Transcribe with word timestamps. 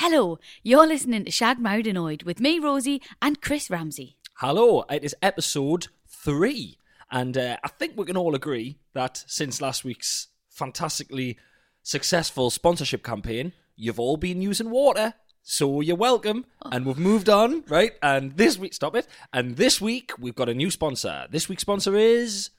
Hello, 0.00 0.38
you're 0.62 0.86
listening 0.86 1.24
to 1.24 1.30
Shag 1.32 1.58
Annoyed 1.58 2.22
with 2.22 2.38
me, 2.38 2.60
Rosie, 2.60 3.02
and 3.20 3.42
Chris 3.42 3.68
Ramsey. 3.68 4.16
Hello, 4.34 4.84
it 4.88 5.02
is 5.02 5.16
episode 5.20 5.88
three, 6.06 6.78
and 7.10 7.36
uh, 7.36 7.56
I 7.64 7.68
think 7.68 7.94
we 7.96 8.04
can 8.04 8.16
all 8.16 8.36
agree 8.36 8.78
that 8.92 9.24
since 9.26 9.60
last 9.60 9.84
week's 9.84 10.28
fantastically 10.50 11.36
successful 11.82 12.48
sponsorship 12.50 13.02
campaign, 13.02 13.54
you've 13.74 13.98
all 13.98 14.16
been 14.16 14.40
using 14.40 14.70
water. 14.70 15.14
So 15.42 15.80
you're 15.80 15.96
welcome, 15.96 16.46
and 16.62 16.86
we've 16.86 16.96
moved 16.96 17.28
on, 17.28 17.64
right? 17.66 17.94
And 18.00 18.36
this 18.36 18.56
week, 18.56 18.74
stop 18.74 18.94
it. 18.94 19.08
And 19.32 19.56
this 19.56 19.80
week 19.80 20.12
we've 20.16 20.36
got 20.36 20.48
a 20.48 20.54
new 20.54 20.70
sponsor. 20.70 21.26
This 21.28 21.48
week's 21.48 21.62
sponsor 21.62 21.96
is 21.96 22.50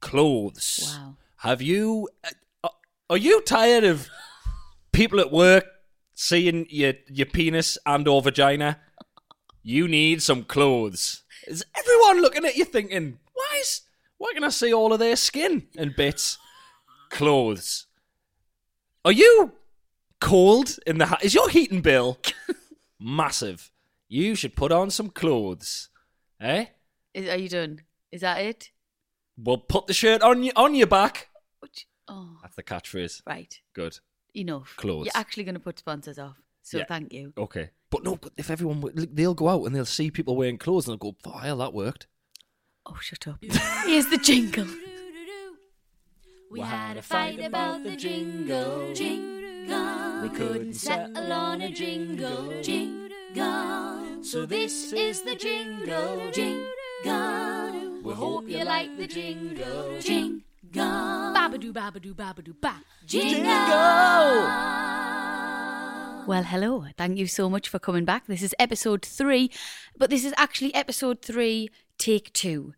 clothes. 0.00 0.94
Wow. 0.94 1.16
Have 1.36 1.62
you? 1.62 2.10
Uh, 2.62 2.68
are 3.08 3.16
you 3.16 3.40
tired 3.40 3.84
of 3.84 4.10
people 4.92 5.20
at 5.20 5.32
work 5.32 5.64
seeing 6.16 6.66
your 6.70 6.94
your 7.08 7.26
penis 7.26 7.78
and 7.86 8.08
or 8.08 8.20
vagina? 8.22 8.80
You 9.62 9.86
need 9.86 10.22
some 10.22 10.42
clothes. 10.44 11.22
Is 11.46 11.64
everyone 11.76 12.22
looking 12.22 12.44
at 12.44 12.56
you 12.56 12.64
thinking, 12.64 13.18
why 13.34 13.58
is 13.60 13.82
why 14.18 14.32
can 14.34 14.42
I 14.44 14.48
see 14.48 14.72
all 14.74 14.92
of 14.92 14.98
their 14.98 15.14
skin 15.16 15.68
and 15.76 15.94
bits? 15.94 16.38
Clothes. 17.10 17.86
Are 19.04 19.12
you 19.12 19.52
cold 20.20 20.76
in 20.86 20.98
the? 20.98 21.06
Ha- 21.06 21.18
is 21.22 21.34
your 21.34 21.48
heating 21.50 21.80
bill 21.82 22.18
massive? 23.00 23.70
You 24.08 24.34
should 24.34 24.56
put 24.56 24.72
on 24.72 24.90
some 24.90 25.10
clothes, 25.10 25.88
eh? 26.40 26.66
Is, 27.14 27.28
are 27.28 27.36
you 27.36 27.48
done? 27.48 27.82
Is 28.12 28.20
that 28.22 28.40
it? 28.40 28.70
Well, 29.36 29.58
put 29.58 29.86
the 29.86 29.92
shirt 29.94 30.22
on 30.22 30.42
you 30.42 30.52
on 30.56 30.74
your 30.74 30.86
back. 30.86 31.28
Oh, 32.08 32.38
That's 32.42 32.54
the 32.54 32.62
catchphrase. 32.62 33.22
right. 33.26 33.60
Good. 33.74 33.98
Enough. 34.36 34.74
Clothes. 34.76 35.06
You're 35.06 35.12
actually 35.20 35.44
going 35.44 35.54
to 35.54 35.60
put 35.60 35.78
sponsors 35.78 36.18
off. 36.18 36.36
So 36.62 36.78
Yeah. 36.78 36.84
thank 36.86 37.12
you. 37.12 37.32
Okay. 37.38 37.70
But 37.90 38.04
no, 38.04 38.16
but 38.16 38.32
if 38.36 38.50
everyone, 38.50 38.80
w- 38.80 39.06
they'll 39.12 39.34
go 39.34 39.48
out 39.48 39.64
and 39.64 39.74
they'll 39.74 39.84
see 39.86 40.10
people 40.10 40.36
wearing 40.36 40.58
clothes 40.58 40.86
and 40.88 40.92
they'll 41.00 41.12
go, 41.12 41.16
oh, 41.26 41.38
hell, 41.38 41.56
that 41.58 41.72
worked. 41.72 42.06
Oh, 42.84 42.98
shut 43.00 43.26
up. 43.28 43.38
Here's 43.86 44.06
the 44.06 44.18
jingle. 44.18 44.66
We 46.48 46.60
had 46.60 46.96
a 46.96 47.02
fight 47.02 47.40
about 47.40 47.82
the 47.82 47.96
jingle, 47.96 48.94
jingle. 48.94 50.22
We 50.22 50.28
couldn't 50.28 50.74
settle 50.74 51.32
on 51.32 51.60
a 51.60 51.70
jingle, 51.72 52.62
jingle. 52.62 54.22
So 54.22 54.46
this 54.46 54.92
is 54.92 55.22
the 55.22 55.34
jingle, 55.34 56.30
jingle. 56.32 56.72
We 58.02 58.14
hope 58.14 58.48
you 58.48 58.64
like 58.64 58.96
the 58.96 59.08
jingle, 59.08 59.98
jingle. 60.00 60.45
Babadoo, 60.72 61.72
babadoo, 61.72 62.14
babadoo, 62.14 62.54
ba. 62.60 62.74
Jingle. 63.06 63.46
Well, 66.26 66.42
hello. 66.42 66.86
Thank 66.98 67.18
you 67.18 67.26
so 67.28 67.48
much 67.48 67.68
for 67.68 67.78
coming 67.78 68.04
back. 68.04 68.26
This 68.26 68.42
is 68.42 68.54
episode 68.58 69.04
three, 69.04 69.50
but 69.96 70.10
this 70.10 70.24
is 70.24 70.34
actually 70.36 70.74
episode 70.74 71.22
three, 71.22 71.68
take 71.98 72.32
two. 72.32 72.74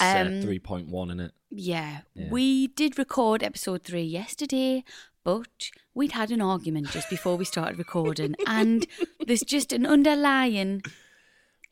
Um, 0.00 0.42
3.1 0.42 1.10
in 1.12 1.20
it. 1.20 1.32
Yeah, 1.50 2.00
Yeah. 2.14 2.28
we 2.30 2.66
did 2.68 2.98
record 2.98 3.42
episode 3.42 3.82
three 3.84 4.02
yesterday, 4.02 4.84
but 5.24 5.70
we'd 5.94 6.12
had 6.12 6.30
an 6.30 6.40
argument 6.42 6.90
just 6.90 7.08
before 7.08 7.36
we 7.36 7.44
started 7.44 7.78
recording, 7.78 8.34
and 8.46 8.86
there's 9.26 9.40
just 9.42 9.72
an 9.72 9.86
underlying 9.86 10.82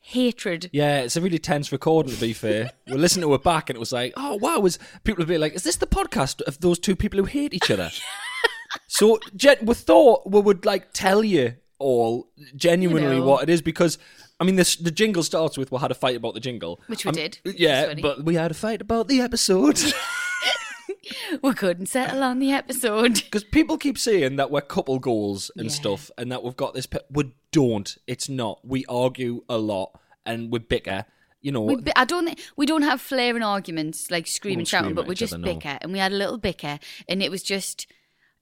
hatred. 0.07 0.69
Yeah, 0.71 0.99
it's 1.01 1.15
a 1.17 1.21
really 1.21 1.37
tense 1.39 1.71
recording, 1.71 2.13
to 2.13 2.19
be 2.21 2.31
fair. 2.33 2.71
we 2.87 2.93
listened 2.95 3.23
to 3.23 3.33
it 3.33 3.43
back 3.43 3.69
and 3.69 3.75
it 3.75 3.79
was 3.79 3.91
like, 3.91 4.13
oh, 4.15 4.35
wow. 4.35 4.59
Was 4.59 4.79
People 5.03 5.21
would 5.21 5.27
be 5.27 5.37
like, 5.37 5.53
is 5.53 5.63
this 5.63 5.75
the 5.75 5.87
podcast 5.87 6.41
of 6.43 6.59
those 6.61 6.79
two 6.79 6.95
people 6.95 7.19
who 7.19 7.25
hate 7.25 7.53
each 7.53 7.69
other? 7.69 7.91
so 8.87 9.19
gen- 9.35 9.57
we 9.65 9.73
thought 9.75 10.29
we 10.29 10.39
would 10.39 10.65
like 10.65 10.93
tell 10.93 11.23
you 11.23 11.55
all 11.79 12.29
genuinely 12.55 13.15
You 13.15 13.21
know. 13.21 13.25
what 13.27 13.43
it 13.43 13.49
is 13.49 13.61
because. 13.61 13.97
I 14.39 14.43
mean, 14.43 14.55
this, 14.55 14.75
the 14.75 14.91
jingle 14.91 15.23
starts 15.23 15.57
with 15.57 15.71
"We 15.71 15.79
had 15.79 15.89
a 15.89 15.95
fight 15.95 16.15
about 16.15 16.35
the 16.35 16.39
jingle," 16.39 16.79
Which 16.85 17.05
we 17.05 17.09
I'm- 17.09 17.15
did, 17.15 17.39
Yeah, 17.43 17.95
but 17.99 18.23
we 18.23 18.35
had 18.35 18.51
a 18.51 18.53
fight 18.53 18.81
about 18.81 19.07
the 19.07 19.19
episode. 19.19 19.79
We 21.41 21.53
couldn't 21.53 21.87
settle 21.87 22.23
on 22.23 22.39
the 22.39 22.51
episode. 22.51 23.13
Because 23.25 23.43
people 23.43 23.77
keep 23.77 23.97
saying 23.97 24.35
that 24.37 24.51
we're 24.51 24.61
couple 24.61 24.99
goals 24.99 25.51
and 25.55 25.65
Yeah. 25.65 25.71
stuff, 25.71 26.11
and 26.17 26.31
that 26.31 26.43
we've 26.43 26.55
got 26.55 26.73
this. 26.73 26.85
Pe- 26.85 26.99
we 27.09 27.33
don't. 27.51 27.97
It's 28.07 28.29
not. 28.29 28.59
We 28.65 28.85
argue 28.87 29.43
a 29.49 29.57
lot 29.57 29.99
and 30.25 30.51
we 30.51 30.59
bicker. 30.59 31.05
You 31.41 31.51
know, 31.51 31.61
We, 31.61 31.77
I 31.95 32.03
don't 32.05 32.25
think 32.25 32.39
we 32.57 32.65
don't 32.65 32.81
have 32.81 32.99
flaring 32.99 33.43
arguments 33.43 34.09
like 34.11 34.27
screaming, 34.27 34.59
won't 34.59 34.67
shouting, 34.67 34.85
scream 34.87 34.95
but 34.95 35.07
we 35.07 35.13
each 35.13 35.19
just 35.19 35.33
other, 35.33 35.43
no. 35.43 35.53
bicker, 35.53 35.77
and 35.81 35.93
we 35.93 35.99
had 35.99 36.11
a 36.11 36.15
little 36.15 36.37
bicker, 36.37 36.79
and 37.07 37.21
it 37.23 37.31
was 37.31 37.43
just. 37.43 37.87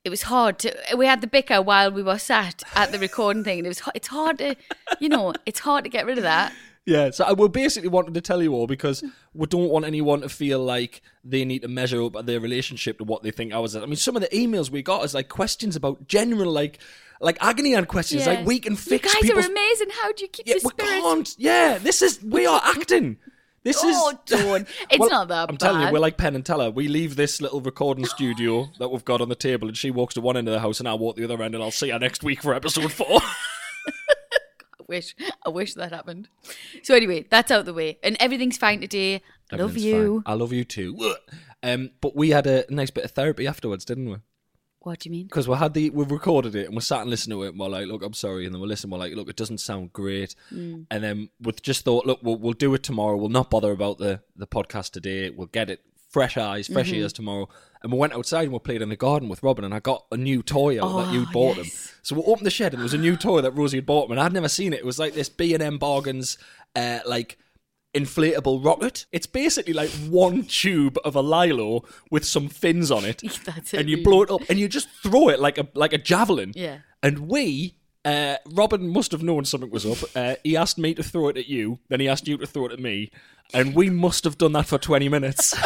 It 0.04 0.10
was 0.10 0.22
hard 0.24 0.60
to. 0.60 0.72
We 0.96 1.08
had 1.08 1.22
the 1.22 1.28
bicker 1.28 1.62
while 1.64 1.92
we 1.92 2.04
were 2.04 2.20
sat 2.20 2.62
at 2.76 2.92
the 2.92 3.00
recording 3.00 3.44
thing, 3.44 3.58
and 3.60 3.66
it 3.66 3.70
was. 3.70 3.82
h- 3.82 3.92
It's 3.96 4.08
hard 4.08 4.38
to, 4.38 4.56
you 5.00 5.10
know, 5.10 5.34
it's 5.48 5.60
hard 5.60 5.84
to 5.84 5.90
get 5.90 6.06
rid 6.06 6.18
of 6.20 6.24
that. 6.24 6.54
Yeah. 6.86 7.10
So 7.12 7.24
I 7.24 7.34
will 7.34 7.50
basically 7.50 7.90
wanted 7.90 8.14
to 8.14 8.22
tell 8.22 8.42
you 8.44 8.54
all 8.54 8.68
because 8.68 9.04
we 9.34 9.48
don't 9.48 9.70
want 9.70 9.86
anyone 9.86 10.22
to 10.22 10.30
feel 10.30 10.60
like 10.64 11.02
they 11.24 11.44
need 11.46 11.64
to 11.64 11.68
measure 11.68 12.04
up 12.04 12.26
their 12.26 12.40
relationship 12.40 12.98
to 13.00 13.04
what 13.04 13.24
they 13.24 13.32
think 13.32 13.54
ours 13.54 13.76
is. 13.76 13.84
I 13.84 13.86
mean, 13.86 13.96
some 13.96 14.16
of 14.16 14.22
the 14.22 14.30
emails 14.30 14.70
we 14.70 14.82
got 14.82 15.04
is 15.06 15.14
like 15.14 15.30
questions 15.30 15.76
about 15.76 16.08
general 16.08 16.52
like, 16.52 16.80
like 17.22 17.38
agony 17.42 17.74
and 17.74 17.88
questions. 17.88 18.26
Yeah. 18.26 18.34
Like 18.36 18.46
we 18.46 18.60
can 18.60 18.76
fix. 18.76 19.08
You 19.14 19.14
guys 19.14 19.22
people's- 19.22 19.46
are 19.48 19.52
amazing. 19.52 19.88
How 20.02 20.12
do 20.14 20.24
you 20.24 20.28
keep 20.30 20.48
Yeah, 20.48 20.56
we 20.56 20.60
spirit? 20.60 21.02
can't. 21.02 21.36
Yeah, 21.38 21.78
this 21.78 22.02
is 22.02 22.22
we 22.24 22.46
are 22.46 22.62
acting. 22.64 23.18
This 23.64 23.80
Oh, 23.84 24.10
is 24.12 24.16
don't. 24.28 24.68
It's 24.92 25.00
Well, 25.00 25.10
not 25.10 25.28
that 25.30 25.50
I'm 25.50 25.58
telling 25.58 25.88
you, 25.88 25.92
we're 25.92 25.98
like 25.98 26.18
Penn 26.18 26.36
and 26.36 26.46
Teller. 26.46 26.70
We 26.70 26.88
leave 26.88 27.16
this 27.16 27.42
little 27.42 27.62
recording 27.62 28.06
studio 28.06 28.70
that 28.78 28.90
we've 28.90 29.04
got 29.04 29.22
on 29.22 29.30
the 29.30 29.34
table, 29.36 29.68
and 29.68 29.76
she 29.76 29.90
walks 29.90 30.14
to 30.14 30.22
one 30.22 30.38
end 30.38 30.48
of 30.48 30.54
the 30.54 30.60
house, 30.60 30.80
and 30.80 30.88
I 30.88 30.94
walk 30.94 31.16
the 31.16 31.24
other 31.24 31.42
end, 31.42 31.56
and 31.56 31.64
I'll 31.64 31.72
see 31.72 31.90
her 31.90 31.98
next 31.98 32.22
week 32.24 32.44
for 32.44 32.54
episode 32.54 32.92
four. 32.92 33.22
I 34.88 34.90
wish. 34.90 35.16
I 35.46 35.50
wish 35.50 35.74
that 35.76 35.92
happened. 35.92 36.28
So 36.84 36.96
anyway, 36.96 37.26
that's 37.30 37.52
out 37.52 37.66
the 37.66 37.74
way, 37.74 37.98
and 38.04 38.16
everything's 38.20 38.58
fine 38.58 38.82
today. 38.82 39.22
I 39.52 39.56
Love 39.58 39.78
you. 39.78 40.22
fine. 40.26 40.34
I 40.34 40.36
love 40.36 40.54
you 40.54 40.64
too. 40.64 41.16
Um, 41.64 41.90
but 42.00 42.16
we 42.16 42.30
had 42.30 42.46
a 42.46 42.64
nice 42.70 42.92
bit 42.92 43.06
of 43.06 43.12
therapy 43.12 43.48
afterwards, 43.48 43.86
didn't 43.86 44.08
we? 44.08 44.18
What 44.82 45.00
do 45.00 45.10
you 45.10 45.12
mean? 45.12 45.26
Because 45.26 45.48
we 45.48 45.56
had 45.56 45.74
the 45.74 45.90
we 45.90 46.06
recorded 46.06 46.54
it 46.54 46.68
and 46.68 46.76
we 46.76 46.82
sat 46.82 47.02
and 47.02 47.10
listened 47.10 47.32
to 47.32 47.42
it 47.42 47.48
and 47.50 47.60
we're 47.60 47.70
like, 47.70 47.88
look, 47.88 48.04
I'm 48.04 48.14
sorry, 48.14 48.46
and 48.46 48.54
then 48.54 48.62
we 48.62 48.68
listened, 48.68 48.92
we're 48.92 49.00
like, 49.00 49.16
look, 49.16 49.28
it 49.30 49.36
doesn't 49.36 49.58
sound 49.58 49.92
great, 49.92 50.36
Mm. 50.54 50.86
and 50.92 51.04
then 51.04 51.30
we 51.42 51.54
just 51.54 51.84
thought, 51.86 52.06
look, 52.06 52.20
we'll, 52.22 52.38
we'll 52.38 52.54
do 52.54 52.72
it 52.76 52.84
tomorrow. 52.84 53.18
We'll 53.18 53.30
not 53.30 53.50
bother 53.50 53.72
about 53.72 53.98
the 53.98 54.22
the 54.36 54.46
podcast 54.46 54.92
today. 54.92 55.32
We'll 55.32 55.48
get 55.48 55.72
it 55.72 55.82
fresh 56.16 56.38
eyes, 56.38 56.68
fresh 56.68 56.88
Mm-hmm. 56.88 57.02
ears 57.02 57.14
tomorrow. 57.14 57.50
And 57.84 57.92
we 57.92 58.00
went 58.00 58.14
outside 58.14 58.44
and 58.46 58.54
we 58.54 58.60
played 58.60 58.82
in 58.82 58.90
the 58.90 58.96
garden 58.96 59.28
with 59.30 59.44
Robin, 59.44 59.66
and 59.66 59.74
I 59.74 59.80
got 59.80 60.06
a 60.12 60.18
new 60.18 60.42
toy 60.42 60.82
out 60.82 60.96
that 61.00 61.14
you 61.14 61.24
Oh, 61.28 61.32
bought 61.34 61.58
yes. 61.58 61.66
him. 61.66 61.72
So 62.04 62.16
we 62.16 62.22
opened 62.24 62.46
the 62.48 62.52
shed 62.60 62.72
and 62.74 62.80
there 62.80 62.86
was 62.90 62.94
a 62.94 62.98
new 63.08 63.18
toy 63.18 63.42
that 63.42 63.52
Rosie 63.52 63.78
had 63.78 63.86
bought 63.86 64.06
him, 64.06 64.12
and 64.14 64.22
I'd 64.22 64.32
never 64.34 64.48
seen 64.50 64.72
it. 64.74 64.80
It 64.80 64.86
was 64.86 64.98
like 64.98 65.14
this 65.14 65.28
B 65.30 65.54
and 65.54 65.62
M 65.62 65.78
bargains, 65.78 66.38
uh, 66.76 67.00
like 67.06 67.38
inflatable 67.94 68.64
rocket. 68.64 69.06
It's 69.12 69.28
basically 69.28 69.74
like 69.74 69.90
one 70.10 70.44
tube 70.46 70.98
of 71.06 71.16
a 71.16 71.22
lilo 71.22 71.84
with 72.10 72.26
some 72.26 72.48
fins 72.50 72.92
on 72.92 73.04
it, 73.06 73.22
and 73.74 73.90
you 73.90 74.04
blow 74.04 74.22
it 74.24 74.32
up, 74.32 74.42
and 74.50 74.58
you 74.58 74.68
just 74.68 74.88
throw 75.04 75.28
it 75.30 75.40
like 75.40 75.58
a 75.58 75.68
like 75.74 75.94
a 75.94 75.98
javelin. 75.98 76.54
Yeah. 76.56 76.78
And 77.04 77.28
we, 77.28 77.76
uh, 78.04 78.38
Robin 78.52 78.88
must 78.88 79.12
have 79.12 79.22
known 79.22 79.46
something 79.46 79.70
was 79.70 79.86
up. 79.86 79.98
Uh, 80.16 80.36
he 80.44 80.58
asked 80.58 80.78
me 80.80 80.94
to 80.96 81.04
throw 81.04 81.28
it 81.30 81.38
at 81.38 81.48
you, 81.48 81.80
then 81.90 82.00
he 82.00 82.08
asked 82.08 82.28
you 82.28 82.38
to 82.38 82.48
throw 82.48 82.66
it 82.68 82.72
at 82.72 82.80
me, 82.80 83.12
and 83.54 83.76
we 83.76 83.90
must 83.90 84.24
have 84.24 84.38
done 84.38 84.54
that 84.54 84.66
for 84.66 84.78
twenty 84.80 85.10
minutes. 85.10 85.54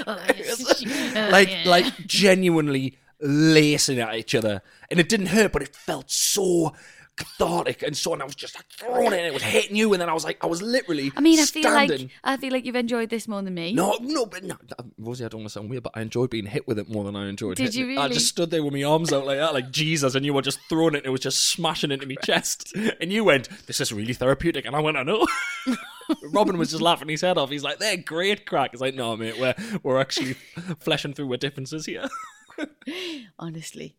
Uh, 0.06 1.28
like 1.30 1.50
like 1.66 2.06
genuinely 2.06 2.96
lacing 3.20 3.98
at 3.98 4.14
each 4.14 4.34
other, 4.34 4.62
and 4.90 5.00
it 5.00 5.08
didn't 5.08 5.26
hurt, 5.26 5.52
but 5.52 5.62
it 5.62 5.74
felt 5.74 6.10
so 6.10 6.72
cathartic 7.18 7.82
and 7.82 7.96
so. 7.96 8.12
And 8.12 8.22
I 8.22 8.24
was 8.24 8.34
just 8.34 8.54
like 8.54 8.66
throwing 8.70 9.12
it, 9.12 9.18
and 9.18 9.26
it 9.26 9.34
was 9.34 9.42
hitting 9.42 9.76
you, 9.76 9.92
and 9.92 10.00
then 10.00 10.08
I 10.08 10.14
was 10.14 10.24
like, 10.24 10.42
I 10.42 10.46
was 10.46 10.62
literally. 10.62 11.12
I 11.16 11.20
mean, 11.20 11.38
I 11.38 11.44
feel 11.44 11.62
standing. 11.62 12.02
like 12.02 12.10
I 12.24 12.36
feel 12.36 12.52
like 12.52 12.64
you've 12.64 12.76
enjoyed 12.76 13.10
this 13.10 13.28
more 13.28 13.42
than 13.42 13.54
me. 13.54 13.72
No, 13.72 13.96
no, 14.00 14.26
but 14.26 14.44
no, 14.44 14.56
Rosie, 14.96 15.24
I 15.24 15.28
don't 15.28 15.40
want 15.40 15.50
to 15.50 15.52
sound 15.52 15.70
weird, 15.70 15.82
but 15.82 15.92
I 15.94 16.02
enjoyed 16.02 16.30
being 16.30 16.46
hit 16.46 16.66
with 16.66 16.78
it 16.78 16.88
more 16.88 17.04
than 17.04 17.16
I 17.16 17.28
enjoyed. 17.28 17.56
Did 17.56 17.74
you 17.74 17.90
it. 17.90 17.98
I 17.98 18.08
just 18.08 18.28
stood 18.28 18.50
there 18.50 18.62
with 18.62 18.72
my 18.72 18.84
arms 18.84 19.12
out 19.12 19.26
like 19.26 19.38
that, 19.38 19.54
like 19.54 19.70
Jesus, 19.70 20.14
and 20.14 20.24
you 20.24 20.32
were 20.32 20.42
just 20.42 20.60
throwing 20.68 20.94
it, 20.94 20.98
and 20.98 21.06
it 21.06 21.10
was 21.10 21.20
just 21.20 21.48
smashing 21.48 21.90
into 21.90 22.06
my 22.06 22.16
chest. 22.22 22.74
And 23.00 23.12
you 23.12 23.24
went, 23.24 23.48
"This 23.66 23.80
is 23.80 23.92
really 23.92 24.14
therapeutic," 24.14 24.64
and 24.64 24.74
I 24.74 24.80
went, 24.80 24.96
"I 24.96 25.02
know." 25.02 25.26
Robin 26.22 26.56
was 26.56 26.70
just 26.70 26.82
laughing 26.82 27.08
his 27.08 27.20
head 27.20 27.38
off. 27.38 27.50
He's 27.50 27.64
like, 27.64 27.78
"They're 27.78 27.96
great 27.96 28.46
crack." 28.46 28.72
It's 28.72 28.80
like, 28.80 28.94
"No, 28.94 29.16
mate, 29.16 29.38
we're 29.38 29.54
we're 29.82 30.00
actually 30.00 30.34
fleshing 30.80 31.12
through 31.12 31.30
our 31.30 31.36
differences 31.36 31.86
here." 31.86 32.08
Honestly. 33.38 33.94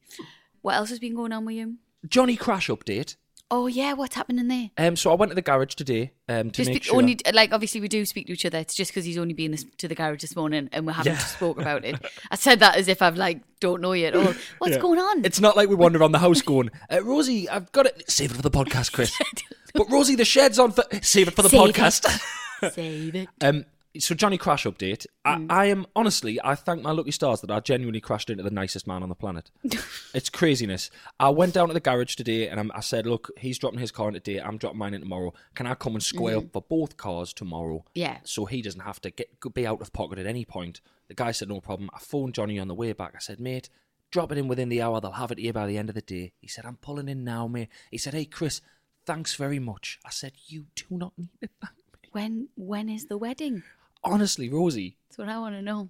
What 0.61 0.75
else 0.75 0.89
has 0.89 0.99
been 0.99 1.15
going 1.15 1.31
on 1.31 1.45
with 1.45 1.55
you? 1.55 1.75
Johnny 2.07 2.35
Crash 2.35 2.67
update. 2.69 3.15
Oh 3.51 3.65
yeah, 3.65 3.93
what's 3.93 4.13
happening 4.13 4.47
there? 4.47 4.69
Um, 4.77 4.95
so 4.95 5.09
I 5.11 5.15
went 5.15 5.31
to 5.31 5.35
the 5.35 5.41
garage 5.41 5.73
today 5.73 6.11
um, 6.27 6.51
to 6.51 6.57
Just 6.57 6.69
make 6.69 6.83
sure. 6.83 6.97
only 6.97 7.17
like 7.33 7.51
obviously 7.51 7.81
we 7.81 7.87
do 7.87 8.05
speak 8.05 8.27
to 8.27 8.33
each 8.33 8.45
other. 8.45 8.59
It's 8.59 8.75
just 8.75 8.91
because 8.91 9.05
he's 9.05 9.17
only 9.17 9.33
been 9.33 9.49
this, 9.49 9.65
to 9.79 9.87
the 9.87 9.95
garage 9.95 10.21
this 10.21 10.35
morning 10.35 10.69
and 10.71 10.85
we 10.85 10.93
haven't 10.93 11.13
Yeah. 11.13 11.17
spoke 11.17 11.59
about 11.59 11.83
it. 11.83 11.95
I 12.29 12.35
said 12.35 12.59
that 12.59 12.75
as 12.75 12.87
if 12.87 13.01
I've 13.01 13.17
like 13.17 13.41
don't 13.59 13.81
know 13.81 13.93
you 13.93 14.05
at 14.05 14.15
all. 14.15 14.33
What's 14.59 14.75
Yeah. 14.75 14.81
going 14.81 14.99
on? 14.99 15.25
It's 15.25 15.39
not 15.39 15.57
like 15.57 15.67
we 15.67 15.73
wander 15.73 15.97
around 15.99 16.11
the 16.11 16.19
house 16.19 16.43
going, 16.43 16.69
uh, 16.91 17.03
Rosie, 17.03 17.49
I've 17.49 17.71
got 17.71 17.87
it. 17.87 18.03
Save 18.09 18.31
it 18.31 18.35
for 18.35 18.43
the 18.43 18.51
podcast, 18.51 18.91
Chris. 18.91 19.17
but 19.73 19.89
Rosie, 19.89 20.13
the 20.15 20.25
shed's 20.25 20.59
on. 20.59 20.71
For- 20.71 20.85
Save 21.01 21.29
it 21.29 21.35
for 21.35 21.41
the 21.41 21.49
Save 21.49 21.69
it. 21.69 21.75
podcast. 21.75 22.71
Save 22.73 23.15
it. 23.15 23.29
Um, 23.41 23.65
so 23.97 24.13
Johnny 24.13 24.37
Crash 24.37 24.65
update. 24.65 25.07
Mm. 25.25 25.47
I, 25.49 25.63
I 25.63 25.65
am 25.65 25.87
honestly, 25.95 26.39
I 26.43 26.55
thank 26.55 26.83
my 26.83 26.91
lucky 26.91 27.11
stars 27.11 27.41
that 27.41 27.49
I 27.49 27.59
genuinely 27.59 28.01
crashed 28.01 28.29
into 28.29 28.43
the 28.43 28.51
nicest 28.51 28.85
man 28.85 29.01
on 29.01 29.09
the 29.09 29.15
planet. 29.15 29.49
it's 30.13 30.29
craziness. 30.29 30.91
I 31.19 31.29
went 31.29 31.53
down 31.53 31.69
to 31.69 31.73
the 31.73 31.79
garage 31.79 32.15
today 32.15 32.47
and 32.47 32.59
I'm, 32.59 32.71
I 32.75 32.81
said, 32.81 33.07
look, 33.07 33.31
he's 33.37 33.57
dropping 33.57 33.79
his 33.79 33.91
car 33.91 34.09
in 34.09 34.13
today. 34.13 34.39
I'm 34.39 34.57
dropping 34.57 34.79
mine 34.79 34.93
in 34.93 35.01
tomorrow. 35.01 35.33
Can 35.55 35.65
I 35.65 35.73
come 35.73 35.95
and 35.95 36.03
square 36.03 36.37
up 36.37 36.53
for 36.53 36.61
both 36.61 36.97
cars 36.97 37.33
tomorrow? 37.33 37.83
Yeah. 37.95 38.17
So 38.23 38.45
he 38.45 38.61
doesn't 38.61 38.81
have 38.81 39.01
to 39.01 39.09
get 39.09 39.29
be 39.53 39.65
out 39.65 39.81
of 39.81 39.91
pocket 39.91 40.19
at 40.19 40.27
any 40.27 40.45
point. 40.45 40.81
The 41.07 41.15
guy 41.15 41.31
said, 41.31 41.49
no 41.49 41.59
problem. 41.59 41.89
I 41.93 41.99
phoned 41.99 42.35
Johnny 42.35 42.59
on 42.59 42.67
the 42.67 42.75
way 42.75 42.93
back. 42.93 43.13
I 43.15 43.19
said, 43.19 43.39
mate, 43.39 43.69
drop 44.11 44.31
it 44.31 44.37
in 44.37 44.47
within 44.47 44.69
the 44.69 44.81
hour. 44.81 45.01
They'll 45.01 45.11
have 45.13 45.31
it 45.31 45.39
here 45.39 45.53
by 45.53 45.65
the 45.65 45.77
end 45.77 45.89
of 45.89 45.95
the 45.95 46.01
day. 46.01 46.33
He 46.39 46.47
said, 46.47 46.65
I'm 46.65 46.77
pulling 46.77 47.09
in 47.09 47.23
now, 47.23 47.47
mate. 47.47 47.69
He 47.89 47.97
said, 47.97 48.13
hey, 48.13 48.25
Chris, 48.25 48.61
thanks 49.05 49.33
very 49.33 49.57
much. 49.57 49.99
I 50.05 50.11
said, 50.11 50.33
you 50.45 50.67
do 50.75 50.85
not 50.91 51.13
need 51.17 51.31
to 51.41 51.49
thank 51.59 51.73
me. 52.03 52.09
When 52.11 52.49
when 52.55 52.89
is 52.89 53.05
the 53.05 53.17
wedding? 53.17 53.63
Honestly, 54.03 54.49
Rosie, 54.49 54.97
That's 55.09 55.17
what 55.17 55.29
I 55.29 55.39
want 55.39 55.55
to 55.55 55.61
know. 55.61 55.89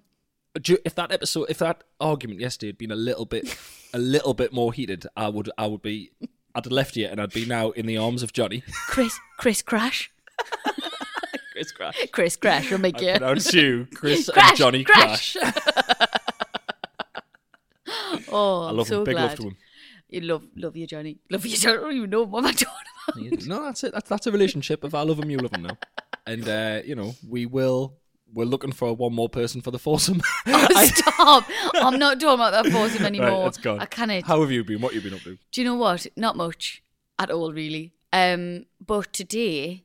Uh, 0.56 0.60
you- 0.66 0.78
if 0.84 0.94
that 0.96 1.12
episode, 1.12 1.46
if 1.48 1.58
that 1.58 1.84
argument 2.00 2.40
yesterday 2.40 2.68
had 2.70 2.78
been 2.78 2.90
a 2.90 2.96
little 2.96 3.24
bit, 3.24 3.56
a 3.94 3.98
little 3.98 4.34
bit 4.34 4.52
more 4.52 4.72
heated, 4.72 5.06
I 5.16 5.28
would, 5.28 5.48
I 5.56 5.66
would 5.66 5.82
be, 5.82 6.10
I'd 6.54 6.64
have 6.64 6.72
left 6.72 6.96
you, 6.96 7.06
and 7.06 7.20
I'd 7.20 7.32
be 7.32 7.44
now 7.46 7.70
in 7.70 7.86
the 7.86 7.96
arms 7.96 8.22
of 8.22 8.32
Johnny. 8.32 8.62
Chris 8.88 9.18
Chris 9.38 9.62
Crash. 9.62 10.10
Chris 11.52 11.70
Crash. 11.72 12.06
Chris 12.12 12.36
Crash 12.36 12.70
will 12.70 12.78
make 12.78 12.96
I 12.98 13.00
you. 13.06 13.10
pronounce 13.18 13.52
you, 13.54 13.86
Chris 13.94 14.28
Crash, 14.32 14.48
and 14.50 14.58
Johnny 14.58 14.84
Crash. 14.84 15.34
Crash. 15.34 15.54
Oh, 18.32 18.66
I 18.66 18.70
love 18.70 18.86
so 18.86 18.98
him. 18.98 19.04
Big 19.04 19.14
glad. 19.14 19.24
love 19.30 19.36
to 19.38 19.42
him. 19.48 19.56
You 20.08 20.20
love 20.22 20.44
love 20.56 20.76
you, 20.76 20.86
Johnny. 20.86 21.18
Love 21.30 21.44
you. 21.46 21.56
I 21.58 21.72
don't 21.74 21.92
even 21.96 22.10
know 22.10 22.22
what 22.24 22.44
I'm 22.44 22.50
about. 22.50 22.62
No, 23.16 23.62
that's 23.64 23.84
it. 23.84 23.92
That's, 23.92 24.08
that's 24.08 24.26
a 24.26 24.32
relationship. 24.32 24.84
If 24.84 24.94
I 24.94 25.02
love 25.02 25.18
him, 25.18 25.30
you 25.30 25.38
love 25.38 25.52
him 25.52 25.62
now. 25.62 25.78
And 26.26 26.48
uh, 26.48 26.80
you 26.84 26.94
know, 26.94 27.14
we 27.28 27.46
will. 27.46 27.96
We're 28.32 28.44
looking 28.44 28.70
for 28.70 28.94
one 28.94 29.12
more 29.12 29.28
person 29.28 29.60
for 29.60 29.72
the 29.72 29.78
foursome. 29.78 30.20
Oh, 30.46 30.84
stop! 30.94 31.44
I'm 31.74 31.98
not 31.98 32.20
talking 32.20 32.34
about 32.34 32.52
that 32.62 32.72
foursome 32.72 33.04
anymore. 33.04 33.28
Right, 33.28 33.46
it's 33.48 33.58
gone. 33.58 33.80
I 33.80 33.86
can't. 33.86 34.24
How 34.24 34.40
have 34.40 34.52
you 34.52 34.62
been? 34.62 34.80
What 34.80 34.94
have 34.94 35.02
you 35.02 35.10
been 35.10 35.18
up 35.18 35.24
to? 35.24 35.36
Do 35.50 35.60
you 35.60 35.64
know 35.64 35.74
what? 35.74 36.06
Not 36.16 36.36
much 36.36 36.82
at 37.18 37.30
all, 37.30 37.52
really. 37.52 37.92
Um, 38.12 38.66
but 38.84 39.12
today 39.12 39.84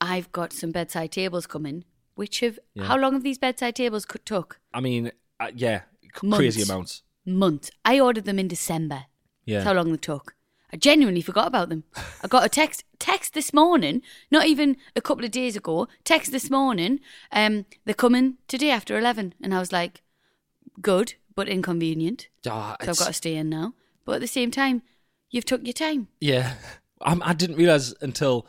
I've 0.00 0.32
got 0.32 0.52
some 0.52 0.72
bedside 0.72 1.12
tables 1.12 1.46
coming. 1.46 1.84
Which 2.14 2.40
have 2.40 2.58
how 2.78 2.96
long 2.98 3.14
have 3.14 3.22
these 3.22 3.38
bedside 3.38 3.74
tables 3.76 4.04
co- 4.04 4.18
took? 4.24 4.60
I 4.72 4.80
mean, 4.80 5.12
uh, 5.40 5.50
yeah, 5.54 5.82
c- 6.20 6.30
crazy 6.30 6.62
amounts. 6.62 7.02
Months. 7.24 7.70
I 7.84 8.00
ordered 8.00 8.24
them 8.24 8.38
in 8.38 8.48
December. 8.48 9.04
Yeah. 9.44 9.58
That's 9.58 9.66
how 9.66 9.72
long 9.74 9.90
they 9.90 9.96
took. 9.98 10.34
I 10.72 10.76
genuinely 10.78 11.20
forgot 11.20 11.46
about 11.46 11.68
them. 11.68 11.84
I 12.24 12.28
got 12.28 12.44
a 12.46 12.48
text 12.48 12.84
text 12.98 13.34
this 13.34 13.52
morning, 13.52 14.00
not 14.30 14.46
even 14.46 14.76
a 14.96 15.00
couple 15.02 15.24
of 15.24 15.30
days 15.30 15.54
ago. 15.56 15.86
Text 16.04 16.32
this 16.32 16.50
morning. 16.50 17.00
Um, 17.30 17.66
they're 17.84 17.94
coming 17.94 18.38
today 18.48 18.70
after 18.70 18.96
eleven, 18.98 19.34
and 19.42 19.54
I 19.54 19.58
was 19.58 19.72
like, 19.72 20.02
good 20.80 21.14
but 21.34 21.48
inconvenient. 21.48 22.28
Ah, 22.46 22.76
So 22.80 22.84
I've 22.84 22.88
it's- 22.88 22.98
got 22.98 23.06
to 23.08 23.12
stay 23.12 23.36
in 23.36 23.48
now. 23.50 23.74
But 24.04 24.16
at 24.16 24.20
the 24.20 24.26
same 24.26 24.50
time, 24.50 24.82
you've 25.30 25.44
took 25.44 25.62
your 25.64 25.72
time. 25.74 26.08
Yeah, 26.20 26.54
I'm, 27.02 27.22
I 27.22 27.34
didn't 27.34 27.56
realize 27.56 27.94
until 28.00 28.46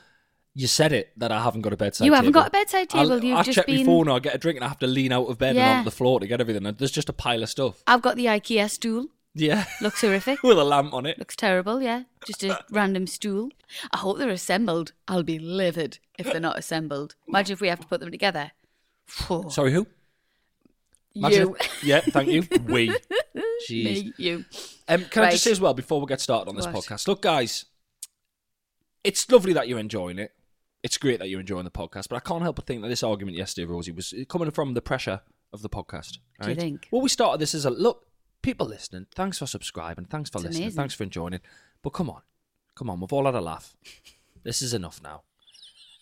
you 0.56 0.68
said 0.68 0.92
it 0.94 1.12
that 1.18 1.31
I 1.31 1.42
haven't 1.44 1.62
got 1.62 1.74
a 1.74 1.78
bedside. 1.78 2.06
You 2.06 2.14
haven't 2.14 2.31
table. 2.34 2.42
got 2.42 2.48
a 2.48 2.52
bedside 2.52 2.88
I'll- 2.94 3.08
table, 3.10 3.24
you've 3.24 3.38
I 3.38 3.44
just 3.44 3.56
check 3.56 3.66
been- 3.68 3.80
my 3.80 3.84
phone, 3.86 4.10
I 4.10 4.20
get 4.20 4.36
a 4.36 4.38
drink, 4.38 4.58
and 4.58 4.64
I 4.66 4.68
have 4.70 4.80
to 4.80 4.88
lean 4.88 5.12
out 5.12 5.25
of 5.28 5.38
bed 5.38 5.56
Yeah. 5.56 5.70
and 5.70 5.78
onto 5.80 5.90
the 5.90 5.96
floor 5.96 6.20
to 6.20 6.28
get 6.28 6.40
everything. 6.42 6.66
And 6.66 6.78
there's 6.78 6.92
just 6.92 7.10
a 7.10 7.14
pile 7.14 7.44
of 7.44 7.50
stuff. 7.50 7.84
I've 7.86 8.02
got 8.02 8.16
the 8.16 8.25
IKEA 8.25 8.70
stool. 8.70 9.08
Yeah, 9.35 9.65
Looks 9.81 10.01
horrific. 10.01 10.44
with 10.44 10.59
a 10.59 10.63
lamp 10.63 10.94
on 10.94 11.06
it. 11.07 11.18
Looks 11.18 11.35
terrible, 11.35 11.81
yeah. 11.81 12.03
Just 12.27 12.44
a 12.44 12.63
random 12.69 13.07
stool. 13.07 13.50
I 13.91 13.97
hope 13.97 14.19
they're 14.19 14.30
assembled. 14.30 14.94
I'll 15.07 15.24
be 15.24 15.39
livid 15.39 15.97
if 16.19 16.27
they're 16.31 16.39
not 16.39 16.57
assembled. 16.59 17.15
Imagine 17.27 17.53
if 17.53 17.62
we 17.62 17.68
have 17.68 17.80
to 17.80 17.88
put 17.88 18.00
them 18.00 18.12
together. 18.12 18.51
Sorry, 19.50 19.74
who? 19.74 19.88
Imagine 21.15 21.41
you. 21.50 21.56
if- 21.59 21.83
yeah, 21.83 22.00
thank 22.01 22.30
you. 22.30 22.44
We. 22.65 22.89
Jeez. 23.69 23.83
Me, 23.83 24.13
you. 24.18 24.45
Um, 24.88 25.06
can 25.06 25.24
I 25.24 25.31
just 25.31 25.44
say 25.44 25.51
as 25.51 25.59
well 25.62 25.74
before 25.74 26.00
we 26.00 26.07
get 26.07 26.21
started 26.21 26.50
on 26.50 26.56
this 26.56 26.65
What? 26.65 26.75
podcast? 26.75 27.07
Look, 27.07 27.21
guys, 27.21 27.65
it's 29.03 29.29
lovely 29.31 29.53
that 29.53 29.68
you're 29.68 29.79
enjoying 29.79 30.19
it. 30.19 30.31
It's 30.83 30.97
great 30.97 31.19
that 31.19 31.29
you're 31.29 31.39
enjoying 31.39 31.63
the 31.63 31.71
podcast, 31.71 32.07
but 32.09 32.18
I 32.18 32.19
can't 32.19 32.41
help 32.44 32.57
but 32.57 32.65
think 32.65 32.81
that 32.81 32.89
this 32.89 33.03
argument 33.03 33.38
yesterday, 33.38 33.65
Rosie, 33.65 33.91
was 33.91 34.13
coming 34.27 34.51
from 34.51 34.74
the 34.74 34.81
pressure 34.81 35.21
of 35.53 35.62
the 35.62 35.69
podcast. 35.69 36.18
Do 36.41 36.50
you 36.50 36.56
think? 36.56 36.88
Well, 36.91 37.01
we 37.01 37.09
started 37.09 37.39
this 37.39 37.56
as 37.56 37.65
a 37.65 37.69
look, 37.69 38.06
people 38.43 38.67
listening. 38.67 39.07
Thanks 39.15 39.39
for 39.39 39.47
subscribing. 39.47 40.05
Thanks 40.05 40.29
for 40.29 40.38
It's 40.38 40.45
listening. 40.45 40.63
amazing. 40.63 40.77
Thanks 40.77 40.93
for 40.93 41.03
enjoying 41.03 41.33
it. 41.33 41.41
But 41.81 41.91
come 41.91 42.09
on, 42.09 42.21
come 42.75 42.89
on, 42.89 43.00
we've 43.00 43.12
all 43.12 43.25
had 43.25 43.33
a 43.35 43.41
laugh. 43.41 43.75
this 44.43 44.62
is 44.62 44.73
enough 44.73 45.01
now. 45.03 45.23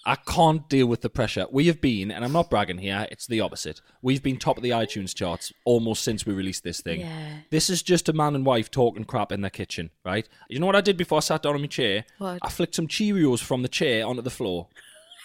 I 0.04 0.16
can't 0.16 0.68
deal 0.68 0.88
with 0.88 1.02
the 1.02 1.12
pressure. 1.12 1.46
We 1.52 1.68
have 1.68 1.80
been, 1.80 2.10
and 2.10 2.26
I'm 2.26 2.32
not 2.32 2.50
bragging 2.50 2.80
here, 2.80 3.08
it's 3.12 3.28
the 3.28 3.40
opposite. 3.40 3.82
We've 4.02 4.24
been 4.24 4.38
top 4.38 4.58
of 4.58 4.64
the 4.64 4.72
iTunes 4.72 5.14
charts 5.14 5.54
almost 5.64 6.04
since 6.04 6.26
we 6.26 6.34
released 6.34 6.64
this 6.64 6.82
thing. 6.82 7.02
Yeah. 7.02 7.38
This 7.52 7.70
is 7.70 7.84
just 7.84 8.10
a 8.10 8.14
man 8.14 8.34
and 8.34 8.44
wife 8.44 8.72
talking 8.72 9.04
crap 9.04 9.32
in 9.32 9.42
their 9.42 9.52
kitchen, 9.52 9.92
right? 10.04 10.28
You 10.50 10.60
know 10.60 10.66
what 10.66 10.76
I 10.76 10.82
did 10.82 10.98
before 10.98 11.18
I 11.18 11.22
sat 11.22 11.44
down 11.44 11.54
on 11.54 11.62
my 11.62 11.68
chair? 11.68 12.06
What? 12.18 12.40
I 12.42 12.50
flicked 12.50 12.74
some 12.74 12.88
Cheerios 12.88 13.42
from 13.44 13.62
the 13.62 13.68
chair 13.68 14.08
onto 14.08 14.24
the 14.24 14.32
floor. 14.32 14.70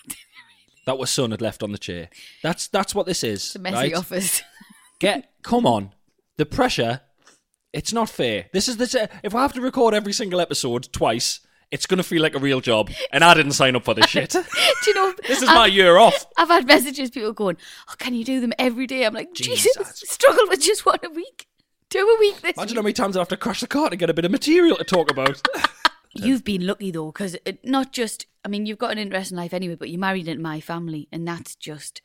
that 0.87 0.99
was 0.99 1.08
son 1.08 1.30
had 1.30 1.40
left 1.40 1.62
on 1.62 1.73
the 1.73 1.78
chair. 1.78 2.11
That's 2.42 2.68
that's 2.68 2.94
what 2.94 3.06
this 3.06 3.25
is. 3.25 3.37
It's 3.46 3.56
a 3.56 3.61
messy 3.61 3.76
right? 3.76 3.94
office. 3.94 4.42
Get 4.99 5.30
come 5.42 5.64
on. 5.66 5.92
The 6.37 6.44
pressure, 6.46 7.00
it's 7.76 7.92
not 7.92 8.09
fair. 8.09 8.47
This 8.54 8.68
is 8.68 8.78
the 8.78 9.09
if 9.23 9.35
I 9.35 9.42
have 9.42 9.52
to 9.52 9.61
record 9.61 9.92
every 9.92 10.14
single 10.14 10.40
episode 10.40 10.90
twice, 10.92 11.40
it's 11.71 11.85
gonna 11.85 12.02
feel 12.02 12.23
like 12.23 12.35
a 12.35 12.38
real 12.38 12.61
job. 12.62 12.90
And 13.12 13.23
I 13.23 13.35
didn't 13.35 13.52
sign 13.52 13.76
up 13.76 13.85
for 13.85 13.92
this 13.92 14.06
shit. 14.06 14.30
do 14.30 14.40
you 14.87 14.95
know? 14.95 15.12
this 15.28 15.42
is 15.42 15.49
I've- 15.49 15.59
my 15.59 15.66
year 15.66 15.99
off. 15.99 16.26
I've 16.38 16.49
had 16.49 16.66
messages, 16.66 17.11
people 17.11 17.35
going, 17.35 17.59
"Oh, 17.90 17.95
can 17.99 18.14
you 18.14 18.25
do 18.25 18.40
them 18.40 18.54
every 18.59 18.87
day?" 18.87 19.04
I'm 19.04 19.12
like, 19.12 19.35
Jesus, 19.35 19.75
Jesus. 19.76 20.09
struggle 20.09 20.45
with 20.49 20.62
just 20.62 20.87
one 20.87 20.99
a 21.04 21.11
week, 21.11 21.49
two 21.90 21.99
a 21.99 22.18
week. 22.18 22.40
This 22.40 22.56
Imagine 22.56 22.76
how 22.76 22.83
many 22.83 22.95
times 22.95 23.14
I 23.14 23.21
have 23.21 23.28
to 23.28 23.37
crash 23.37 23.61
the 23.61 23.66
car 23.66 23.90
to 23.90 23.97
get 23.97 24.09
a 24.09 24.14
bit 24.14 24.25
of 24.25 24.30
material 24.30 24.76
to 24.76 24.85
talk 24.85 25.11
about. 25.11 25.47
You've 26.14 26.45
been 26.45 26.66
lucky 26.66 26.90
though, 26.90 27.12
because 27.12 27.37
uh, 27.47 27.52
not 27.62 27.92
just. 27.92 28.25
I 28.42 28.49
mean, 28.49 28.64
you've 28.64 28.78
got 28.78 28.92
an 28.92 28.99
interesting 28.99 29.37
life 29.37 29.52
anyway, 29.52 29.75
but 29.75 29.90
you 29.90 29.99
married 29.99 30.28
into 30.28 30.40
my 30.40 30.61
family, 30.61 31.09
and 31.12 31.28
that's 31.28 31.54
just 31.56 32.00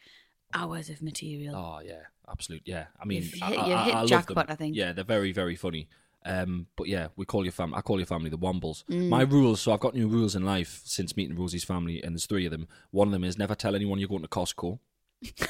hours 0.54 0.90
of 0.90 1.02
material. 1.02 1.56
Oh 1.56 1.80
yeah, 1.80 2.08
absolute 2.32 2.62
yeah. 2.66 2.86
I 3.00 3.06
mean, 3.06 3.24
You've 3.24 3.42
I, 3.42 3.46
hit- 3.48 3.60
I, 3.60 3.62
I- 3.64 3.84
hit 3.86 3.96
I 3.96 4.06
jackpot, 4.06 4.48
them. 4.48 4.54
I 4.54 4.56
think. 4.56 4.76
Yeah, 4.76 4.94
they're 4.94 5.04
very 5.04 5.32
very 5.32 5.56
funny. 5.56 5.88
Um, 6.24 6.68
but 6.76 6.88
yeah, 6.88 7.08
we 7.16 7.26
call 7.26 7.44
your 7.44 7.52
fam. 7.52 7.74
I 7.74 7.82
call 7.82 7.98
your 8.00 8.06
family 8.06 8.30
the 8.30 8.38
Wombles. 8.38 8.84
Mm. 8.86 9.10
My 9.10 9.24
rules. 9.24 9.60
So 9.62 9.72
I've 9.74 9.80
got 9.80 9.96
new 9.96 10.08
rules 10.08 10.36
in 10.36 10.46
life 10.46 10.82
since 10.86 11.18
meeting 11.18 11.36
Rosie's 11.36 11.64
family, 11.64 12.02
and 12.04 12.14
there's 12.14 12.28
three 12.28 12.46
of 12.46 12.52
them. 12.52 12.68
One 12.92 13.08
of 13.08 13.12
them 13.12 13.24
is 13.24 13.40
never 13.40 13.56
tell 13.56 13.74
anyone 13.76 13.98
you're 13.98 14.08
going 14.10 14.22
to 14.22 14.28
Costco. 14.28 14.78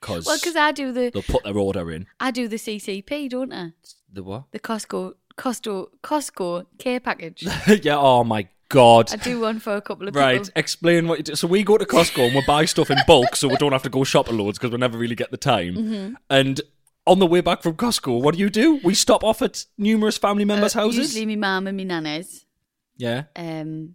Because 0.00 0.26
Well, 0.26 0.36
because 0.38 0.54
I 0.54 0.70
do 0.72 0.92
the 0.92 1.10
they'll 1.12 1.22
put 1.22 1.42
their 1.44 1.58
order 1.58 1.90
in. 1.90 2.06
I 2.20 2.30
do 2.30 2.46
the 2.46 2.56
CCP, 2.56 3.28
don't 3.30 3.52
I? 3.52 3.72
The 4.12 4.22
what? 4.22 4.44
The 4.52 4.60
Costco 4.60 5.14
Costco 5.36 5.88
Costco 6.02 6.66
care 6.78 7.00
package. 7.00 7.42
yeah. 7.82 7.96
Oh 7.98 8.22
my 8.24 8.46
God. 8.68 9.12
I 9.12 9.16
do 9.16 9.40
one 9.40 9.60
for 9.60 9.76
a 9.76 9.80
couple 9.80 10.08
of 10.08 10.14
people. 10.14 10.26
Right, 10.26 10.50
explain 10.54 11.08
what 11.08 11.18
you 11.18 11.24
do. 11.24 11.34
So 11.34 11.48
we 11.48 11.62
go 11.62 11.78
to 11.78 11.84
Costco 11.84 12.26
and 12.26 12.34
we 12.34 12.42
buy 12.46 12.64
stuff 12.66 12.90
in 12.90 12.98
bulk 13.06 13.36
so 13.36 13.48
we 13.48 13.56
don't 13.56 13.72
have 13.72 13.82
to 13.84 13.88
go 13.88 14.04
shopping 14.04 14.36
loads 14.36 14.58
because 14.58 14.72
we 14.72 14.78
never 14.78 14.98
really 14.98 15.14
get 15.14 15.30
the 15.30 15.36
time. 15.36 15.74
Mm-hmm. 15.74 16.14
And 16.28 16.60
on 17.06 17.18
the 17.18 17.26
way 17.26 17.40
back 17.40 17.62
from 17.62 17.74
Costco, 17.76 18.20
what 18.20 18.34
do 18.34 18.40
you 18.40 18.50
do? 18.50 18.80
We 18.84 18.94
stop 18.94 19.24
off 19.24 19.40
at 19.40 19.64
numerous 19.78 20.18
family 20.18 20.44
members' 20.44 20.76
Uh, 20.76 20.80
houses. 20.80 21.14
Usually, 21.14 21.36
my 21.36 21.48
mum 21.48 21.66
and 21.66 21.76
my 21.76 21.84
nana's. 21.84 22.44
Yeah. 22.96 23.24
Um, 23.34 23.94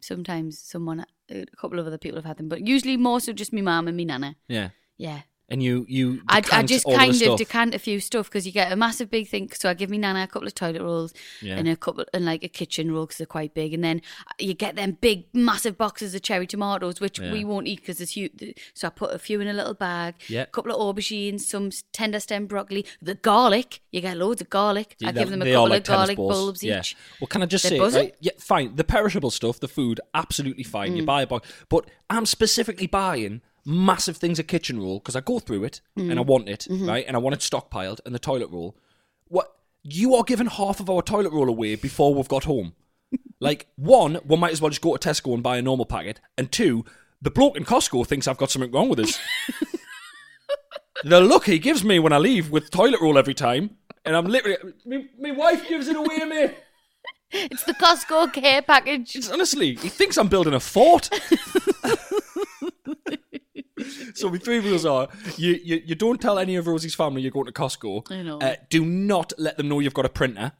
sometimes 0.00 0.58
someone, 0.58 1.04
a 1.30 1.44
couple 1.60 1.78
of 1.78 1.86
other 1.86 1.98
people 1.98 2.16
have 2.16 2.24
had 2.24 2.38
them, 2.38 2.48
but 2.48 2.66
usually 2.66 2.96
more 2.96 3.20
so 3.20 3.32
just 3.32 3.52
my 3.52 3.60
mum 3.60 3.88
and 3.88 3.96
my 3.96 4.04
nana. 4.04 4.36
Yeah. 4.48 4.70
Yeah. 4.96 5.22
And 5.48 5.62
you 5.62 5.84
you 5.88 6.22
I, 6.26 6.42
I 6.52 6.62
just 6.62 6.86
kind 6.86 7.20
of 7.22 7.36
decant 7.38 7.74
a 7.74 7.78
few 7.78 8.00
stuff 8.00 8.30
because 8.30 8.46
you 8.46 8.52
get 8.52 8.72
a 8.72 8.76
massive 8.76 9.10
big 9.10 9.28
thing. 9.28 9.50
So 9.54 9.68
I 9.68 9.74
give 9.74 9.90
me 9.90 9.98
Nana 9.98 10.22
a 10.22 10.26
couple 10.26 10.48
of 10.48 10.54
toilet 10.54 10.80
rolls 10.82 11.12
Yeah. 11.42 11.56
and 11.56 11.68
a 11.68 11.76
couple 11.76 12.06
and 12.14 12.24
like 12.24 12.42
a 12.42 12.48
kitchen 12.48 12.90
roll 12.90 13.04
because 13.04 13.18
they're 13.18 13.26
quite 13.26 13.52
big, 13.52 13.74
and 13.74 13.84
then 13.84 14.00
you 14.38 14.54
get 14.54 14.74
them 14.76 14.96
big 15.00 15.26
massive 15.34 15.76
boxes 15.76 16.14
of 16.14 16.22
cherry 16.22 16.46
tomatoes 16.46 16.98
which 16.98 17.18
Yeah. 17.18 17.30
we 17.30 17.44
won't 17.44 17.66
eat 17.66 17.80
because 17.80 18.00
it's 18.00 18.12
huge. 18.12 18.54
So 18.72 18.86
I 18.86 18.90
put 18.90 19.12
a 19.14 19.18
few 19.18 19.40
in 19.42 19.48
a 19.48 19.52
little 19.52 19.74
bag. 19.74 20.14
Yeah. 20.28 20.42
A 20.42 20.46
couple 20.46 20.72
of 20.72 20.78
aubergines, 20.96 21.42
some 21.42 21.70
tender 21.92 22.20
stem 22.20 22.46
broccoli, 22.46 22.86
the 23.02 23.14
garlic. 23.14 23.80
You 23.92 24.00
get 24.00 24.16
loads 24.16 24.40
of 24.40 24.48
garlic. 24.48 24.96
I 25.04 25.12
give 25.12 25.28
them 25.28 25.42
a 25.42 25.44
couple 25.44 25.68
like 25.68 25.82
of 25.82 25.86
garlic 25.88 26.16
balls. 26.16 26.32
bulbs 26.32 26.62
yeah. 26.62 26.80
each. 26.80 26.96
Well, 27.20 27.28
can 27.28 27.42
I 27.42 27.46
just 27.46 27.68
They're 27.68 27.90
say, 27.90 27.98
right, 27.98 28.14
yeah, 28.20 28.32
fine. 28.38 28.76
The 28.76 28.84
perishable 28.84 29.30
stuff, 29.30 29.60
the 29.60 29.68
food, 29.68 30.00
absolutely 30.14 30.64
fine. 30.64 30.94
Mm. 30.94 30.96
You 30.96 31.04
buy 31.04 31.22
a 31.22 31.26
box, 31.26 31.48
but 31.68 31.90
I'm 32.08 32.24
specifically 32.24 32.86
buying 32.86 33.42
massive 33.66 34.16
things 34.16 34.38
of 34.38 34.46
kitchen 34.46 34.78
roll 34.80 34.98
because 34.98 35.16
I 35.16 35.20
go 35.20 35.38
through 35.38 35.64
it 35.64 35.80
Mm. 35.98 36.10
and 36.10 36.18
I 36.18 36.22
want 36.22 36.48
it 36.48 36.66
Mm-hmm. 36.70 36.88
right, 36.88 37.04
and 37.06 37.16
I 37.16 37.20
want 37.20 37.34
it 37.34 37.40
stockpiled, 37.40 38.00
and 38.04 38.14
the 38.14 38.18
toilet 38.18 38.50
roll. 38.50 38.76
What 39.28 39.50
you 39.82 40.14
are 40.14 40.22
giving 40.24 40.46
half 40.46 40.80
of 40.80 40.88
our 40.90 41.02
toilet 41.02 41.32
roll 41.32 41.48
away 41.48 41.74
before 41.76 42.14
we've 42.14 42.28
got 42.28 42.44
home. 42.44 42.74
like 43.40 43.66
one, 43.76 44.18
we 44.24 44.36
might 44.36 44.52
as 44.52 44.60
well 44.60 44.70
just 44.70 44.80
go 44.82 44.96
to 44.96 45.08
Tesco 45.08 45.34
and 45.34 45.42
buy 45.42 45.56
a 45.58 45.62
normal 45.62 45.86
packet, 45.86 46.20
and 46.38 46.50
two, 46.52 46.84
the 47.22 47.30
bloke 47.30 47.56
in 47.56 47.64
Costco 47.64 48.06
thinks 48.06 48.26
I've 48.28 48.36
got 48.38 48.50
something 48.50 48.70
wrong 48.72 48.88
with 48.88 48.98
us. 49.00 49.18
the 51.04 51.20
look 51.20 51.46
he 51.46 51.58
gives 51.58 51.82
me 51.84 51.98
when 51.98 52.12
I 52.12 52.18
leave 52.18 52.50
with 52.50 52.70
toilet 52.70 53.00
roll 53.00 53.16
every 53.18 53.34
time, 53.34 53.76
and 54.04 54.14
I'm 54.16 54.26
literally, 54.26 54.58
me, 54.84 55.08
my 55.18 55.30
wife 55.30 55.66
gives 55.68 55.88
it 55.88 55.96
away, 55.96 56.18
mate. 56.26 56.54
It's 57.36 57.64
the 57.64 57.74
Costco 57.74 58.32
care 58.32 58.62
package. 58.62 59.16
It's 59.16 59.28
honestly, 59.28 59.74
he 59.74 59.88
thinks 59.88 60.16
I'm 60.16 60.28
building 60.28 60.54
a 60.54 60.60
fort. 60.60 61.10
so 64.14 64.30
my 64.30 64.38
three 64.38 64.58
rules 64.58 64.84
are: 64.84 65.08
you, 65.36 65.58
you 65.62 65.82
you 65.84 65.94
don't 65.94 66.20
tell 66.20 66.38
any 66.38 66.56
of 66.56 66.66
Rosie's 66.66 66.94
family 66.94 67.22
you're 67.22 67.30
going 67.30 67.46
to 67.46 67.52
Costco. 67.52 68.10
I 68.10 68.22
know. 68.22 68.38
Uh, 68.38 68.56
do 68.70 68.84
not 68.84 69.32
let 69.38 69.56
them 69.56 69.68
know 69.68 69.80
you've 69.80 69.94
got 69.94 70.06
a 70.06 70.10
printer. 70.10 70.52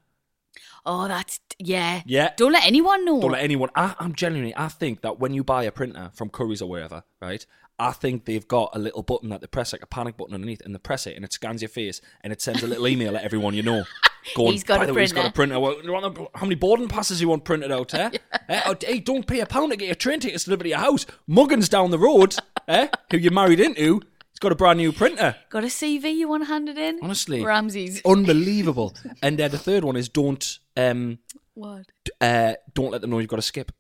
Oh, 0.87 1.09
that's 1.09 1.40
yeah. 1.59 2.02
Yeah. 2.04 2.33
Don't 2.37 2.52
let 2.52 2.66
anyone 2.66 3.04
know. 3.04 3.21
Don't 3.21 3.33
let 3.33 3.43
anyone. 3.43 3.71
I, 3.75 3.95
I'm 3.99 4.14
genuinely. 4.14 4.54
I 4.57 4.69
think 4.69 5.00
that 5.00 5.19
when 5.19 5.33
you 5.33 5.43
buy 5.43 5.64
a 5.64 5.73
printer 5.73 6.11
from 6.14 6.28
Curry's 6.28 6.61
or 6.61 6.69
wherever, 6.69 7.04
right? 7.23 7.45
I 7.78 7.90
think 7.90 8.25
they've 8.25 8.47
got 8.47 8.71
a 8.75 8.78
little 8.78 9.02
button 9.02 9.31
that 9.31 9.40
they 9.40 9.47
press, 9.49 9.73
like 9.73 9.83
a 9.83 9.87
panic 9.87 10.16
button 10.16 10.35
underneath, 10.35 10.61
and 10.64 10.75
they 10.75 10.78
press 10.78 11.07
it, 11.07 11.16
and 11.16 11.25
it 11.25 11.33
scans 11.33 11.61
your 11.61 11.69
face, 11.69 12.00
and 12.21 12.33
it 12.33 12.40
sends 12.40 12.62
a 12.62 12.66
little 12.66 12.87
email 12.87 13.16
at 13.16 13.25
everyone 13.25 13.54
you 13.54 13.62
know. 13.62 13.85
Going, 14.35 14.52
He's 14.52 14.64
got 14.64 14.78
By 14.78 14.85
a 14.85 14.87
the 14.87 14.95
way, 14.95 15.02
he's 15.02 15.12
got 15.12 15.26
a 15.26 15.33
printer." 15.33 15.54
printer. 15.54 15.61
Well, 15.61 15.83
you 15.85 15.93
want 15.93 16.14
the- 16.14 16.26
how 16.35 16.47
many 16.47 16.54
boarding 16.54 16.88
passes 16.88 17.21
you 17.21 17.28
want 17.28 17.45
printed 17.45 17.71
out? 17.71 17.93
Eh? 17.95 18.11
eh? 18.49 18.61
oh, 18.66 18.75
Hey, 18.81 18.99
don't 19.00 19.26
pay 19.26 19.40
a 19.40 19.47
pound 19.47 19.71
to 19.73 19.76
get 19.76 19.87
your 19.87 19.95
train 19.95 20.21
tickets 20.21 20.45
delivered 20.45 20.64
to 20.64 20.71
your 20.71 20.78
house. 20.78 21.04
Muggins 21.28 21.69
down 21.69 21.90
the 21.90 21.99
road, 21.99 22.35
eh? 22.69 22.88
Who 23.11 23.19
you 23.19 23.31
married 23.31 23.61
into, 23.61 24.00
he's 24.31 24.38
got 24.40 24.50
a 24.52 24.54
brand 24.54 24.78
new 24.78 24.93
printer. 24.93 25.37
Got 25.50 25.64
a 25.64 25.69
CV 25.69 26.14
you 26.14 26.28
want 26.28 26.47
handed 26.47 26.78
in? 26.78 27.00
Honestly, 27.02 27.45
Ramsey's. 27.45 28.00
unbelievable. 28.07 28.95
and 29.23 29.40
uh, 29.40 29.49
the 29.49 29.59
third 29.59 29.85
one 29.85 29.97
is 29.97 30.09
don't 30.09 30.59
um 30.76 31.19
What? 31.54 31.87
uh 32.21 32.54
don't 32.73 32.90
let 32.93 33.00
them 33.02 33.11
know 33.11 33.19
you've 33.19 33.28
got 33.28 33.38
a 33.38 33.43
skip 33.43 33.73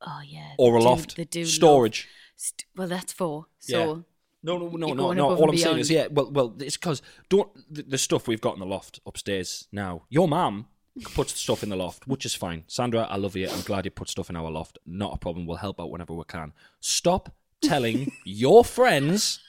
Oh 0.00 0.20
yeah. 0.26 0.54
or 0.58 0.76
a 0.76 0.80
do- 0.80 0.84
loft 0.84 1.16
love- 1.18 1.46
storage. 1.46 2.08
St- 2.36 2.64
well, 2.76 2.88
that's 2.88 3.12
four. 3.12 3.46
Yeah. 3.68 3.96
No, 4.42 4.58
no, 4.58 4.68
no, 4.68 4.92
no, 4.92 5.12
no. 5.12 5.36
All 5.36 5.48
I'm 5.48 5.56
saying 5.56 5.78
is, 5.78 5.90
yeah. 5.90 6.08
Well, 6.10 6.30
well, 6.30 6.54
it's 6.58 6.76
because 6.76 7.00
don't 7.28 7.50
the, 7.72 7.82
the 7.82 7.98
stuff 7.98 8.26
we've 8.26 8.40
got 8.40 8.54
in 8.54 8.60
the 8.60 8.66
loft 8.66 9.00
upstairs 9.06 9.68
now. 9.70 10.02
Your 10.08 10.26
mum 10.26 10.66
puts 11.14 11.38
stuff 11.38 11.62
in 11.62 11.68
the 11.68 11.76
loft, 11.76 12.06
which 12.06 12.26
is 12.26 12.34
fine. 12.34 12.64
Sandra, 12.66 13.06
I 13.08 13.16
love 13.16 13.36
you. 13.36 13.48
I'm 13.48 13.62
glad 13.62 13.84
you 13.84 13.90
put 13.90 14.08
stuff 14.08 14.30
in 14.30 14.36
our 14.36 14.50
loft. 14.50 14.78
Not 14.84 15.14
a 15.14 15.18
problem. 15.18 15.46
We'll 15.46 15.58
help 15.58 15.80
out 15.80 15.90
whenever 15.90 16.12
we 16.12 16.24
can. 16.24 16.52
Stop 16.80 17.32
telling 17.62 18.12
your 18.24 18.64
friends. 18.64 19.40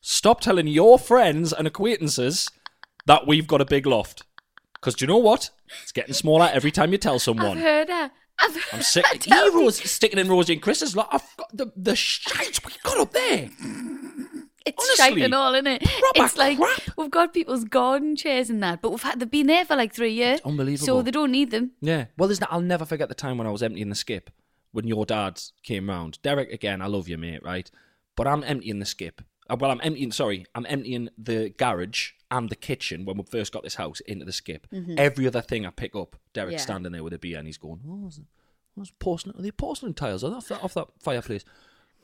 Stop 0.00 0.40
telling 0.40 0.66
your 0.66 0.98
friends 0.98 1.52
and 1.52 1.66
acquaintances 1.66 2.50
that 3.06 3.26
we've 3.26 3.46
got 3.46 3.60
a 3.60 3.64
big 3.64 3.86
loft. 3.86 4.24
Because 4.74 4.94
do 4.94 5.04
you 5.04 5.06
know 5.06 5.16
what? 5.18 5.48
It's 5.82 5.92
getting 5.92 6.12
smaller 6.12 6.50
every 6.52 6.70
time 6.70 6.92
you 6.92 6.98
tell 6.98 7.18
someone. 7.18 7.56
heard 7.56 7.88
her. 7.88 7.94
I've 7.94 8.10
heard 8.10 8.10
I'm 8.40 8.52
sick. 8.82 9.04
You 9.26 9.64
me. 9.64 9.70
Sticking 9.70 10.18
in 10.18 10.28
Rosie 10.28 10.54
and 10.54 10.62
Chris's 10.62 10.96
lot. 10.96 11.08
I've 11.12 11.36
got 11.36 11.56
the 11.56 11.72
the 11.76 11.96
shite 11.96 12.60
we 12.64 12.72
got 12.82 12.98
up 12.98 13.12
there. 13.12 13.48
It's 14.66 14.82
honestly, 14.82 15.20
shite 15.20 15.24
and 15.24 15.34
all, 15.34 15.54
isn't 15.54 15.66
it? 15.66 15.82
It's 16.14 16.38
like 16.38 16.56
crap. 16.58 16.80
we've 16.96 17.10
got 17.10 17.34
people's 17.34 17.64
garden 17.64 18.16
chairs 18.16 18.48
and 18.48 18.62
that, 18.62 18.80
but 18.80 18.90
we've 18.90 19.02
had 19.02 19.20
they've 19.20 19.30
been 19.30 19.46
there 19.46 19.64
for 19.64 19.76
like 19.76 19.92
three 19.92 20.12
years. 20.12 20.40
unbelievable. 20.44 20.86
So 20.86 21.02
they 21.02 21.10
don't 21.10 21.30
need 21.32 21.50
them. 21.50 21.72
Yeah. 21.82 22.06
Well, 22.16 22.28
there's 22.28 22.40
not, 22.40 22.50
I'll 22.50 22.62
never 22.62 22.86
forget 22.86 23.08
the 23.10 23.14
time 23.14 23.36
when 23.36 23.46
I 23.46 23.50
was 23.50 23.62
emptying 23.62 23.90
the 23.90 23.94
skip 23.94 24.30
when 24.72 24.86
your 24.88 25.04
dad 25.04 25.40
came 25.62 25.88
round. 25.90 26.18
Derek, 26.22 26.50
again, 26.50 26.80
I 26.80 26.86
love 26.86 27.08
you, 27.08 27.18
mate, 27.18 27.42
right? 27.44 27.70
But 28.16 28.26
I'm 28.26 28.42
emptying 28.42 28.78
the 28.78 28.86
skip. 28.86 29.20
Uh, 29.50 29.56
Well, 29.60 29.70
I'm 29.70 29.80
emptying, 29.84 30.12
sorry, 30.12 30.46
I'm 30.54 30.64
emptying 30.66 31.10
the 31.18 31.50
garage 31.50 32.12
and 32.36 32.48
the 32.50 32.56
kitchen 32.56 33.04
when 33.04 33.16
we 33.16 33.22
first 33.24 33.52
got 33.52 33.62
this 33.62 33.76
house 33.76 34.00
into 34.00 34.24
the 34.24 34.32
skip. 34.32 34.66
Mm-hmm. 34.72 34.94
Every 34.98 35.26
other 35.26 35.40
thing 35.40 35.64
I 35.64 35.70
pick 35.70 35.94
up, 35.94 36.16
Derek's 36.32 36.52
Yeah. 36.54 36.58
standing 36.60 36.92
there 36.92 37.04
with 37.04 37.12
a 37.12 37.18
beer 37.18 37.38
and 37.38 37.46
he's 37.46 37.58
going, 37.58 37.80
oh, 37.86 38.10
what's 38.74 38.90
porcelain? 38.98 39.36
Are 39.38 39.42
they 39.42 39.50
porcelain 39.52 39.94
tiles? 39.94 40.24
Off 40.24 40.48
that, 40.48 40.62
off 40.62 40.74
that 40.74 40.88
fireplace? 41.00 41.44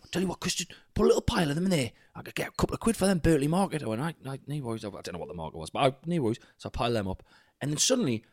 I'll 0.03 0.09
tell 0.11 0.23
you 0.23 0.29
what, 0.29 0.41
Christian, 0.41 0.69
put 0.95 1.05
a 1.05 1.07
little 1.09 1.21
pile 1.23 1.51
of 1.51 1.57
them 1.57 1.65
in 1.65 1.71
there. 1.71 1.91
I 2.15 2.23
could 2.23 2.35
get 2.35 2.49
a 2.49 2.53
couple 2.53 2.75
of 2.75 2.81
quid 2.81 2.97
for 2.97 3.07
them, 3.07 3.19
Berkeley 3.19 3.49
Market. 3.49 3.83
I 3.83 3.87
went, 3.87 4.01
I, 4.01 4.15
I, 4.27 4.39
no 4.47 4.59
worries. 4.63 4.85
I 4.85 4.89
don't 4.91 5.13
know 5.13 5.19
what 5.19 5.29
the 5.29 5.35
market 5.35 5.59
was, 5.59 5.71
but 5.71 5.81
I, 5.81 5.93
no 6.07 6.23
worries. 6.23 6.39
So 6.59 6.69
I 6.69 6.77
pile 6.77 6.93
them 6.93 7.09
up. 7.09 7.23
And 7.61 7.71
then 7.71 7.79
suddenly, 7.79 8.25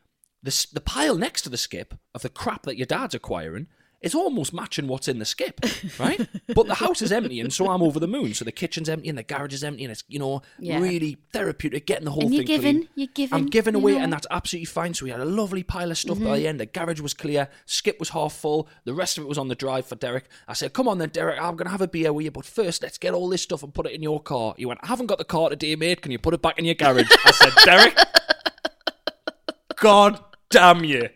the, 0.43 0.67
the 0.71 0.81
pile 0.81 1.17
next 1.17 1.41
to 1.41 1.49
the 1.49 1.57
skip 1.57 1.95
of 2.13 2.21
the 2.21 2.29
crap 2.29 2.63
that 2.63 2.77
your 2.77 2.85
dad's 2.85 3.15
acquiring 3.15 3.67
is 3.99 4.13
almost 4.13 4.53
matching 4.53 4.87
what's 4.87 5.07
in 5.07 5.17
the 5.17 5.25
skip, 5.25 5.59
right? 5.99 6.27
but 6.53 6.67
the 6.67 6.75
house 6.75 7.01
is 7.01 7.11
empty, 7.11 7.39
and 7.39 7.51
so 7.51 7.67
I'm 7.69 7.81
over 7.81 7.99
the 7.99 8.07
moon. 8.07 8.33
So 8.35 8.45
the 8.45 8.51
kitchen's 8.51 8.87
empty 8.89 9.09
and 9.09 9.17
the 9.17 9.23
garage 9.23 9.53
is 9.55 9.63
empty, 9.63 9.83
and 9.85 9.91
it's, 9.91 10.03
you 10.07 10.19
know, 10.19 10.43
Yeah. 10.59 10.79
really 10.79 11.17
therapeutic, 11.33 11.87
getting 11.87 12.05
the 12.05 12.11
whole 12.11 12.23
And 12.25 12.33
you're 12.33 12.41
thing 12.43 12.47
giving, 12.47 12.75
clean. 12.81 12.89
you're 12.95 13.07
giving. 13.13 13.35
I'm 13.37 13.45
giving 13.47 13.73
away, 13.73 13.93
know. 13.93 13.97
Mm-hmm. 13.97 14.03
and 14.03 14.13
that's 14.13 14.27
absolutely 14.29 14.65
fine. 14.65 14.93
So 14.93 15.05
we 15.05 15.09
had 15.11 15.19
a 15.19 15.25
lovely 15.25 15.63
pile 15.63 15.89
of 15.89 15.97
stuff 15.97 16.19
by 16.19 16.37
the 16.37 16.47
end. 16.47 16.59
The 16.59 16.67
garage 16.67 16.99
was 17.01 17.15
clear, 17.15 17.49
skip 17.65 17.99
was 17.99 18.09
half 18.09 18.33
full, 18.33 18.69
the 18.85 18.93
rest 18.93 19.17
of 19.17 19.23
it 19.23 19.27
was 19.27 19.39
on 19.39 19.47
the 19.47 19.55
drive 19.55 19.87
for 19.87 19.95
Derek. 19.95 20.25
I 20.47 20.53
said, 20.53 20.73
"Come 20.73 20.87
on 20.87 20.99
then, 20.99 21.09
Derek, 21.09 21.41
I'm 21.41 21.55
gonna 21.55 21.71
have 21.71 21.81
a 21.81 21.87
beer 21.87 22.13
with 22.13 22.25
you, 22.25 22.31
but 22.31 22.45
first 22.45 22.83
let's 22.83 22.99
get 22.99 23.15
all 23.15 23.27
this 23.29 23.41
stuff 23.41 23.63
and 23.63 23.73
put 23.73 23.87
it 23.87 23.93
in 23.93 24.03
your 24.03 24.21
car." 24.21 24.53
He 24.57 24.65
went, 24.67 24.79
"I 24.83 24.87
haven't 24.87 25.07
got 25.07 25.17
the 25.17 25.25
car 25.25 25.49
today, 25.49 25.75
mate. 25.75 26.01
Can 26.03 26.11
you 26.11 26.19
put 26.19 26.35
it 26.35 26.41
back 26.43 26.59
in 26.59 26.65
your 26.65 26.75
garage?" 26.75 27.09
I 27.25 27.31
said, 27.31 27.53
"Derek, 27.65 27.97
God 29.77 30.23
damn 30.49 30.83
you." 30.83 31.09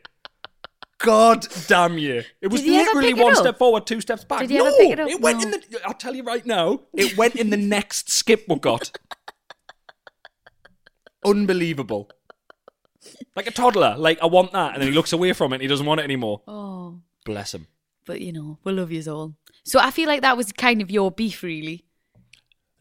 God 1.04 1.48
damn 1.68 1.98
you! 1.98 2.24
It 2.42 2.48
was 2.48 2.62
Did 2.62 2.70
he 2.70 2.76
ever 2.78 2.86
literally 2.86 3.14
pick 3.14 3.20
it 3.20 3.24
one 3.24 3.34
up? 3.34 3.40
step 3.40 3.58
forward, 3.58 3.88
two 3.88 4.02
steps 4.02 4.24
back. 4.24 4.42
Did 4.42 4.50
he 4.52 4.58
no, 4.58 4.66
ever 4.68 4.76
pick 4.78 4.92
it 4.92 5.00
up? 5.00 5.20
went 5.22 5.40
No. 5.40 5.44
in 5.46 5.52
the. 5.52 5.82
I'll 5.86 5.94
tell 5.94 6.14
you 6.16 6.24
right 6.24 6.46
now, 6.46 6.82
it 6.94 7.18
went 7.18 7.36
in 7.36 7.50
the 7.50 7.58
next 7.58 8.10
skip 8.12 8.46
we 8.48 8.56
got. 8.58 8.98
Unbelievable. 11.24 12.10
Like 13.36 13.48
a 13.48 13.52
toddler. 13.52 13.96
Like, 13.98 14.20
I 14.22 14.26
want 14.26 14.52
that. 14.54 14.74
And 14.74 14.82
then 14.82 14.90
he 14.90 14.96
looks 14.96 15.14
away 15.14 15.34
from 15.34 15.54
it 15.54 15.58
and 15.58 15.62
he 15.62 15.68
doesn't 15.68 15.86
want 15.86 16.00
it 16.00 16.04
anymore. 16.04 16.42
Oh, 16.48 17.00
Bless 17.26 17.54
him. 17.54 17.68
but 18.06 18.20
you 18.22 18.34
know, 18.34 18.58
we 18.64 18.72
love 18.72 18.92
you 18.92 19.04
all. 19.12 19.36
So 19.64 19.80
I 19.80 19.92
feel 19.92 20.08
like 20.08 20.22
that 20.22 20.36
was 20.38 20.52
kind 20.52 20.82
of 20.82 20.90
your 20.90 21.12
beef, 21.12 21.44
really. 21.44 21.86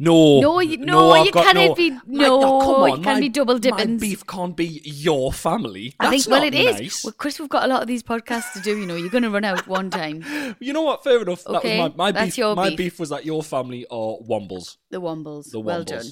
No. 0.03 0.41
No, 0.41 0.61
you- 0.61 0.79
no, 0.79 1.11
I've 1.11 1.27
you 1.27 1.33
got 1.33 1.45
cannot 1.45 1.69
no. 1.69 1.75
be- 1.75 1.91
no, 2.07 2.41
oh, 2.43 2.61
come 2.61 2.89
you 2.89 2.95
can't 3.05 3.17
my- 3.17 3.21
be 3.21 3.29
double 3.29 3.55
My 3.55 3.61
dipping. 3.61 3.99
beef 3.99 4.27
can't 4.27 4.57
be 4.57 4.81
your 4.85 5.31
family. 5.31 5.95
I 6.01 6.11
That's 6.11 6.25
think 6.25 6.33
well, 6.33 6.43
it 6.43 6.55
is. 6.55 6.81
nice. 6.81 7.05
Well, 7.05 7.13
Chris, 7.13 7.39
we've 7.39 7.51
got 7.51 7.65
a 7.65 7.67
lot 7.67 7.83
of 7.83 7.87
these 7.87 8.03
podcasts 8.03 8.55
to 8.55 8.61
do. 8.61 8.79
You 8.79 8.87
know, 8.87 8.97
you're 8.97 9.11
going 9.11 9.25
to 9.25 9.31
run 9.31 9.45
out 9.45 9.67
one 9.69 9.91
time. 9.91 10.25
You 10.59 10.73
know 10.73 10.83
what? 10.83 11.05
Fair 11.05 11.21
enough. 11.21 11.47
Okay, 11.47 11.77
that 11.77 11.83
was 11.91 11.97
my, 11.99 12.05
my 12.07 12.13
that's 12.13 12.27
beef. 12.29 12.39
your 12.39 12.57
my 12.57 12.69
beef. 12.71 12.79
beef 12.79 12.99
was 13.01 13.11
that 13.11 13.27
your 13.27 13.43
family 13.43 13.85
are 13.91 14.17
Wombles. 14.27 14.79
The 14.89 15.01
Wombles. 15.03 15.51
The 15.51 15.61
Well 15.61 15.85
Wombles. 15.85 15.87
done. 15.87 16.07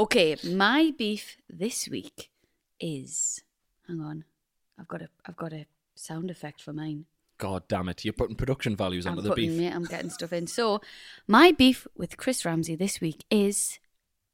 Okay, 0.00 0.36
my 0.44 0.92
beef 0.98 1.36
this 1.48 1.88
week 1.88 2.30
is. 2.80 3.42
Hang 3.86 4.00
on, 4.00 4.24
I've 4.78 4.88
got 4.88 5.02
a 5.02 5.08
I've 5.26 5.36
got 5.36 5.52
a 5.52 5.66
sound 5.94 6.30
effect 6.30 6.60
for 6.62 6.72
mine. 6.72 7.04
God 7.40 7.66
damn 7.68 7.88
it. 7.88 8.04
You're 8.04 8.12
putting 8.12 8.36
production 8.36 8.76
values 8.76 9.06
I'm 9.06 9.12
onto 9.12 9.22
the 9.22 9.30
putting 9.30 9.56
beef. 9.56 9.62
it. 9.62 9.74
I'm 9.74 9.84
getting 9.84 10.10
stuff 10.10 10.30
in. 10.30 10.46
So, 10.46 10.82
my 11.26 11.52
beef 11.52 11.86
with 11.96 12.18
Chris 12.18 12.44
Ramsey 12.44 12.76
this 12.76 13.00
week 13.00 13.24
is 13.30 13.78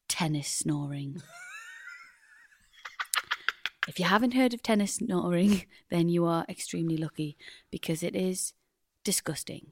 tennis 0.08 0.48
snoring. 0.48 1.22
if 3.88 4.00
you 4.00 4.06
haven't 4.06 4.34
heard 4.34 4.52
of 4.52 4.60
tennis 4.60 4.94
snoring, 4.94 5.66
then 5.88 6.08
you 6.08 6.24
are 6.24 6.44
extremely 6.48 6.96
lucky 6.96 7.36
because 7.70 8.02
it 8.02 8.16
is 8.16 8.54
disgusting. 9.04 9.70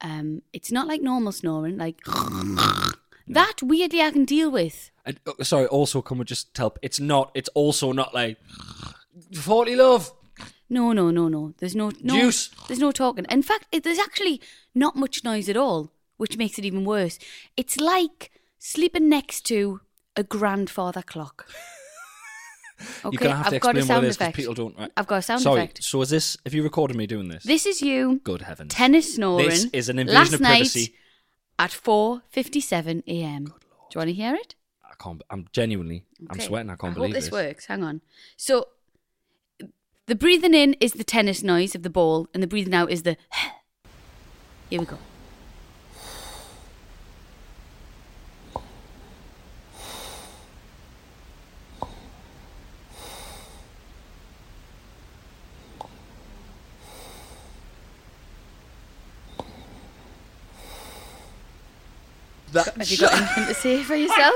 Um, 0.00 0.42
it's 0.52 0.70
not 0.70 0.86
like 0.86 1.02
normal 1.02 1.32
snoring, 1.32 1.76
like 1.76 1.98
that. 3.26 3.54
Weirdly, 3.62 4.00
I 4.00 4.12
can 4.12 4.24
deal 4.24 4.48
with. 4.48 4.92
And, 5.04 5.18
uh, 5.26 5.42
sorry, 5.42 5.66
also, 5.66 6.02
can 6.02 6.18
we 6.18 6.24
just 6.24 6.54
tell? 6.54 6.76
It's 6.82 7.00
not. 7.00 7.32
It's 7.34 7.48
also 7.48 7.90
not 7.90 8.14
like 8.14 8.38
forty 9.34 9.74
love. 9.74 10.12
No, 10.70 10.92
no, 10.92 11.10
no, 11.10 11.28
no. 11.28 11.52
There's 11.58 11.74
no, 11.74 11.90
no 12.00 12.14
Juice. 12.14 12.48
There's 12.68 12.78
no 12.78 12.92
talking. 12.92 13.26
In 13.28 13.42
fact, 13.42 13.66
it, 13.72 13.82
there's 13.84 13.98
actually 13.98 14.40
not 14.74 14.94
much 14.96 15.24
noise 15.24 15.48
at 15.48 15.56
all, 15.56 15.90
which 16.16 16.36
makes 16.38 16.58
it 16.58 16.64
even 16.64 16.84
worse. 16.84 17.18
It's 17.56 17.76
like 17.80 18.30
sleeping 18.58 19.08
next 19.08 19.40
to 19.46 19.80
a 20.16 20.22
grandfather 20.22 21.02
clock. 21.02 21.46
Okay, 23.04 23.08
You're 23.12 23.18
gonna 23.28 23.36
have 23.36 23.48
to 23.50 23.56
I've 23.56 23.60
got 23.60 23.76
a 23.76 23.78
explain 23.80 23.88
what 23.88 23.94
sound 23.94 24.04
it 24.06 24.08
is 24.08 24.16
because 24.16 24.24
effect. 24.28 24.36
people 24.38 24.54
don't. 24.54 24.78
Right. 24.78 24.90
I've 24.96 25.06
got 25.06 25.16
a 25.16 25.22
sound 25.22 25.42
Sorry. 25.42 25.60
effect. 25.60 25.84
So 25.84 26.00
is 26.00 26.08
this? 26.08 26.38
Have 26.46 26.54
you 26.54 26.62
recorded 26.62 26.96
me 26.96 27.06
doing 27.06 27.28
this? 27.28 27.42
This 27.44 27.66
is 27.66 27.82
you. 27.82 28.22
Good 28.24 28.40
heavens. 28.40 28.72
Tennis 28.72 29.16
snoring. 29.16 29.48
This 29.48 29.66
is 29.74 29.90
an 29.90 29.98
invasion 29.98 30.18
last 30.18 30.32
of 30.32 30.40
night 30.40 30.48
privacy. 30.60 30.94
at 31.58 31.72
4:57 31.72 33.02
a.m. 33.06 33.44
Do 33.44 33.52
you 33.94 33.98
want 33.98 34.08
to 34.08 34.14
hear 34.14 34.34
it? 34.34 34.54
I 34.82 34.94
can't. 34.98 35.20
I'm 35.28 35.46
genuinely. 35.52 36.06
I'm 36.30 36.36
Okay. 36.36 36.46
sweating. 36.46 36.70
I 36.70 36.76
can't 36.76 36.94
believe 36.94 37.10
hope 37.10 37.14
this 37.16 37.24
this. 37.26 37.32
works. 37.32 37.66
Hang 37.66 37.82
on. 37.84 38.00
So 38.38 38.68
the 40.10 40.16
breathing 40.16 40.54
in 40.54 40.74
is 40.80 40.94
the 40.94 41.04
tennis 41.04 41.40
noise 41.40 41.76
of 41.76 41.84
the 41.84 41.88
ball, 41.88 42.28
and 42.34 42.42
the 42.42 42.48
breathing 42.48 42.74
out 42.74 42.90
is 42.90 43.04
the. 43.04 43.16
Here 44.68 44.80
we 44.80 44.84
go. 44.84 44.98
That, 62.52 62.76
Have 62.76 62.90
you 62.90 62.98
got 62.98 63.14
anything 63.14 63.46
to 63.46 63.54
say 63.54 63.84
for 63.84 63.94
yourself? 64.04 64.34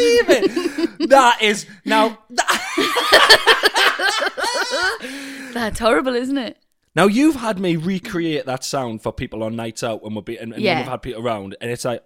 I 0.00 0.22
believe 0.26 0.98
it. 1.00 1.08
that 1.10 1.42
is 1.42 1.66
now. 1.84 2.18
That, 2.30 2.56
That's 5.54 5.78
horrible, 5.78 6.14
isn't 6.14 6.38
it? 6.38 6.56
now 6.96 7.06
you've 7.06 7.36
had 7.36 7.58
me 7.60 7.76
recreate 7.76 8.46
that 8.46 8.64
sound 8.64 9.00
for 9.02 9.12
people 9.12 9.42
on 9.44 9.54
nights 9.54 9.84
out 9.84 10.02
when 10.02 10.12
we'll 10.14 10.22
be 10.22 10.36
and, 10.36 10.52
and 10.52 10.60
Yeah. 10.62 10.72
when 10.74 10.78
we've 10.82 10.90
had 10.90 11.02
people 11.02 11.22
around, 11.24 11.56
and 11.60 11.70
it's 11.70 11.84
like 11.84 12.02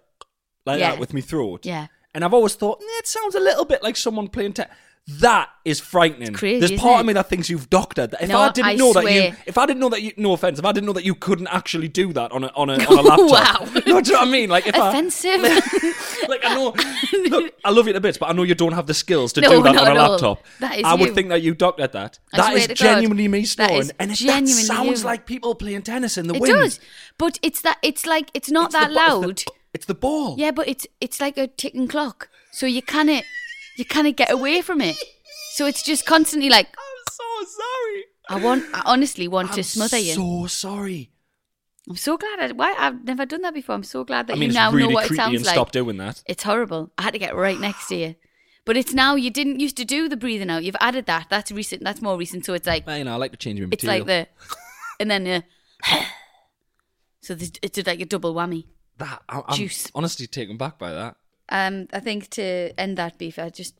like 0.65 0.79
Yeah. 0.79 0.91
that 0.91 0.99
with 0.99 1.13
me 1.13 1.21
throat. 1.21 1.65
Yeah. 1.65 1.87
And 2.13 2.23
I've 2.23 2.33
always 2.33 2.55
thought 2.55 2.79
"Eh, 2.81 2.85
it 2.99 3.07
sounds 3.07 3.35
a 3.35 3.39
little 3.39 3.65
bit 3.65 3.81
like 3.83 3.97
someone 3.97 4.27
playing. 4.27 4.53
Te- 4.53 4.63
that 5.07 5.49
is 5.63 5.79
frightening. 5.79 6.33
crazy, 6.33 6.65
There's 6.65 6.81
part 6.81 6.99
of 6.99 7.05
me 7.05 7.13
that 7.13 7.29
thinks 7.29 7.47
you've 7.47 7.69
doctored 7.69 8.09
that. 8.11 8.23
If 8.23 8.29
No, 8.29 8.39
I 8.39 8.51
didn't 8.51 8.67
I 8.69 8.73
know 8.73 8.91
that 8.93 9.03
you, 9.03 9.21
swear. 9.21 9.37
if 9.45 9.55
I 9.57 9.67
didn't 9.67 9.79
know 9.79 9.89
that 9.89 10.01
you, 10.01 10.13
no 10.17 10.33
offense, 10.33 10.57
if 10.57 10.65
I 10.65 10.71
didn't 10.71 10.87
know 10.87 10.93
that 10.93 11.05
you 11.05 11.13
couldn't 11.13 11.45
actually 11.47 11.87
do 11.87 12.11
that 12.13 12.31
on 12.31 12.43
a 12.43 12.47
on 12.55 12.71
a 12.71 12.73
on 12.89 12.97
a 12.97 13.01
laptop. 13.03 13.29
Wow. 13.29 13.71
no, 13.75 13.81
do 13.81 13.89
you 13.89 13.93
know 13.93 14.01
what 14.01 14.27
I 14.27 14.31
mean? 14.31 14.49
Like 14.49 14.65
if 14.65 14.73
I, 14.75 14.89
Offensive. 14.89 15.41
like 16.27 16.41
I 16.43 16.55
know, 16.55 16.73
look, 17.29 17.53
I 17.63 17.69
love 17.69 17.85
you 17.85 17.93
to 17.93 18.01
bits, 18.01 18.17
but 18.17 18.29
I 18.29 18.33
know 18.33 18.41
you 18.41 18.55
don't 18.55 18.71
have 18.73 18.87
the 18.87 18.95
skills 18.95 19.31
to 19.33 19.41
No, 19.41 19.49
do 19.57 19.63
that 19.63 19.77
on 19.77 19.91
a 19.91 19.93
laptop. 19.93 20.43
That 20.59 20.77
is 20.79 20.83
I 20.83 20.95
would 20.95 21.13
think 21.13 21.29
that 21.29 21.43
you 21.43 21.53
doctored 21.53 21.91
that. 21.91 22.17
I 22.33 22.37
that 22.37 22.45
swear 22.47 22.57
is 22.57 22.67
God. 22.67 22.75
genuinely 22.77 23.27
me 23.27 23.45
snoring, 23.45 23.77
is 23.77 23.93
and 23.99 24.09
it, 24.11 24.17
that 24.17 24.25
genuinely 24.25 24.51
sounds 24.63 25.01
you. 25.01 25.05
like 25.05 25.27
people 25.27 25.53
playing 25.53 25.83
tennis 25.83 26.17
in 26.17 26.27
the 26.27 26.33
it 26.33 26.41
wind. 26.41 26.51
It 26.55 26.57
does, 26.57 26.79
but 27.19 27.37
it's 27.43 27.61
that. 27.61 27.77
It's 27.83 28.07
like 28.07 28.31
it's 28.33 28.49
not 28.49 28.65
It's 28.67 28.73
that 28.73 28.87
ball- 28.93 29.21
loud. 29.21 29.29
It's 29.29 29.43
the, 29.45 29.51
it's 29.75 29.85
the 29.85 29.93
ball. 29.95 30.35
Yeah, 30.39 30.49
but 30.49 30.67
it's 30.67 30.87
it's 30.99 31.21
like 31.21 31.37
a 31.37 31.45
ticking 31.45 31.87
clock. 31.87 32.29
So 32.51 32.65
you 32.65 32.81
cannot 32.81 33.23
you 33.77 33.85
cannot 33.85 34.15
get 34.15 34.31
away 34.31 34.61
from 34.61 34.81
it. 34.81 34.97
So 35.53 35.65
it's 35.65 35.83
just 35.83 36.05
constantly 36.05 36.49
like 36.49 36.67
I'm 36.67 37.03
so 37.11 37.59
sorry. 37.61 38.03
I 38.29 38.43
want 38.43 38.65
I 38.73 38.81
honestly 38.85 39.27
want 39.27 39.49
I'm 39.49 39.55
to 39.55 39.63
smother 39.63 39.97
you. 39.97 40.11
I'm 40.13 40.17
so 40.17 40.47
sorry. 40.47 41.11
I'm 41.87 41.95
so 41.95 42.17
glad 42.17 42.39
I 42.39 42.51
why 42.53 42.73
I've 42.77 43.03
never 43.05 43.25
done 43.25 43.41
that 43.43 43.53
before. 43.53 43.75
I'm 43.75 43.83
so 43.83 44.03
glad 44.03 44.27
that 44.27 44.33
I 44.33 44.39
mean, 44.39 44.49
you 44.49 44.55
now 44.55 44.71
really 44.71 44.89
know 44.89 44.95
what 44.95 45.11
it 45.11 45.15
sounds 45.15 45.45
like. 45.45 45.53
stop 45.53 45.71
doing 45.71 45.97
that. 45.97 46.23
It's 46.25 46.43
horrible. 46.43 46.91
I 46.97 47.03
had 47.03 47.13
to 47.13 47.19
get 47.19 47.35
right 47.35 47.59
next 47.59 47.87
to 47.89 47.95
you. 47.95 48.15
But 48.65 48.75
it's 48.77 48.93
now 48.93 49.13
you 49.13 49.29
didn't 49.29 49.59
used 49.59 49.77
to 49.77 49.85
do 49.85 50.09
the 50.09 50.17
breathing 50.17 50.49
out. 50.49 50.63
You've 50.63 50.75
added 50.81 51.05
that. 51.05 51.27
That's 51.29 51.51
recent. 51.51 51.83
That's 51.83 52.01
more 52.01 52.17
recent. 52.17 52.45
So 52.45 52.55
it's 52.55 52.65
like 52.65 52.87
Well, 52.87 52.97
you 52.97 53.03
know, 53.03 53.13
I 53.13 53.17
like 53.17 53.31
to 53.31 53.37
change 53.37 53.59
my 53.59 53.67
it's 53.71 53.83
material. 53.83 54.05
like 54.07 54.27
the 54.27 54.45
and 54.99 55.11
then 55.11 55.27
uh, 55.87 56.01
so 57.21 57.35
it's 57.39 57.85
like 57.85 57.99
a 58.01 58.05
double 58.05 58.33
whammy. 58.33 58.65
that. 58.97 59.21
I, 59.29 59.43
I'm 59.47 59.55
juice. 59.55 59.91
honestly 59.93 60.25
taken 60.25 60.57
back 60.57 60.79
by 60.79 60.91
that. 60.93 61.17
Um, 61.49 61.87
I 61.93 61.99
think 61.99 62.29
to 62.31 62.73
end 62.79 62.97
that 62.97 63.17
beef, 63.17 63.37
I 63.39 63.49
just 63.49 63.75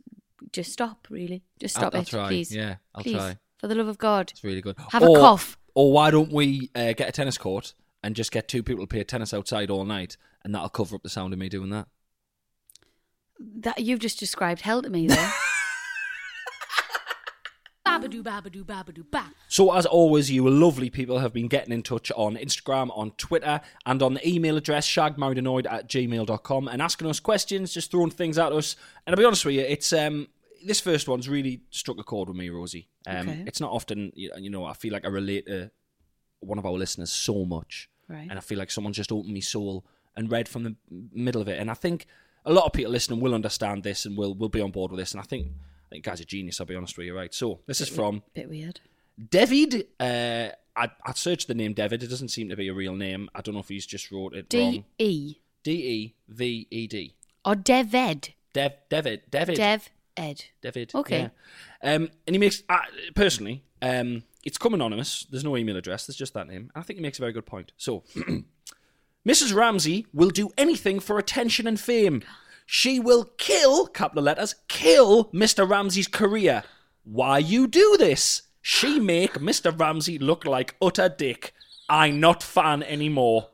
just 0.52 0.72
stop. 0.72 1.08
Really, 1.10 1.44
just 1.60 1.78
I'll- 1.78 1.84
stop 1.84 1.96
I'll 1.96 2.02
it, 2.02 2.08
try. 2.08 2.28
please. 2.28 2.56
Yeah, 2.56 2.76
I'll 2.94 3.04
please, 3.04 3.16
try. 3.16 3.38
For 3.60 3.68
the 3.68 3.76
love 3.76 3.88
of 3.88 3.98
God, 3.98 4.32
It's 4.32 4.44
really 4.44 4.62
good. 4.62 4.76
Have 4.92 5.04
a 5.04 5.08
cough. 5.08 5.58
Or 5.74 5.92
why 5.92 6.12
don't 6.12 6.32
we 6.32 6.70
uh, 6.76 6.94
get 6.94 7.10
a 7.10 7.12
tennis 7.12 7.38
court 7.38 7.74
and 8.04 8.16
just 8.16 8.32
get 8.32 8.48
two 8.48 8.64
people 8.64 8.84
to 8.84 8.88
play 8.88 9.04
tennis 9.04 9.34
outside 9.34 9.70
all 9.70 9.86
night, 9.86 10.18
and 10.44 10.54
that'll 10.54 10.70
cover 10.70 10.96
up 10.96 11.04
the 11.04 11.10
sound 11.10 11.34
of 11.34 11.40
me 11.40 11.50
doing 11.50 11.70
that. 11.72 11.88
that 13.40 13.80
you've 13.80 14.00
just 14.00 14.20
described 14.20 14.62
hell 14.62 14.82
to 14.82 14.90
me 14.90 15.08
there. 15.08 15.32
Babadoo, 17.85 17.85
babadoo, 17.85 17.85
babadoo, 17.85 17.85
ba. 17.85 17.85
So, 19.48 19.74
as 19.74 19.86
always, 19.86 20.32
you 20.32 20.50
lovely 20.50 20.90
people 20.90 21.20
have 21.20 21.34
been 21.34 21.48
getting 21.48 21.74
in 21.74 21.84
touch 21.84 22.12
on 22.16 22.36
Instagram, 22.36 22.96
on 22.98 23.12
Twitter, 23.12 23.62
and 23.86 24.02
on 24.02 24.16
the 24.16 24.28
email 24.28 24.58
address 24.58 24.88
shagmarriedanoid 24.88 25.72
at 25.72 25.88
gmail.com 25.90 26.68
and 26.68 26.82
asking 26.82 27.08
us 27.08 27.20
questions, 27.20 27.74
just 27.74 27.92
throwing 27.92 28.12
things 28.12 28.38
at 28.38 28.52
us. 28.52 28.76
And 29.06 29.14
I'll 29.14 29.18
be 29.20 29.26
honest 29.26 29.46
with 29.46 29.56
you, 29.56 29.62
it's 29.62 29.92
um 29.94 30.28
this 30.66 30.80
first 30.80 31.08
one's 31.08 31.30
really 31.30 31.62
struck 31.70 32.00
a 32.00 32.04
chord 32.04 32.28
with 32.28 32.38
me, 32.38 32.50
Rosie. 32.50 32.88
Um, 33.08 33.30
Okay. 33.30 33.44
It's 33.46 33.60
not 33.62 33.72
often, 33.72 34.12
you 34.16 34.32
you 34.38 34.50
know, 34.50 34.66
I 34.66 34.74
feel 34.74 34.94
like 34.94 35.06
I 35.06 35.10
relate 35.10 35.46
to 35.48 35.70
one 36.40 36.58
of 36.58 36.66
our 36.66 36.74
listeners 36.74 37.12
so 37.12 37.46
much. 37.46 37.90
Right. 38.08 38.28
And 38.30 38.34
I 38.38 38.42
feel 38.42 38.58
like 38.58 38.72
someone's 38.72 38.98
just 38.98 39.12
opened 39.12 39.34
my 39.34 39.40
soul 39.40 39.86
and 40.16 40.32
read 40.32 40.48
from 40.48 40.64
the 40.64 40.76
middle 41.14 41.42
of 41.42 41.48
it. 41.48 41.60
And 41.60 41.70
I 41.70 41.74
think 41.74 42.08
a 42.46 42.54
lot 42.54 42.66
of 42.66 42.74
people 42.74 42.92
listening 42.92 43.20
will 43.20 43.34
understand 43.34 43.84
this 43.84 44.06
and 44.06 44.18
will, 44.18 44.34
will 44.36 44.50
be 44.50 44.62
on 44.62 44.72
board 44.72 44.92
with 44.92 45.00
this. 45.00 45.12
And 45.12 45.20
I 45.22 45.24
think, 45.24 45.48
I 45.86 45.90
think 45.90 46.06
guy's 46.06 46.20
a 46.20 46.26
genius, 46.26 46.60
I'll 46.60 46.66
be 46.68 46.76
honest 46.76 46.98
with 46.98 47.08
you, 47.08 47.16
right? 47.16 47.34
So, 47.34 47.60
this 47.68 47.82
is 47.82 47.90
from 47.90 48.24
Bit 48.34 48.50
weird. 48.50 48.80
David, 49.30 49.88
uh, 50.00 50.50
I, 50.76 50.90
I 51.06 51.14
searched 51.14 51.48
the 51.48 51.54
name 51.54 51.74
David. 51.74 52.04
It 52.04 52.08
doesn't 52.08 52.30
seem 52.30 52.50
to 52.50 52.56
be 52.56 52.68
a 52.68 52.74
real 52.74 52.96
name. 52.96 53.30
I 53.34 53.42
don't 53.42 53.54
know 53.54 53.62
if 53.62 53.70
he's 53.70 53.86
just 53.86 54.12
wrote 54.12 54.34
it 54.36 54.50
D 54.50 54.60
wrong. 54.60 54.86
E 55.00 55.36
D 55.64 55.72
E 55.72 56.16
V 56.28 56.68
E 56.70 56.88
D. 56.88 57.16
or 57.46 57.56
Deved. 57.56 58.34
Dev, 58.54 58.74
David, 58.90 59.24
David, 59.30 59.56
Dev 59.56 59.90
Ed. 60.18 60.46
David. 60.62 60.92
Okay. 60.96 61.30
yeah. 61.84 61.94
Um, 61.94 62.10
and 62.26 62.34
he 62.34 62.38
makes 62.38 62.64
uh, 62.70 62.80
personally, 63.16 63.64
um, 63.82 64.24
it's 64.44 64.58
come 64.58 64.74
anonymous. 64.74 65.28
There's 65.30 65.44
no 65.44 65.58
email 65.58 65.76
address. 65.76 66.08
There's 66.08 66.16
just 66.16 66.34
that 66.36 66.48
name. 66.48 66.72
I 66.74 66.82
think 66.82 66.98
he 66.98 67.04
makes 67.04 67.20
a 67.20 67.22
very 67.22 67.34
good 67.34 67.46
point. 67.46 67.74
So, 67.78 68.04
Mrs. 69.28 69.54
Ramsey 69.54 70.06
will 70.14 70.30
do 70.30 70.52
anything 70.58 71.00
for 71.00 71.18
attention 71.18 71.68
and 71.68 71.80
fame. 71.80 72.24
She 72.66 73.00
will 73.00 73.26
kill, 73.38 73.88
capital 73.88 74.24
letters, 74.24 74.56
kill 74.68 75.26
Mr. 75.26 75.70
Ramsey's 75.70 76.08
career. 76.08 76.64
Why 77.04 77.38
you 77.38 77.68
do 77.68 77.96
this? 77.98 78.44
She 78.62 79.00
make 79.00 79.34
Mr. 79.36 79.78
Ramsey 79.78 80.18
look 80.18 80.46
like 80.46 80.76
utter 80.82 81.08
dick. 81.08 81.54
I 81.88 82.10
not 82.10 82.42
fan 82.42 82.82
anymore. 82.84 83.50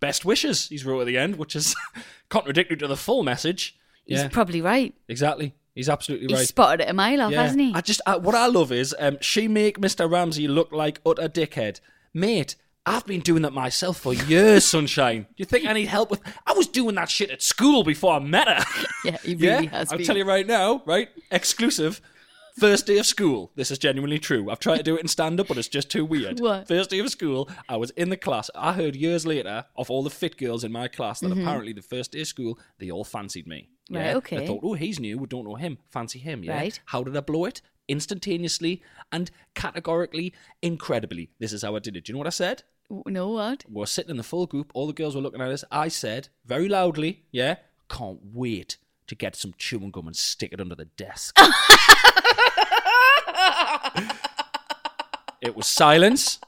Best 0.00 0.24
wishes, 0.24 0.68
he's 0.68 0.84
wrote 0.86 1.00
at 1.00 1.06
the 1.06 1.18
end, 1.18 1.36
which 1.36 1.54
is 1.54 1.74
contradictory 2.30 2.76
to 2.78 2.86
the 2.86 2.96
full 2.96 3.22
message. 3.22 3.76
He's 4.06 4.20
Yeah, 4.20 4.28
probably 4.28 4.62
right. 4.62 4.94
exactly. 5.08 5.54
He's 5.74 5.88
absolutely 5.88 6.34
right. 6.34 6.46
spotted 6.46 6.80
it 6.84 6.90
a 6.90 6.94
mile 6.94 7.20
off, 7.20 7.32
hasn't 7.32 7.60
he? 7.60 7.72
I 7.74 7.80
just 7.82 8.00
I, 8.06 8.16
what 8.16 8.34
I 8.34 8.46
love 8.46 8.72
is 8.72 8.96
um, 8.98 9.18
she 9.20 9.46
make 9.46 9.78
Mr. 9.78 10.10
Ramsey 10.10 10.48
look 10.48 10.72
like 10.72 11.00
utter 11.04 11.28
dickhead, 11.28 11.80
mate. 12.14 12.56
I've 12.86 13.04
been 13.06 13.20
doing 13.20 13.42
that 13.42 13.52
myself 13.52 13.98
for 13.98 14.14
years, 14.14 14.64
sunshine. 14.64 15.22
Do 15.22 15.34
you 15.36 15.44
think 15.44 15.66
I 15.66 15.74
need 15.74 15.88
help 15.88 16.10
with? 16.10 16.20
I 16.46 16.54
was 16.54 16.66
doing 16.66 16.94
that 16.94 17.10
shit 17.10 17.30
at 17.30 17.42
school 17.42 17.84
before 17.84 18.14
I 18.14 18.18
met 18.18 18.48
her. 18.48 18.64
yeah, 19.04 19.18
he 19.22 19.34
really 19.34 19.66
has 19.66 19.92
I'll 19.92 19.98
been. 19.98 20.06
tell 20.06 20.16
you 20.16 20.24
right 20.24 20.46
now, 20.46 20.82
right? 20.86 21.08
Exclusive. 21.30 22.00
First 22.58 22.86
day 22.86 22.98
of 22.98 23.06
school. 23.06 23.52
This 23.54 23.70
is 23.70 23.78
genuinely 23.78 24.18
true. 24.18 24.50
I've 24.50 24.58
tried 24.58 24.78
to 24.78 24.82
do 24.82 24.96
it 24.96 25.00
in 25.02 25.06
stand 25.06 25.38
up, 25.38 25.46
but 25.46 25.58
it's 25.58 25.68
just 25.68 25.90
too 25.90 26.04
weird. 26.04 26.40
What? 26.40 26.66
First 26.66 26.90
day 26.90 26.98
of 26.98 27.08
school, 27.10 27.48
I 27.68 27.76
was 27.76 27.90
in 27.90 28.08
the 28.08 28.16
class. 28.16 28.50
I 28.54 28.72
heard 28.72 28.96
years 28.96 29.24
later 29.24 29.66
of 29.76 29.90
all 29.90 30.02
the 30.02 30.10
fit 30.10 30.36
girls 30.36 30.64
in 30.64 30.72
my 30.72 30.88
class 30.88 31.20
that 31.20 31.30
apparently 31.30 31.72
the 31.72 31.82
first 31.82 32.12
day 32.12 32.22
of 32.22 32.26
school, 32.26 32.58
they 32.80 32.90
all 32.90 33.04
fancied 33.04 33.46
me. 33.46 33.68
Mm-hmm. 33.90 33.96
Right, 33.96 34.06
Yeah? 34.06 34.16
okay. 34.16 34.36
They 34.38 34.46
thought, 34.48 34.60
oh, 34.64 34.74
he's 34.74 34.98
new. 34.98 35.18
We 35.18 35.26
don't 35.26 35.44
know 35.44 35.54
him. 35.54 35.78
Fancy 35.90 36.18
him. 36.18 36.42
Yeah. 36.42 36.56
Right. 36.56 36.80
How 36.86 37.04
did 37.04 37.16
I 37.16 37.20
blow 37.20 37.44
it? 37.44 37.62
Instantaneously 37.88 38.82
and 39.10 39.30
categorically, 39.54 40.34
incredibly. 40.62 41.30
This 41.38 41.52
is 41.52 41.62
how 41.62 41.74
I 41.76 41.78
did 41.78 41.96
it. 41.96 42.04
Do 42.04 42.10
you 42.10 42.14
know 42.14 42.18
what 42.18 42.26
I 42.26 42.30
said? 42.30 42.62
No, 43.06 43.28
what? 43.30 43.64
We're 43.68 43.86
sitting 43.86 44.10
in 44.10 44.16
the 44.16 44.22
full 44.22 44.46
group. 44.46 44.70
All 44.74 44.86
the 44.86 44.92
girls 44.92 45.14
were 45.14 45.20
looking 45.20 45.40
at 45.40 45.50
us. 45.50 45.64
I 45.70 45.88
said 45.88 46.28
very 46.46 46.68
loudly, 46.68 47.24
"Yeah, 47.30 47.56
can't 47.90 48.20
wait 48.32 48.78
to 49.08 49.14
get 49.14 49.36
some 49.36 49.54
chewing 49.58 49.90
gum 49.90 50.06
and 50.06 50.16
stick 50.16 50.52
it 50.52 50.60
under 50.60 50.74
the 50.74 50.86
desk." 50.86 51.38
it 55.42 55.54
was 55.54 55.66
silence. 55.66 56.40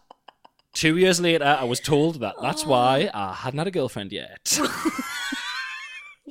Two 0.72 0.96
years 0.96 1.20
later, 1.20 1.44
I 1.44 1.64
was 1.64 1.80
told 1.80 2.20
that 2.20 2.36
that's 2.40 2.64
why 2.64 3.10
I 3.12 3.34
hadn't 3.34 3.58
had 3.58 3.66
a 3.66 3.72
girlfriend 3.72 4.12
yet. 4.12 4.58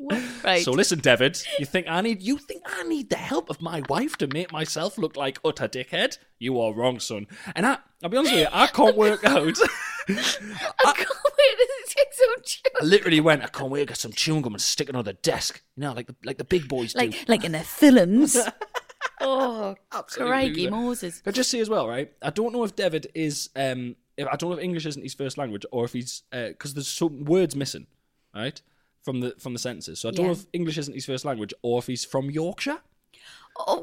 Right. 0.44 0.64
So 0.64 0.72
listen, 0.72 1.00
David, 1.00 1.42
you 1.60 1.66
think 1.66 1.88
I 1.90 2.00
need 2.02 2.22
you 2.22 2.38
think 2.38 2.64
I 2.66 2.84
need 2.84 3.10
the 3.10 3.18
help 3.18 3.50
of 3.50 3.62
my 3.62 3.84
wife 3.90 4.18
to 4.18 4.28
make 4.28 4.52
myself 4.52 4.98
look 4.98 5.18
like 5.18 5.38
utter 5.44 5.68
dickhead? 5.68 6.18
You 6.40 6.60
are 6.62 6.74
wrong, 6.74 7.00
son. 7.00 7.28
And 7.56 7.66
I, 7.66 7.78
I'll 8.02 8.10
be 8.10 8.18
honest 8.18 8.34
with 8.34 8.42
you, 8.44 8.48
I 8.52 8.68
can't 8.68 8.96
work 8.96 9.24
out. 9.26 9.58
I 10.10 10.14
can't 10.14 11.20
wait 11.38 11.58
to 11.58 11.86
take 11.88 12.14
some 12.14 12.44
chew. 12.44 12.62
I 12.82 12.86
literally 12.86 13.20
went, 13.20 13.44
I 13.44 13.48
can't 13.48 13.70
wait 13.70 13.82
to 13.82 13.86
get 13.88 13.98
some 13.98 14.14
chewing 14.14 14.42
gum 14.42 14.54
and 14.54 14.62
stick 14.62 14.88
it 14.90 14.96
on 14.96 15.04
the 15.04 15.14
desk. 15.14 15.62
You 15.76 15.82
know, 15.82 15.94
like 15.94 16.08
the 16.08 16.16
like 16.24 16.38
the 16.38 16.46
big 16.46 16.68
boys 16.68 16.94
do. 16.94 17.00
Like, 17.00 17.28
like 17.28 17.44
in 17.44 17.52
the 17.52 17.60
films. 17.60 18.38
Oh, 19.22 19.76
Absolutely 19.92 20.32
crikey. 20.32 20.70
Moses. 20.70 21.22
I 21.26 21.32
just 21.32 21.50
see 21.50 21.60
as 21.60 21.70
well, 21.70 21.88
right? 21.88 22.12
I 22.22 22.30
don't 22.30 22.54
know 22.54 22.64
if 22.64 22.76
David 22.76 23.08
is. 23.14 23.50
Um, 23.56 23.96
if, 24.18 24.28
I 24.28 24.36
don't 24.36 24.52
know 24.52 24.58
if 24.58 24.64
English 24.64 24.86
isn't 24.86 25.02
his 25.04 25.14
first 25.14 25.38
language, 25.38 25.66
or 25.72 25.86
if 25.86 25.94
he's 25.94 26.24
because 26.32 26.74
there's 26.74 26.88
some 26.88 27.26
words 27.26 27.56
missing, 27.56 27.88
right, 28.34 28.62
from 29.10 29.22
the 29.22 29.34
from 29.40 29.54
the 29.54 29.60
sentences. 29.60 30.00
So 30.00 30.10
I 30.10 30.12
don't 30.12 30.28
know 30.28 30.34
if 30.34 30.46
English 30.54 30.78
isn't 30.78 30.94
his 30.94 31.08
first 31.08 31.26
language, 31.26 31.52
or 31.64 31.80
if 31.80 31.88
he's 31.88 32.06
from 32.06 32.30
Yorkshire. 32.30 32.78
Oh, 33.58 33.82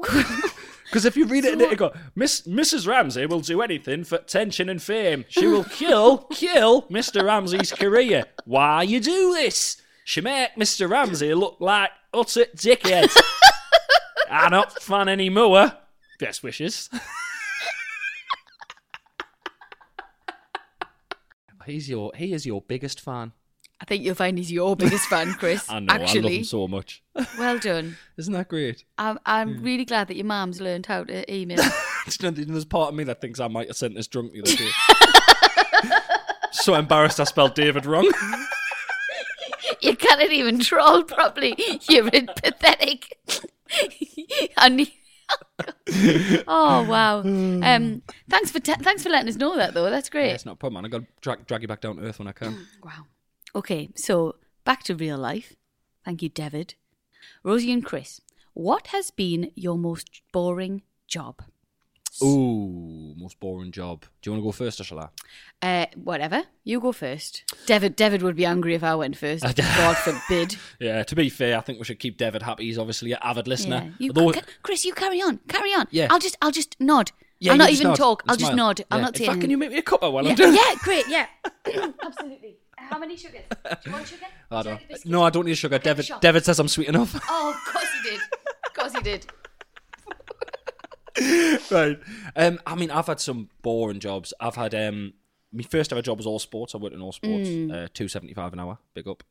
Because 0.85 1.05
if 1.05 1.17
you 1.17 1.27
read 1.27 1.45
it, 1.45 1.55
in 1.55 1.61
it, 1.61 1.73
it 1.73 1.79
go, 1.79 1.93
Miss 2.15 2.43
Mrs. 2.43 2.87
Ramsey 2.87 3.27
will 3.27 3.41
do 3.41 3.61
anything 3.61 4.05
for 4.05 4.15
attention 4.15 4.69
and 4.69 4.81
fame. 4.81 5.25
She 5.29 5.49
will 5.49 5.65
kill, 5.65 6.19
kill 6.33 6.83
Mr. 6.83 7.25
Ramsey's 7.25 7.73
career. 7.73 8.27
Why 8.45 8.85
you 8.85 9.01
do 9.01 9.33
this? 9.35 9.83
She 10.05 10.21
make 10.21 10.55
Mr. 10.55 10.89
Ramsey 10.89 11.35
look 11.35 11.57
like 11.59 11.91
utter 12.15 12.45
dickhead. 12.57 13.11
I'm 14.31 14.53
not 14.53 14.81
fan 14.81 15.09
anymore. 15.09 15.73
Best 16.21 16.45
wishes. 16.45 16.89
He's 21.67 21.89
your 21.89 22.13
he 22.15 22.33
is 22.33 22.47
your 22.47 22.63
biggest 22.63 23.01
fan. 23.01 23.33
I 23.81 23.85
think 23.85 24.05
you'll 24.05 24.15
find 24.15 24.39
he's 24.39 24.51
your 24.51 24.75
biggest 24.75 25.07
fan, 25.07 25.35
Chris. 25.35 25.67
I 25.69 25.81
know, 25.81 25.93
I 25.93 25.99
love 25.99 26.07
Actually, 26.09 26.39
him 26.39 26.45
so 26.45 26.67
much. 26.67 27.03
well 27.39 27.59
done. 27.59 27.97
Isn't 28.17 28.33
that 28.33 28.49
great? 28.49 28.85
I'm, 28.97 29.19
I'm 29.27 29.63
really 29.63 29.85
glad 29.85 30.09
that 30.09 30.17
your 30.17 30.25
mum's 30.25 30.61
learned 30.61 30.87
how 30.87 31.05
to 31.05 31.33
email. 31.33 31.59
There's 32.19 32.65
part 32.65 32.89
of 32.91 32.95
me 32.95 33.05
that 33.05 33.21
thinks 33.21 33.39
I 33.39 33.49
might 33.49 33.69
have 33.69 33.77
sent 33.77 33.95
this 33.95 34.07
drunk 34.07 34.33
the 34.33 34.41
other 34.43 34.57
day. 34.57 34.71
so 36.53 36.75
embarrassed 36.75 37.21
I 37.21 37.25
spelled 37.25 37.55
David 37.55 37.85
wrong. 37.85 38.11
you 39.83 39.95
can't 39.95 40.33
even 40.33 40.59
troll 40.61 41.03
properly. 41.03 41.55
You're 41.89 42.11
pathetic. 42.11 43.19
I 44.57 44.69
need. 44.71 44.93
oh 46.47 46.87
wow! 46.89 47.19
Um, 47.19 48.03
thanks 48.29 48.53
for 48.53 48.61
te- 48.61 48.75
thanks 48.75 49.03
for 49.03 49.09
letting 49.09 49.29
us 49.29 49.35
know 49.37 49.57
that 49.57 49.75
though. 49.75 49.91
That's 49.91 50.09
great. 50.09 50.29
Yeah, 50.29 50.35
it's 50.35 50.47
not 50.47 50.53
a 50.53 50.57
problem, 50.57 50.83
man. 50.83 50.89
I 50.89 50.89
got 50.93 51.01
to 51.01 51.07
drag, 51.21 51.47
drag 51.47 51.63
you 51.63 51.69
back 51.69 51.81
down 51.81 51.97
to 51.97 52.03
earth 52.03 52.21
when 52.21 52.29
I 52.29 52.33
can. 52.33 52.67
Wow. 52.85 53.07
Okay, 53.57 53.89
so 53.97 54.37
back 54.65 54.83
to 54.85 54.95
real 54.95 55.17
life. 55.19 55.55
Thank 56.05 56.23
you, 56.23 56.29
David. 56.29 56.75
Rosie 57.43 57.73
and 57.73 57.85
Chris, 57.85 58.21
what 58.53 58.89
has 58.89 59.11
been 59.11 59.51
your 59.55 59.79
most 59.79 60.21
boring 60.33 60.83
job? 61.09 61.43
Ooh, 62.23 63.15
most 63.17 63.39
boring 63.41 63.73
job. 63.73 64.05
Do 64.23 64.29
you 64.29 64.33
want 64.33 64.43
to 64.43 64.47
go 64.49 64.53
first 64.53 64.81
or 64.81 64.85
shall 64.85 65.01
I? 65.01 65.09
Uh, 65.83 65.87
whatever. 65.97 66.45
You 66.65 66.81
go 66.81 66.93
first. 66.93 67.45
David. 67.67 67.95
David 67.97 68.23
would 68.23 68.37
be 68.37 68.47
angry 68.47 68.75
if 68.75 68.83
I 68.83 68.95
went 68.95 69.17
first. 69.19 69.43
God 69.57 69.97
forbid. 69.99 70.57
Yeah, 70.81 71.03
to 71.03 71.15
be 71.17 71.29
fair, 71.29 71.59
I 71.59 71.61
think 71.63 71.79
we 71.79 71.85
should 71.85 71.99
keep 71.99 72.17
David 72.19 72.43
happy. 72.43 72.65
He's 72.65 72.79
obviously 72.79 73.13
an 73.13 73.19
avid 73.23 73.47
listener. 73.49 73.83
Yeah. 73.85 73.91
You, 73.99 74.13
Although- 74.17 74.33
ca- 74.41 74.47
Chris, 74.63 74.85
you 74.87 74.95
carry 74.95 75.21
on. 75.21 75.41
Carry 75.49 75.71
on. 75.75 75.87
Yeah. 75.91 76.09
I'll 76.11 76.19
just. 76.19 76.37
I'll 76.41 76.53
just 76.53 76.77
nod. 76.81 77.11
Yeah, 77.39 77.53
I'll 77.53 77.59
not 77.59 77.71
even 77.71 77.89
nod 77.89 77.97
talk. 77.97 78.23
I'll 78.27 78.37
just 78.37 78.53
smile. 78.53 78.69
nod. 78.69 78.85
I'll 78.91 78.99
Yeah. 78.99 79.05
not 79.05 79.21
In 79.21 79.27
say 79.27 79.39
can 79.41 79.51
you 79.51 79.59
make 79.59 79.71
me 79.71 79.79
a 79.79 79.83
cuppa 79.83 80.11
while 80.11 80.25
yeah, 80.25 80.31
I'm 80.31 80.37
doing 80.43 80.55
yeah, 80.55 80.75
great. 80.79 81.07
Yeah. 81.09 81.27
Absolutely. 82.03 82.57
How 82.79 82.99
many 82.99 83.17
sugars? 83.17 83.43
Do 83.51 83.77
you 83.87 83.93
want 83.93 84.07
sugar? 84.07 84.27
I 84.51 84.57
Would 84.57 84.65
you 84.67 84.71
don't. 84.71 84.75
like 84.75 84.85
a 84.85 84.89
biscuit? 84.89 85.11
No, 85.11 85.23
I 85.23 85.31
don't 85.31 85.47
need 85.47 85.55
sugar. 85.57 85.79
David. 85.79 86.09
David 86.21 86.45
says 86.45 86.59
I'm 86.59 86.69
sweet 86.69 86.89
enough. 86.89 87.15
Oh, 87.29 87.51
of 87.51 87.73
course 87.73 87.89
he 88.03 88.11
did. 88.11 88.21
Of 88.67 88.75
course 88.75 88.93
he 88.93 89.01
did. 89.03 89.27
right. 91.71 91.99
Um, 92.37 92.61
I 92.67 92.75
mean, 92.75 92.91
I've 92.91 93.07
had 93.07 93.21
some 93.21 93.49
boring 93.63 94.01
jobs. 94.01 94.35
I've 94.39 94.57
had 94.57 94.75
um, 94.75 95.15
my 95.53 95.63
first 95.63 95.93
ever 95.93 96.03
job 96.03 96.19
was 96.19 96.27
Allsports. 96.27 96.75
I 96.75 96.79
worked 96.79 96.95
in 96.95 97.01
Allsports. 97.01 97.47
Mm. 97.47 97.73
Uh, 97.85 97.89
two 97.95 98.09
seventy 98.09 98.35
five 98.35 98.53
an 98.53 98.61
hour. 98.61 98.79
Big 98.95 99.09
up. 99.09 99.23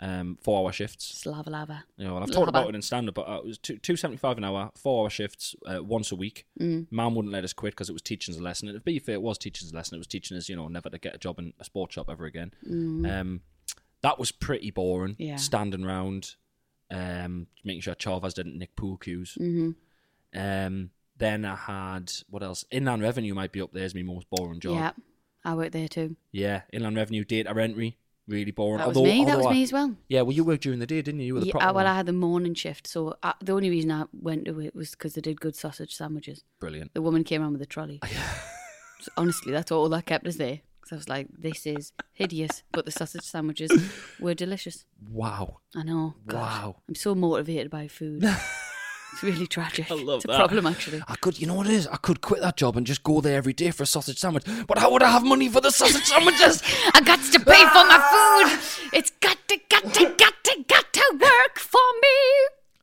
Um, 0.00 0.38
four 0.42 0.60
hour 0.60 0.72
shifts. 0.72 1.06
Slava 1.06 1.50
lava. 1.50 1.84
You 1.96 2.06
know, 2.06 2.14
and 2.16 2.24
I've 2.24 2.30
talked 2.30 2.48
about 2.48 2.68
it. 2.68 2.74
in 2.76 2.82
standard, 2.82 3.14
but 3.14 3.28
uh, 3.28 3.38
it 3.38 3.44
was 3.44 3.58
two 3.58 3.78
two 3.78 3.96
seventy 3.96 4.16
five 4.16 4.38
an 4.38 4.44
hour, 4.44 4.70
four 4.76 5.02
hour 5.02 5.10
shifts, 5.10 5.56
uh, 5.66 5.82
once 5.82 6.12
a 6.12 6.16
week. 6.16 6.46
Mm. 6.60 6.86
Mum 6.90 7.14
wouldn't 7.16 7.32
let 7.32 7.42
us 7.42 7.52
quit 7.52 7.72
because 7.72 7.88
it 7.88 7.94
was 7.94 8.02
teaching 8.02 8.32
us 8.34 8.40
a 8.40 8.42
lesson. 8.42 8.68
And 8.68 8.76
to 8.76 8.80
be 8.80 9.00
fair, 9.00 9.16
it 9.16 9.22
was 9.22 9.38
teaching 9.38 9.66
us 9.66 9.72
a 9.72 9.74
lesson. 9.76 9.96
It 9.96 9.98
was 9.98 10.06
teaching 10.06 10.36
us, 10.36 10.48
you 10.48 10.54
know, 10.54 10.68
never 10.68 10.88
to 10.88 10.98
get 10.98 11.16
a 11.16 11.18
job 11.18 11.40
in 11.40 11.52
a 11.58 11.64
sports 11.64 11.94
shop 11.94 12.08
ever 12.08 12.26
again. 12.26 12.52
Um, 12.64 13.40
that 14.02 14.18
was 14.18 14.30
pretty 14.30 14.70
boring. 14.70 15.14
Mm. 15.14 15.16
Yeah. 15.18 15.36
Standing 15.36 15.84
round, 15.84 16.36
um, 16.90 17.48
making 17.64 17.82
sure 17.82 17.94
Chavez 17.94 18.34
didn't 18.34 18.56
nick 18.56 18.76
pool 18.76 18.96
cues. 18.96 19.36
Mm-hmm. 19.40 19.70
Um, 20.38 20.90
then 21.16 21.44
I 21.44 21.56
had 21.56 22.12
what 22.30 22.42
else? 22.42 22.64
Inland 22.70 23.02
revenue 23.02 23.34
might 23.34 23.52
be 23.52 23.60
up 23.60 23.72
there 23.72 23.84
as 23.84 23.94
my 23.94 24.02
most 24.02 24.28
boring 24.30 24.60
job. 24.60 24.74
Yeah, 24.74 24.92
I 25.44 25.54
worked 25.54 25.72
there 25.72 25.88
too. 25.88 26.16
Yeah, 26.30 26.62
inland 26.72 26.96
revenue 26.96 27.24
data 27.24 27.50
entry, 27.50 27.98
really 28.28 28.52
boring. 28.52 28.78
That 28.78 28.88
was 28.88 28.96
although, 28.96 29.10
me. 29.10 29.24
That 29.24 29.36
was 29.38 29.46
I- 29.46 29.52
me 29.52 29.62
as 29.64 29.72
well. 29.72 29.96
Yeah, 30.08 30.22
well, 30.22 30.32
you 30.32 30.44
worked 30.44 30.62
during 30.62 30.78
the 30.78 30.86
day, 30.86 31.02
didn't 31.02 31.20
you? 31.20 31.26
You 31.26 31.34
were 31.34 31.40
the 31.40 31.46
Yeah, 31.46 31.56
uh, 31.56 31.72
well. 31.72 31.86
I 31.86 31.94
had 31.96 32.06
the 32.06 32.12
morning 32.12 32.54
shift, 32.54 32.86
so 32.86 33.16
I, 33.22 33.34
the 33.42 33.52
only 33.52 33.70
reason 33.70 33.90
I 33.90 34.04
went 34.12 34.44
to 34.44 34.60
it 34.60 34.74
was 34.74 34.90
because 34.92 35.14
they 35.14 35.20
did 35.20 35.40
good 35.40 35.56
sausage 35.56 35.94
sandwiches. 35.96 36.44
Brilliant. 36.60 36.94
The 36.94 37.02
woman 37.02 37.24
came 37.24 37.42
around 37.42 37.54
with 37.54 37.62
a 37.62 37.66
trolley. 37.66 38.00
So 39.00 39.12
honestly, 39.16 39.52
that's 39.52 39.70
all 39.70 39.88
that 39.90 40.06
kept 40.06 40.26
us 40.26 40.36
there. 40.36 40.58
Because 40.80 40.92
I 40.92 40.96
was 40.96 41.08
like, 41.08 41.28
this 41.38 41.64
is 41.66 41.92
hideous, 42.14 42.64
but 42.72 42.84
the 42.84 42.90
sausage 42.90 43.22
sandwiches 43.22 43.70
were 44.20 44.34
delicious. 44.34 44.86
Wow. 45.08 45.58
I 45.76 45.84
know. 45.84 46.14
God, 46.26 46.36
Wow. 46.36 46.76
I'm 46.88 46.96
so 46.96 47.14
motivated 47.14 47.70
by 47.70 47.86
food. 47.86 48.24
it's 49.12 49.22
really 49.22 49.46
tragic. 49.46 49.90
I 49.90 49.94
love 49.94 50.16
it's 50.16 50.24
a 50.26 50.28
that. 50.28 50.36
problem, 50.36 50.66
actually. 50.66 51.02
I 51.08 51.14
could, 51.16 51.40
you 51.40 51.46
know 51.46 51.54
what 51.54 51.66
it 51.66 51.72
is? 51.72 51.86
I 51.86 51.96
could 51.96 52.20
quit 52.20 52.40
that 52.40 52.56
job 52.56 52.76
and 52.76 52.86
just 52.86 53.02
go 53.02 53.20
there 53.20 53.36
every 53.36 53.52
day 53.52 53.70
for 53.70 53.82
a 53.82 53.86
sausage 53.86 54.18
sandwich. 54.18 54.44
But 54.66 54.78
how 54.78 54.92
would 54.92 55.02
I 55.02 55.10
have 55.10 55.24
money 55.24 55.48
for 55.48 55.60
the 55.60 55.70
sausage 55.70 56.04
sandwiches? 56.12 56.62
I 56.94 57.00
got 57.00 57.20
to 57.20 57.38
pay 57.38 57.64
for 57.66 57.84
my 57.84 57.98
food. 58.10 58.90
It's 58.98 59.10
got 59.20 59.38
to, 59.48 59.58
got 59.68 59.92
to, 59.94 60.04
got 60.18 60.34
to, 60.44 60.64
got 60.68 60.92
to 60.92 61.18
work 61.20 61.58
for 61.58 61.80
me. 62.02 62.08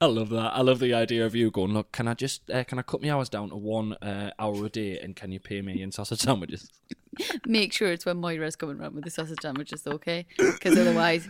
I 0.01 0.07
love 0.07 0.29
that. 0.29 0.51
I 0.53 0.61
love 0.61 0.79
the 0.79 0.93
idea 0.93 1.25
of 1.25 1.35
you 1.35 1.49
going, 1.51 1.73
look, 1.73 1.91
can 1.93 2.07
I 2.07 2.13
just, 2.15 2.49
uh, 2.51 2.65
can 2.65 2.79
I 2.79 2.81
cut 2.81 3.01
my 3.01 3.09
hours 3.11 3.29
down 3.29 3.49
to 3.49 3.55
one 3.55 3.93
uh, 3.93 4.31
hour 4.38 4.65
a 4.65 4.69
day 4.69 4.99
and 4.99 5.15
can 5.15 5.31
you 5.31 5.39
pay 5.39 5.61
me 5.61 5.81
in 5.81 5.91
sausage 5.91 6.19
sandwiches? 6.19 6.69
Make 7.45 7.71
sure 7.71 7.91
it's 7.93 8.05
when 8.05 8.17
Moira's 8.17 8.57
coming 8.57 8.77
round 8.77 8.93
with 8.93 9.05
the 9.05 9.09
sausage 9.09 9.39
sandwiches, 9.41 9.88
okay? 9.88 10.25
Because 10.38 10.77
otherwise, 10.77 11.29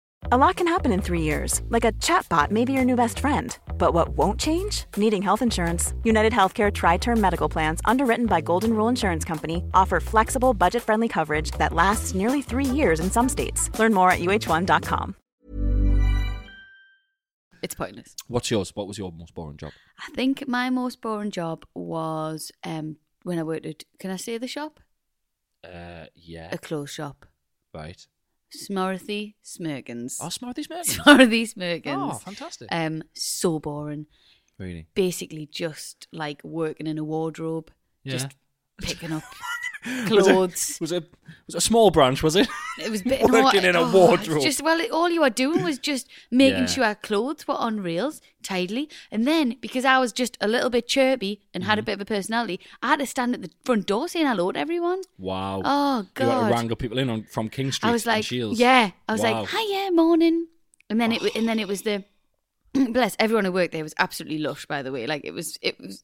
A 0.29 0.37
lot 0.37 0.55
can 0.55 0.67
happen 0.67 0.91
in 0.91 1.01
three 1.01 1.21
years, 1.21 1.61
like 1.69 1.83
a 1.83 1.91
chatbot 1.93 2.51
may 2.51 2.63
be 2.63 2.73
your 2.73 2.85
new 2.85 2.95
best 2.95 3.19
friend. 3.19 3.57
But 3.77 3.93
what 3.93 4.09
won't 4.09 4.39
change? 4.39 4.85
Needing 4.95 5.21
health 5.23 5.41
insurance. 5.41 5.93
United 6.03 6.31
Healthcare 6.31 6.71
Tri 6.71 6.97
Term 6.97 7.19
Medical 7.19 7.49
Plans, 7.49 7.81
underwritten 7.85 8.27
by 8.27 8.39
Golden 8.41 8.73
Rule 8.73 8.87
Insurance 8.87 9.25
Company, 9.25 9.63
offer 9.73 9.99
flexible, 9.99 10.53
budget 10.53 10.83
friendly 10.83 11.07
coverage 11.07 11.51
that 11.57 11.73
lasts 11.73 12.13
nearly 12.13 12.41
three 12.43 12.65
years 12.65 12.99
in 12.99 13.09
some 13.09 13.27
states. 13.27 13.69
Learn 13.79 13.93
more 13.93 14.11
at 14.11 14.19
uh1.com. 14.19 15.15
it's 17.63 17.75
pointless. 17.75 18.15
What's 18.27 18.49
yours? 18.51 18.71
What 18.75 18.87
was 18.87 18.97
your 18.97 19.11
most 19.11 19.33
boring 19.33 19.57
job? 19.57 19.71
I 19.99 20.11
think 20.15 20.47
my 20.47 20.69
most 20.69 21.01
boring 21.01 21.31
job 21.31 21.65
was 21.75 22.51
um, 22.63 22.97
when 23.23 23.37
I 23.39 23.43
worked 23.43 23.65
at, 23.65 23.83
can 23.99 24.11
I 24.11 24.17
say 24.17 24.37
the 24.37 24.47
shop? 24.47 24.79
Uh, 25.63 26.05
yeah. 26.15 26.49
A 26.51 26.57
clothes 26.57 26.89
shop. 26.91 27.25
Right. 27.73 28.05
Smorthy 28.55 29.35
Smirgans. 29.41 30.17
Oh, 30.21 30.29
Smarties 30.29 30.69
Merchants. 30.69 30.97
Smorthy 30.99 31.47
Smirgans. 31.47 31.97
Oh, 32.13 32.17
fantastic. 32.17 32.67
Um, 32.71 33.03
so 33.13 33.59
boring. 33.59 34.05
really? 34.57 34.87
Basically, 34.93 35.45
just 35.47 36.07
like 36.11 36.41
working 36.43 36.87
in 36.87 36.97
a 36.97 37.03
wardrobe, 37.03 37.71
Yeah. 38.03 38.13
just 38.13 38.27
picking 38.81 39.11
up 39.11 39.23
Was 40.09 40.27
it- 40.27 40.31
clothes. 40.31 40.77
Was 40.79 40.91
it, 40.91 41.03
was 41.47 41.55
it 41.55 41.57
a 41.57 41.61
small 41.61 41.89
branch, 41.91 42.21
was 42.21 42.35
it? 42.35 42.47
It 42.79 42.91
was 42.91 43.01
bit, 43.01 43.21
Working 43.31 43.63
in 43.63 43.75
a 43.75 43.83
it's 43.83 43.93
wardrobe. 43.93 44.41
Just 44.41 44.61
well, 44.61 44.79
all 44.91 45.09
you 45.09 45.21
were 45.21 45.29
doing 45.31 45.63
was 45.63 45.79
just 45.79 46.07
making 46.29 46.59
Yeah. 46.61 46.65
sure 46.67 46.83
our 46.85 46.95
clothes 46.95 47.47
were 47.47 47.55
on 47.55 47.79
rails 47.81 48.21
tidily, 48.43 48.89
and 49.11 49.25
then 49.27 49.55
because 49.59 49.83
I 49.83 49.97
was 49.99 50.11
just 50.11 50.37
a 50.39 50.47
little 50.47 50.69
bit 50.69 50.87
chirpy 50.87 51.41
and 51.53 51.63
Mm-hmm. 51.63 51.69
had 51.69 51.79
a 51.79 51.83
bit 51.83 51.93
of 51.93 52.01
a 52.01 52.05
personality, 52.05 52.59
I 52.83 52.89
had 52.89 52.99
to 52.99 53.05
stand 53.07 53.33
at 53.33 53.41
the 53.41 53.49
front 53.65 53.87
door 53.87 54.07
saying 54.07 54.27
hello 54.27 54.51
to 54.51 54.59
everyone. 54.59 55.01
Wow. 55.17 55.61
Oh 55.65 56.05
You 56.19 56.25
had 56.29 56.47
to 56.47 56.53
wrangle 56.53 56.75
people 56.77 56.99
in 56.99 57.09
on, 57.09 57.23
from 57.23 57.49
King 57.49 57.71
Street 57.71 57.89
I 57.89 57.91
was 57.91 58.05
like, 58.05 58.23
Shields. 58.23 58.59
yeah, 58.59 58.91
I 59.09 59.11
was 59.13 59.21
Wow. 59.21 59.41
like, 59.41 59.49
hi, 59.49 59.63
yeah, 59.67 59.89
morning, 59.89 60.47
and 60.91 61.01
then 61.01 61.11
it 61.11 61.23
and 61.35 61.47
then 61.49 61.57
it 61.59 61.67
was 61.67 61.81
the 61.81 62.03
Bless 62.73 63.15
everyone 63.19 63.45
who 63.45 63.51
worked 63.51 63.73
there 63.73 63.83
was 63.83 63.93
absolutely 63.99 64.37
lush. 64.37 64.65
By 64.67 64.81
the 64.81 64.91
way, 64.91 65.05
like 65.07 65.25
it 65.25 65.31
was, 65.33 65.57
it 65.61 65.77
was, 65.79 66.03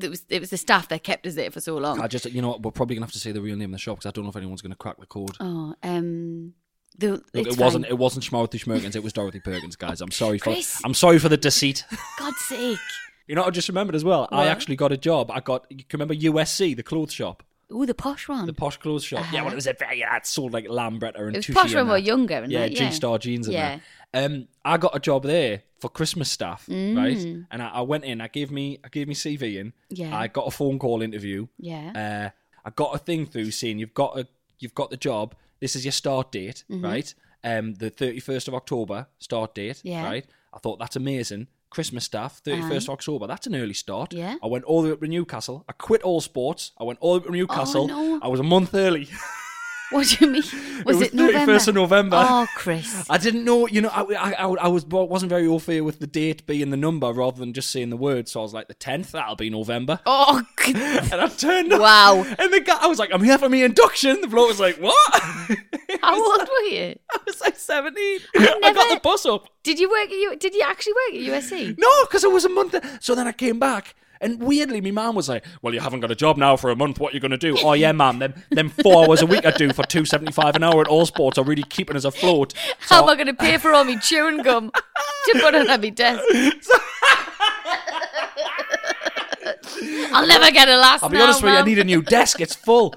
it 0.00 0.08
was, 0.08 0.24
it 0.28 0.40
was 0.40 0.50
the 0.50 0.56
staff 0.56 0.88
that 0.88 1.02
kept 1.02 1.26
us 1.26 1.34
there 1.34 1.50
for 1.50 1.60
so 1.60 1.76
long. 1.76 2.00
I 2.00 2.06
just, 2.06 2.26
you 2.26 2.42
know, 2.42 2.48
what, 2.48 2.62
we're 2.62 2.70
probably 2.70 2.96
gonna 2.96 3.06
have 3.06 3.12
to 3.12 3.18
say 3.18 3.32
the 3.32 3.40
real 3.40 3.56
name 3.56 3.70
of 3.70 3.72
the 3.72 3.78
shop 3.78 3.96
because 3.96 4.06
I 4.06 4.10
don't 4.10 4.24
know 4.24 4.30
if 4.30 4.36
anyone's 4.36 4.62
gonna 4.62 4.74
crack 4.74 4.98
the 4.98 5.06
code. 5.06 5.36
Oh, 5.40 5.74
um, 5.82 6.54
the 6.96 7.22
Look, 7.32 7.46
it 7.46 7.58
wasn't. 7.58 7.86
It 7.86 7.98
wasn't 7.98 8.24
Schmorthy 8.24 8.58
Schmerkins. 8.60 8.94
It 8.94 9.02
was 9.02 9.12
Dorothy 9.12 9.40
Perkins, 9.40 9.76
guys. 9.76 10.00
I'm 10.00 10.10
sorry 10.10 10.38
for. 10.38 10.44
Chris. 10.44 10.80
I'm 10.84 10.94
sorry 10.94 11.18
for 11.18 11.28
the 11.28 11.36
deceit. 11.36 11.84
God's 12.18 12.38
sake. 12.40 12.78
You 13.26 13.34
know, 13.34 13.42
what 13.42 13.48
I 13.48 13.50
just 13.50 13.68
remembered 13.68 13.96
as 13.96 14.04
well. 14.04 14.28
I 14.30 14.46
actually 14.46 14.76
got 14.76 14.92
a 14.92 14.96
job. 14.96 15.30
I 15.30 15.40
got. 15.40 15.66
You 15.70 15.84
can 15.84 15.98
remember 15.98 16.14
USC, 16.14 16.76
the 16.76 16.82
clothes 16.82 17.12
shop, 17.12 17.42
Ooh, 17.74 17.86
the 17.86 17.94
posh 17.94 18.28
one. 18.28 18.46
the 18.46 18.52
posh 18.52 18.76
clothes 18.76 19.04
shop. 19.04 19.24
Yeah, 19.32 19.42
well, 19.42 19.52
it 19.52 19.56
was 19.56 19.66
a 19.66 19.72
very. 19.72 19.98
Yeah, 20.00 20.16
it 20.16 20.26
sold 20.26 20.52
like 20.52 20.66
Lambretta 20.66 21.16
and 21.18 21.36
Uh-huh. 21.36 21.38
It 21.38 21.48
was 21.48 21.54
posh 21.54 21.64
and 21.66 21.74
when 21.74 21.84
we 21.86 21.90
were 21.90 21.96
that. 21.98 22.02
younger, 22.06 22.36
isn't 22.38 22.50
Yeah. 22.50 22.68
G 22.68 22.90
Star 22.92 23.18
jeans 23.18 23.46
and 23.46 23.54
Yeah. 23.54 23.78
that. 24.12 24.24
Um, 24.24 24.48
I 24.64 24.76
got 24.76 24.94
a 24.94 25.00
job 25.00 25.24
there 25.24 25.62
for 25.80 25.88
Christmas 25.88 26.30
staff, 26.30 26.66
right? 26.68 27.16
Mm. 27.18 27.46
And 27.50 27.60
I, 27.62 27.68
I 27.68 27.80
went 27.80 28.04
in. 28.04 28.20
I 28.20 28.28
gave 28.28 28.50
me. 28.52 28.78
I 28.84 28.88
gave 28.88 29.08
me 29.08 29.14
CV 29.14 29.56
in. 29.56 29.72
Yeah. 29.90 30.16
I 30.16 30.28
got 30.28 30.46
a 30.46 30.50
phone 30.52 30.78
call 30.78 31.02
interview. 31.02 31.48
Yeah. 31.58 32.30
Uh, 32.34 32.38
I 32.64 32.70
got 32.70 32.94
a 32.94 32.98
thing 32.98 33.26
through 33.26 33.50
saying 33.50 33.78
you've 33.80 33.92
got 33.94 34.18
a 34.18 34.26
you've 34.60 34.74
got 34.74 34.90
the 34.90 34.96
job. 34.96 35.34
This 35.60 35.74
is 35.74 35.84
your 35.84 35.92
start 35.92 36.30
date, 36.30 36.62
right? 36.68 37.12
Um, 37.42 37.74
the 37.74 37.90
thirty 37.90 38.20
first 38.20 38.46
of 38.48 38.54
October 38.54 39.08
start 39.18 39.54
date, 39.54 39.76
Mm-hmm. 39.78 39.88
Yeah. 39.88 40.04
right? 40.04 40.26
I 40.52 40.58
thought 40.58 40.78
that's 40.78 40.96
amazing. 40.96 41.48
Christmas 41.74 42.04
staff, 42.04 42.40
thirty 42.44 42.62
first 42.62 42.88
of 42.88 42.92
October. 42.92 43.26
That's 43.26 43.46
an 43.46 43.56
early 43.56 43.74
start. 43.74 44.12
Yeah. 44.12 44.36
I 44.42 44.46
went 44.46 44.64
all 44.64 44.82
the 44.82 44.88
way 44.88 44.92
up 44.92 45.00
to 45.00 45.08
Newcastle. 45.08 45.64
I 45.68 45.72
quit 45.72 46.02
Allsports. 46.02 46.70
I 46.78 46.84
went 46.84 47.00
all 47.00 47.14
the 47.14 47.20
way 47.20 47.24
up 47.24 47.26
to 47.26 47.30
oh, 47.30 47.40
Newcastle. 47.40 47.88
no. 47.88 48.20
I 48.22 48.28
was 48.28 48.40
a 48.40 48.44
month 48.44 48.74
early. 48.74 49.08
What 49.94 50.08
do 50.08 50.24
you 50.24 50.30
mean? 50.32 50.42
Was 50.84 50.96
was 50.96 51.02
it, 51.02 51.14
November? 51.14 51.52
31st 51.52 51.68
of 51.68 51.74
November. 51.76 52.26
Oh, 52.28 52.46
Chris. 52.56 53.06
I 53.08 53.16
didn't 53.16 53.44
know, 53.44 53.68
you 53.68 53.80
know, 53.80 53.90
I, 53.90 54.02
I, 54.02 54.32
I, 54.32 54.46
I 54.46 54.66
was 54.66 54.84
wasn't 54.84 55.30
very 55.30 55.46
au 55.46 55.60
fait 55.60 55.82
with 55.82 56.00
the 56.00 56.08
date 56.08 56.44
being 56.46 56.70
the 56.70 56.76
number 56.76 57.12
rather 57.12 57.38
than 57.38 57.52
just 57.52 57.70
saying 57.70 57.90
the 57.90 57.96
word. 57.96 58.28
So 58.28 58.40
I 58.40 58.42
was 58.42 58.52
like, 58.52 58.66
the 58.66 58.74
tenth, 58.74 59.12
that'll 59.12 59.36
be 59.36 59.50
November. 59.50 60.00
Oh, 60.04 60.42
And 60.66 61.14
I 61.14 61.28
turned 61.28 61.72
up. 61.72 61.80
Wow. 61.80 62.24
And 62.38 62.52
the 62.52 62.60
guy, 62.60 62.76
I 62.80 62.88
was 62.88 62.98
like, 62.98 63.10
I'm 63.12 63.22
here 63.22 63.38
for 63.38 63.48
my 63.48 63.58
induction. 63.58 64.20
The 64.20 64.26
bloke 64.26 64.48
was 64.48 64.58
like, 64.60 64.76
what? 64.78 64.96
how 66.02 66.14
old 66.16 66.40
were 66.48 66.68
you? 66.70 66.98
I 67.12 67.18
was 67.24 67.40
like 67.40 67.56
17. 67.56 68.20
I, 68.36 68.72
got 68.72 68.94
the 68.94 69.00
bus 69.00 69.24
up. 69.26 69.48
Did 69.62 69.78
you 69.78 69.88
work 69.88 70.06
at 70.06 70.10
U- 70.10 70.36
Did 70.36 70.54
you 70.54 70.62
actually 70.66 70.94
work 70.94 71.20
at 71.22 71.42
USC? 71.42 71.78
No, 71.78 72.04
because 72.04 72.24
it 72.24 72.32
was 72.32 72.44
a 72.44 72.48
month. 72.48 72.74
So 73.00 73.14
then 73.14 73.28
I 73.28 73.32
came 73.32 73.60
back. 73.60 73.94
And 74.24 74.42
weirdly, 74.42 74.80
my 74.80 74.90
mum 74.90 75.14
was 75.14 75.28
like, 75.28 75.44
"Well, 75.60 75.74
you 75.74 75.80
haven't 75.80 76.00
got 76.00 76.10
a 76.10 76.14
job 76.14 76.38
now 76.38 76.56
for 76.56 76.70
a 76.70 76.76
month. 76.76 76.98
What 76.98 77.12
are 77.12 77.14
you 77.14 77.20
going 77.20 77.30
to 77.32 77.36
do?" 77.36 77.58
oh 77.62 77.74
yeah, 77.74 77.92
mum. 77.92 78.20
Them, 78.20 78.32
them 78.50 78.70
four 78.70 79.04
hours 79.04 79.20
a 79.20 79.26
week 79.26 79.44
I 79.44 79.50
do 79.50 79.70
for 79.74 79.82
two 79.84 80.06
seventy 80.06 80.32
five 80.32 80.56
an 80.56 80.62
hour 80.62 80.80
at 80.80 80.86
Allsports 80.86 81.36
are 81.36 81.44
really 81.44 81.62
keeping 81.62 81.94
us 81.94 82.04
afloat. 82.04 82.54
How 82.78 83.02
am 83.02 83.10
I 83.10 83.16
going 83.16 83.26
to 83.26 83.34
pay 83.34 83.58
for 83.58 83.74
all 83.74 83.84
my 83.84 83.96
chewing 83.96 84.38
gum 84.42 84.70
to 84.70 85.38
put 85.40 85.54
it 85.54 85.68
on 85.68 85.80
my 85.80 85.90
desk? 85.90 86.22
I'll 90.12 90.26
never 90.26 90.50
get 90.50 90.68
a 90.68 90.76
last 90.76 91.02
I'll 91.02 91.10
be 91.10 91.18
now, 91.18 91.24
honest 91.24 91.42
with 91.42 91.52
you, 91.52 91.58
I 91.58 91.62
need 91.62 91.78
a 91.78 91.84
new 91.84 92.00
desk. 92.00 92.40
It's 92.40 92.54
full. 92.54 92.94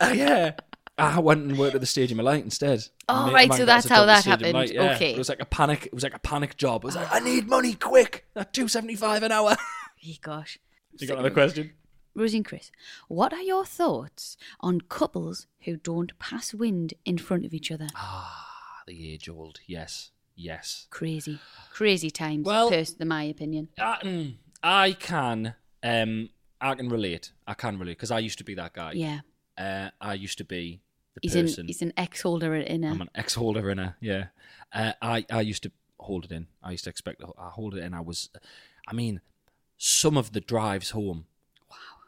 Uh, 0.00 0.12
yeah. 0.14 0.52
I 0.96 1.18
went 1.20 1.42
and 1.42 1.58
worked 1.58 1.74
at 1.74 1.80
the 1.80 1.86
Stadium 1.86 2.20
of 2.20 2.26
Light 2.26 2.44
instead. 2.44 2.86
Oh, 3.08 3.26
mate 3.26 3.32
right, 3.32 3.52
so 3.54 3.64
that's 3.64 3.88
how 3.88 4.04
that 4.06 4.24
happened. 4.24 4.52
Light, 4.52 4.72
yeah. 4.72 4.94
Okay. 4.94 5.12
It 5.12 5.18
was 5.18 5.28
like 5.28 5.40
a 5.40 5.46
panic. 5.46 5.86
It 5.86 5.94
was 5.94 6.02
like 6.04 6.14
a 6.14 6.18
panic 6.18 6.56
job. 6.56 6.84
It 6.84 6.86
was 6.86 6.96
like, 6.96 7.08
I 7.10 7.18
need 7.18 7.48
money 7.48 7.74
quick. 7.74 8.26
At 8.36 8.52
two 8.52 8.68
seventy 8.68 8.94
five 8.94 9.22
an 9.22 9.32
hour. 9.32 9.56
Hey, 10.02 10.18
gosh. 10.20 10.58
you 10.98 11.06
got 11.06 11.14
another 11.14 11.30
question? 11.30 11.70
Rosie 12.16 12.38
and 12.38 12.44
Chris, 12.44 12.72
what 13.06 13.32
are 13.32 13.40
your 13.40 13.64
thoughts 13.64 14.36
on 14.60 14.80
couples 14.80 15.46
who 15.60 15.76
don't 15.76 16.18
pass 16.18 16.52
wind 16.52 16.92
in 17.04 17.18
front 17.18 17.44
of 17.46 17.54
each 17.54 17.70
other? 17.70 17.86
Ah, 17.94 18.82
the 18.88 19.12
age 19.12 19.28
old. 19.28 19.60
Yes. 19.64 20.10
Yes. 20.34 20.88
Crazy, 20.90 21.38
crazy 21.72 22.10
times. 22.10 22.44
Well- 22.46 22.68
Well, 22.68 22.84
in 22.98 23.06
my 23.08 23.22
opinion. 23.22 23.68
I, 23.78 23.98
mm, 24.02 24.34
I 24.60 24.92
can. 24.94 25.54
Um, 25.84 26.30
I 26.60 26.74
can 26.74 26.88
relate. 26.88 27.30
I 27.46 27.54
can 27.54 27.78
relate 27.78 27.92
because 27.98 28.10
I 28.10 28.18
used 28.18 28.38
to 28.38 28.44
be 28.44 28.54
that 28.54 28.72
guy. 28.72 28.92
Yeah, 28.92 29.20
Uh, 29.56 29.90
I 30.00 30.14
used 30.14 30.38
to 30.38 30.44
be 30.44 30.80
the 31.14 31.20
he's 31.22 31.36
in. 31.36 31.46
person. 31.46 31.66
He's 31.68 31.82
an 31.82 31.92
ex-holder 31.96 32.54
in 32.56 32.82
a. 32.82 32.88
I'm 32.90 33.00
an 33.02 33.10
ex 33.14 33.34
holder 33.34 33.70
in 33.70 33.78
a 33.78 33.96
yeah. 34.00 34.26
Uh, 34.72 34.94
I 35.00 35.24
I 35.30 35.42
used 35.42 35.62
to 35.62 35.70
hold 36.00 36.24
it 36.24 36.32
in. 36.32 36.48
I 36.62 36.72
used 36.72 36.84
to 36.84 36.90
expect 36.90 37.20
to 37.20 37.32
I 37.38 37.50
hold 37.50 37.74
it 37.76 37.84
in. 37.84 37.94
I 37.94 38.00
was, 38.00 38.30
I 38.88 38.94
mean, 38.94 39.20
some 39.84 40.16
of 40.16 40.32
the 40.32 40.40
drives 40.40 40.90
home, 40.90 41.24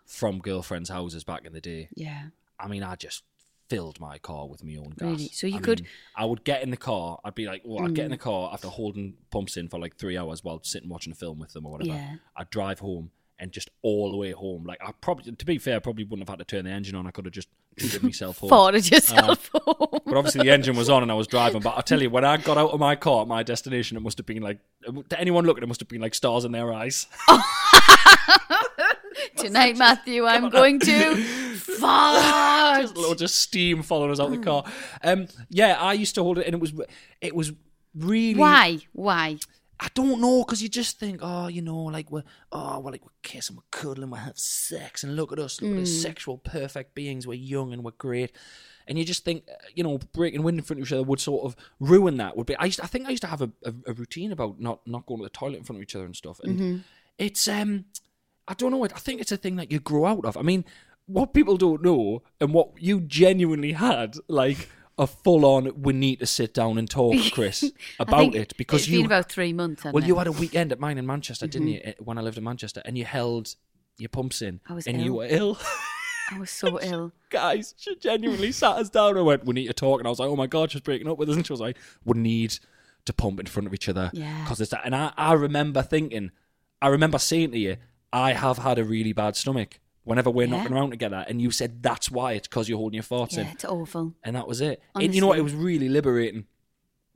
from 0.06 0.38
girlfriends' 0.38 0.90
houses 0.90 1.24
back 1.24 1.44
in 1.44 1.52
the 1.52 1.60
day. 1.60 1.88
yeah. 1.96 2.26
I 2.56 2.68
mean, 2.68 2.84
I 2.84 2.94
just 2.94 3.24
filled 3.68 3.98
my 3.98 4.16
car 4.18 4.46
with 4.46 4.62
my 4.62 4.76
own 4.76 4.90
gas. 4.90 5.08
Really? 5.08 5.28
So 5.30 5.48
you 5.48 5.56
I 5.56 5.60
could- 5.60 5.80
mean, 5.80 5.88
I 6.14 6.24
would 6.24 6.44
get 6.44 6.62
in 6.62 6.70
the 6.70 6.76
car. 6.76 7.18
I'd 7.24 7.34
be 7.34 7.46
like, 7.46 7.62
well, 7.64 7.84
I'd 7.84 7.96
get 7.96 8.04
in 8.04 8.12
mm. 8.12 8.14
the 8.14 8.18
car 8.18 8.52
after 8.52 8.68
holding 8.68 9.14
pumps 9.32 9.56
in 9.56 9.66
for 9.68 9.80
like 9.80 9.96
three 9.96 10.16
hours 10.16 10.44
while 10.44 10.60
sitting 10.62 10.88
watching 10.88 11.12
a 11.12 11.16
film 11.16 11.40
with 11.40 11.52
them 11.52 11.66
or 11.66 11.72
whatever. 11.72 11.90
Yeah. 11.90 12.14
I'd 12.36 12.48
drive 12.50 12.78
home 12.78 13.10
and 13.40 13.50
just 13.50 13.70
all 13.82 14.12
the 14.12 14.16
way 14.16 14.30
home. 14.30 14.62
Like 14.64 14.78
I 14.80 14.92
probably, 15.00 15.32
to 15.32 15.44
be 15.44 15.58
fair, 15.58 15.76
I 15.76 15.80
probably 15.80 16.04
wouldn't 16.04 16.28
have 16.28 16.38
had 16.38 16.46
to 16.46 16.56
turn 16.56 16.66
the 16.66 16.70
engine 16.70 16.94
on. 16.94 17.08
I 17.08 17.10
could 17.10 17.24
have 17.24 17.34
just 17.34 17.48
driven 17.76 18.08
myself 18.08 18.38
home. 18.38 18.50
Forwarded 18.50 18.90
yourself 18.90 19.50
home. 19.54 20.00
But 20.04 20.16
obviously 20.16 20.42
the 20.42 20.52
engine 20.52 20.76
was 20.76 20.88
on 20.90 21.02
and 21.02 21.10
I 21.10 21.14
was 21.14 21.26
driving. 21.26 21.60
But 21.60 21.76
I 21.76 21.80
tell 21.80 22.00
you, 22.02 22.10
when 22.10 22.24
I 22.24 22.36
got 22.36 22.58
out 22.58 22.70
of 22.70 22.80
my 22.80 22.96
car 22.96 23.22
at 23.22 23.28
my 23.28 23.42
destination, 23.42 23.96
it 23.96 24.00
must 24.00 24.18
have 24.18 24.26
been 24.26 24.42
like 24.42 24.58
to 25.08 25.20
anyone 25.20 25.44
looking, 25.44 25.62
it 25.62 25.66
must 25.66 25.80
have 25.80 25.88
been 25.88 26.00
like 26.00 26.14
stars 26.14 26.44
in 26.44 26.52
their 26.52 26.72
eyes. 26.72 27.06
Tonight, 29.36 29.76
Matthew, 29.76 30.26
I'm 30.26 30.48
going 30.48 30.80
to 30.80 31.16
fart. 31.56 32.82
Just 32.82 32.96
loads 32.96 33.22
of 33.22 33.30
steam 33.30 33.82
following 33.82 34.10
us 34.10 34.20
out 34.20 34.30
the 34.30 34.38
car. 34.38 34.64
Um, 35.02 35.28
yeah, 35.50 35.76
I 35.80 35.92
used 35.92 36.14
to 36.16 36.22
hold 36.22 36.38
it, 36.38 36.46
and 36.46 36.54
it 36.54 36.60
was 36.60 36.72
it 37.20 37.34
was 37.34 37.52
really 37.94 38.38
Why? 38.38 38.78
Why? 38.92 39.38
I 39.84 39.88
don't 39.92 40.18
know 40.18 40.42
because 40.42 40.62
you 40.62 40.70
just 40.70 40.98
think, 40.98 41.20
oh, 41.22 41.48
you 41.48 41.60
know, 41.60 41.76
like 41.76 42.10
we're 42.10 42.22
oh, 42.50 42.80
we're 42.80 42.92
like 42.92 43.04
we're 43.04 43.10
kissing, 43.22 43.56
we're 43.56 43.62
cuddling, 43.70 44.08
we 44.08 44.18
have 44.18 44.38
sex, 44.38 45.04
and 45.04 45.14
look 45.14 45.30
at 45.30 45.38
us, 45.38 45.60
look 45.60 45.72
at 45.76 45.82
us, 45.82 45.92
sexual 45.92 46.38
perfect 46.38 46.94
beings. 46.94 47.26
We're 47.26 47.34
young 47.34 47.70
and 47.74 47.84
we're 47.84 47.90
great, 47.98 48.32
and 48.88 48.98
you 48.98 49.04
just 49.04 49.26
think, 49.26 49.44
you 49.74 49.84
know, 49.84 49.98
breaking 50.14 50.42
wind 50.42 50.58
in 50.58 50.64
front 50.64 50.80
of 50.80 50.86
each 50.86 50.92
other 50.92 51.02
would 51.02 51.20
sort 51.20 51.44
of 51.44 51.54
ruin 51.80 52.16
that. 52.16 52.34
Would 52.34 52.46
be? 52.46 52.56
I 52.56 52.64
used, 52.64 52.80
I 52.80 52.86
think 52.86 53.06
I 53.06 53.10
used 53.10 53.24
to 53.24 53.28
have 53.28 53.42
a, 53.42 53.50
a, 53.62 53.74
a 53.88 53.92
routine 53.92 54.32
about 54.32 54.58
not 54.58 54.80
not 54.86 55.04
going 55.04 55.18
to 55.20 55.24
the 55.24 55.28
toilet 55.30 55.58
in 55.58 55.64
front 55.64 55.80
of 55.80 55.82
each 55.82 55.94
other 55.94 56.06
and 56.06 56.16
stuff, 56.16 56.40
and 56.42 56.58
it's 57.18 57.46
um, 57.46 57.84
I 58.48 58.54
don't 58.54 58.70
know. 58.70 58.82
I 58.86 58.88
think 58.88 59.20
it's 59.20 59.32
a 59.32 59.36
thing 59.36 59.56
that 59.56 59.70
you 59.70 59.80
grow 59.80 60.06
out 60.06 60.24
of. 60.24 60.38
I 60.38 60.42
mean, 60.42 60.64
what 61.04 61.34
people 61.34 61.58
don't 61.58 61.82
know, 61.82 62.22
and 62.40 62.54
what 62.54 62.70
you 62.78 63.02
genuinely 63.02 63.72
had, 63.72 64.16
like. 64.28 64.70
A 64.96 65.06
full 65.08 65.44
on, 65.44 65.82
we 65.82 65.92
need 65.92 66.20
to 66.20 66.26
sit 66.26 66.54
down 66.54 66.78
and 66.78 66.88
talk, 66.88 67.16
Chris, 67.32 67.72
about 67.98 68.34
it 68.36 68.56
because 68.56 68.82
it's 68.82 68.88
you 68.88 68.98
been 69.00 69.06
about 69.06 69.30
three 69.30 69.52
months. 69.52 69.82
well, 69.82 69.96
it? 70.04 70.06
you 70.06 70.16
had 70.16 70.28
a 70.28 70.32
weekend 70.32 70.70
at 70.70 70.78
mine 70.78 70.98
in 70.98 71.06
Manchester, 71.06 71.48
didn't 71.48 71.66
Mm-hmm. 71.66 71.74
you? 71.74 71.80
eh, 71.84 71.92
When 71.98 72.16
I 72.16 72.20
lived 72.20 72.38
in 72.38 72.44
Manchester, 72.44 72.80
and 72.84 72.96
you 72.96 73.04
held 73.04 73.56
your 73.98 74.08
pumps 74.08 74.40
in, 74.40 74.60
I 74.68 74.72
was 74.74 74.86
and 74.86 75.02
you 75.02 75.14
were 75.14 75.26
ill. 75.28 75.58
I 76.30 76.38
was 76.38 76.50
so 76.50 76.80
ill. 76.80 77.12
Guys, 77.28 77.74
she 77.76 77.96
genuinely 77.96 78.52
sat 78.52 78.76
us 78.76 78.88
down 78.88 79.16
and 79.16 79.26
went, 79.26 79.44
"We 79.44 79.52
need 79.54 79.66
to 79.66 79.72
talk." 79.74 79.98
And 80.00 80.06
I 80.06 80.10
was 80.10 80.20
like, 80.20 80.28
"Oh 80.28 80.36
my 80.36 80.46
god, 80.46 80.70
she's 80.70 80.80
breaking 80.80 81.08
up 81.08 81.18
with 81.18 81.28
us." 81.28 81.36
And 81.36 81.44
she 81.46 81.52
was 81.52 81.60
like, 81.60 81.76
"We 82.04 82.16
need 82.18 82.56
to 83.04 83.12
pump 83.12 83.40
in 83.40 83.46
front 83.46 83.66
of 83.66 83.74
each 83.74 83.88
other 83.88 84.10
Yeah. 84.14 84.42
because 84.44 84.60
it's 84.60 84.70
that." 84.70 84.82
And 84.86 84.94
I, 84.94 85.12
I 85.16 85.32
remember 85.34 85.82
thinking, 85.82 86.30
I 86.80 86.86
remember 86.88 87.18
saying 87.18 87.50
to 87.50 87.58
you, 87.58 87.76
"I 88.12 88.32
have 88.32 88.58
had 88.58 88.78
a 88.78 88.84
really 88.84 89.12
bad 89.12 89.34
stomach." 89.36 89.80
Whenever 90.04 90.30
we're 90.30 90.46
Yeah. 90.46 90.58
knocking 90.58 90.72
around 90.74 90.90
together, 90.90 91.24
and 91.28 91.40
you 91.40 91.50
said 91.50 91.82
that's 91.82 92.10
why 92.10 92.32
it's 92.32 92.46
because 92.46 92.68
you're 92.68 92.78
holding 92.78 92.94
your 92.96 93.02
in 93.38 93.46
Yeah, 93.46 93.52
it's 93.52 93.64
awful. 93.64 94.14
and 94.22 94.36
that 94.36 94.46
was 94.46 94.60
it. 94.60 94.82
And 94.94 95.14
you 95.14 95.20
know 95.20 95.28
what? 95.28 95.38
It 95.38 95.42
was 95.42 95.54
really 95.54 95.88
liberating. 95.88 96.46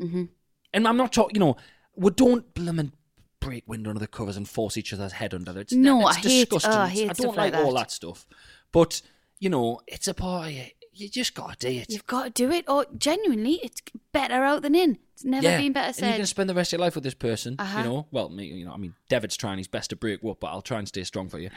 hmm 0.00 0.24
And 0.72 0.86
I'm 0.88 0.96
not 0.96 1.12
talking, 1.12 1.34
you 1.36 1.40
know, 1.40 1.56
we 1.94 2.10
don't 2.10 2.52
blooming 2.54 2.92
break 3.40 3.64
wind 3.68 3.86
under 3.86 4.00
the 4.00 4.06
covers 4.06 4.36
and 4.36 4.48
force 4.48 4.76
each 4.76 4.92
other's 4.92 5.12
head 5.12 5.32
under 5.34 5.52
there. 5.52 5.62
It's, 5.62 5.72
No, 5.72 6.08
it's 6.08 6.16
I 6.18 6.20
hate- 6.20 6.50
disgusting. 6.50 6.72
oh, 6.72 6.78
I 6.80 6.88
hate 6.88 7.10
I 7.10 7.12
don't 7.12 7.36
like, 7.36 7.52
like 7.52 7.64
all 7.64 7.74
that. 7.74 7.90
stuff. 7.90 8.26
But, 8.72 9.00
you 9.38 9.48
know, 9.48 9.80
it's 9.86 10.08
a 10.08 10.14
part 10.14 10.48
of 10.48 10.52
you. 10.54 10.64
You 10.92 11.08
just 11.08 11.34
got 11.34 11.58
to 11.60 11.70
do 11.70 11.78
it. 11.80 11.90
You've 11.90 12.06
got 12.06 12.24
to 12.24 12.30
do 12.30 12.50
it, 12.50 12.64
or 12.68 12.84
genuinely, 12.96 13.60
it's 13.62 13.80
better 14.12 14.42
out 14.42 14.62
than 14.62 14.74
in. 14.74 14.98
It's 15.18 15.24
never 15.24 15.44
yeah. 15.48 15.58
been 15.58 15.72
better 15.72 15.88
And 15.88 15.98
you're 15.98 16.10
going 16.10 16.20
to 16.20 16.26
spend 16.28 16.48
the 16.48 16.54
rest 16.54 16.72
of 16.72 16.78
your 16.78 16.86
life 16.86 16.94
with 16.94 17.02
this 17.02 17.14
person, 17.14 17.56
Uh-huh. 17.58 17.78
you 17.78 17.84
know. 17.84 18.06
Well, 18.12 18.28
me, 18.28 18.44
you 18.46 18.64
know, 18.64 18.72
I 18.72 18.76
mean, 18.76 18.94
David's 19.08 19.36
trying 19.36 19.58
his 19.58 19.66
best 19.66 19.90
to 19.90 19.96
break 19.96 20.22
up, 20.24 20.38
but 20.38 20.46
I'll 20.48 20.62
try 20.62 20.78
and 20.78 20.86
stay 20.86 21.02
strong 21.02 21.28
for 21.28 21.40
you. 21.40 21.50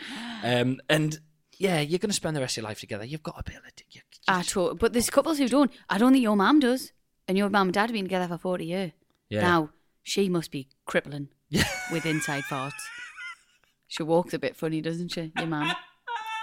Um, 0.43 0.79
and 0.89 1.19
yeah, 1.59 1.79
you're 1.79 1.99
going 1.99 2.09
to 2.09 2.15
spend 2.15 2.35
the 2.35 2.41
rest 2.41 2.57
of 2.57 2.63
your 2.63 2.69
life 2.69 2.79
together. 2.79 3.05
You've 3.05 3.21
got 3.21 3.37
to 3.37 3.43
be 3.51 3.55
able 3.55 3.65
to. 3.75 3.83
You, 3.91 4.01
you 4.13 4.19
I 4.27 4.39
just- 4.41 4.49
tot- 4.53 4.79
but 4.79 4.93
there's 4.93 5.11
couples 5.11 5.37
who 5.37 5.47
don't. 5.47 5.71
I 5.89 5.99
don't 5.99 6.11
think 6.11 6.23
your 6.23 6.35
mum 6.35 6.59
does, 6.59 6.91
and 7.27 7.37
your 7.37 7.49
mum 7.49 7.67
and 7.67 7.73
dad 7.73 7.81
have 7.83 7.91
been 7.93 8.05
together 8.05 8.27
for 8.27 8.39
forty 8.39 8.65
years. 8.65 8.93
Yeah. 9.29 9.41
Now 9.41 9.69
she 10.01 10.27
must 10.27 10.49
be 10.49 10.67
crippling 10.85 11.29
with 11.91 12.05
inside 12.07 12.43
farts. 12.45 12.71
She 13.87 14.03
walks 14.03 14.33
a 14.33 14.39
bit 14.39 14.55
funny, 14.55 14.79
doesn't 14.79 15.09
she? 15.09 15.33
Your 15.37 15.47
mum 15.47 15.73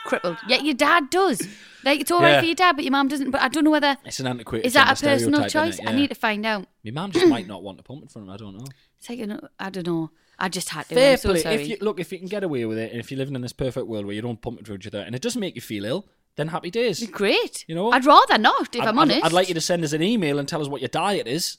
crippled. 0.05 0.37
Yeah, 0.49 0.61
your 0.63 0.75
dad 0.75 1.11
does. 1.11 1.47
Like 1.85 2.01
it's 2.01 2.11
all 2.11 2.21
right 2.21 2.33
Yeah. 2.33 2.41
for 2.41 2.47
your 2.47 2.55
dad, 2.55 2.77
but 2.77 2.85
your 2.85 2.93
mum 2.93 3.09
doesn't. 3.09 3.31
But 3.31 3.41
I 3.41 3.49
don't 3.49 3.65
know 3.65 3.71
whether 3.71 3.97
It's 4.05 4.21
an 4.21 4.27
antiquated 4.27 4.67
is 4.67 4.73
that 4.75 4.99
a 4.99 5.01
gender 5.01 5.15
personal 5.17 5.49
stereotype, 5.49 5.73
choice. 5.73 5.81
innit? 5.81 5.89
I 5.89 5.91
Yeah. 5.93 5.97
need 5.97 6.09
to 6.09 6.15
find 6.15 6.47
out. 6.47 6.67
My 6.85 6.91
mum 6.91 7.13
just 7.13 7.27
might 7.29 7.47
not 7.47 7.63
want 7.63 7.79
to 7.79 7.85
pump 7.85 8.03
in 8.03 8.09
front 8.09 8.29
of 8.29 8.29
him. 8.29 8.35
I 8.35 8.37
don't 8.37 8.59
know. 8.59 8.65
It's 8.99 9.09
like 9.09 9.19
an- 9.21 9.49
I 9.59 9.71
don't 9.71 9.87
know. 9.87 10.11
I 10.39 10.49
just 10.49 10.69
had 10.71 10.89
to. 10.89 10.95
Fair 10.95 11.13
I'm 11.13 11.19
so 11.19 11.31
play. 11.31 11.41
sorry. 11.43 11.55
If 11.57 11.69
you 11.69 11.77
look, 11.81 11.99
if 12.01 12.13
you 12.13 12.19
can 12.19 12.29
get 12.29 12.43
away 12.45 12.65
with 12.65 12.79
it, 12.79 12.91
and 12.93 13.01
if 13.01 13.11
you're 13.11 13.19
living 13.19 13.35
in 13.35 13.43
this 13.43 13.53
perfect 13.53 13.87
world 13.87 14.07
where 14.07 14.15
you 14.15 14.23
don't 14.23 14.41
pump 14.41 14.59
into 14.59 14.75
each 14.75 14.87
other, 14.87 15.01
and 15.01 15.15
it 15.15 15.23
doesn't 15.23 15.41
make 15.41 15.55
you 15.57 15.61
feel 15.61 15.85
ill, 15.85 16.07
then 16.37 16.49
happy 16.49 16.71
days. 16.71 17.05
Great. 17.11 17.65
You 17.69 17.75
know? 17.75 17.91
I'd 17.91 18.05
rather 18.05 18.39
not. 18.39 18.75
If 18.75 18.83
I'd, 18.83 18.89
I'm 18.89 18.99
I'd- 18.99 19.13
honest, 19.13 19.27
I'd, 19.27 19.33
like 19.33 19.49
you 19.49 19.55
to 19.55 19.61
send 19.61 19.83
us 19.85 19.93
an 19.93 20.03
email 20.03 20.39
and 20.39 20.49
tell 20.49 20.61
us 20.61 20.69
what 20.69 20.81
your 20.81 20.89
diet 20.89 21.27
is. 21.27 21.59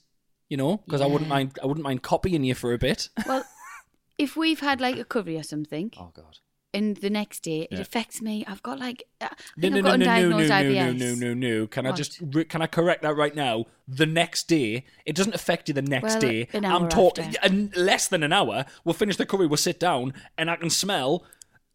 You 0.49 0.57
know, 0.57 0.77
because 0.85 1.01
I 1.01 1.05
wouldn't 1.05 1.29
mind. 1.29 1.59
I 1.61 1.65
wouldn't 1.67 1.83
mind 1.83 2.01
copying 2.01 2.43
you 2.43 2.55
for 2.55 2.73
a 2.73 2.77
bit. 2.77 3.09
Well, 3.27 3.45
if 4.17 4.35
we've 4.35 4.59
had 4.59 4.81
like 4.81 4.97
a 4.97 5.05
curry 5.05 5.37
or 5.37 5.43
something, 5.43 5.91
Oh 5.97 6.11
God. 6.13 6.39
And 6.73 6.97
the 6.97 7.09
next 7.09 7.41
day 7.41 7.61
it 7.61 7.69
Yeah. 7.71 7.79
affects 7.79 8.21
me, 8.21 8.45
I've 8.47 8.61
got 8.61 8.79
like 8.79 9.03
uh, 9.21 9.25
I 9.25 9.35
No, 9.57 9.69
think 9.69 9.71
no, 9.73 9.77
I've 9.77 9.83
no, 9.83 9.89
got 9.89 9.99
no, 9.99 10.05
no, 10.05 10.29
no, 10.29 10.37
undiagnosed 10.37 10.49
no, 10.49 10.55
IBS. 10.55 10.99
no, 10.99 11.15
no, 11.15 11.33
no, 11.33 11.59
no. 11.59 11.67
Can 11.67 11.85
I 11.85 11.91
just 11.91 12.21
can 12.49 12.61
I 12.61 12.67
correct 12.67 13.01
that 13.03 13.15
right 13.15 13.35
now? 13.35 13.65
The 13.87 14.05
next 14.05 14.47
day, 14.47 14.85
it 15.05 15.15
doesn't 15.15 15.33
affect 15.35 15.67
you. 15.67 15.73
The 15.73 15.81
next 15.81 16.03
Well, 16.03 16.19
day, 16.21 16.47
I'm 16.53 16.87
talking 16.89 17.71
less 17.75 18.07
than 18.07 18.23
an 18.23 18.31
hour. 18.33 18.65
We'll 18.83 18.93
finish 18.93 19.17
the 19.17 19.25
curry. 19.25 19.47
We'll 19.47 19.57
sit 19.57 19.79
down, 19.79 20.13
and 20.37 20.49
I 20.49 20.55
can 20.57 20.69
smell 20.69 21.23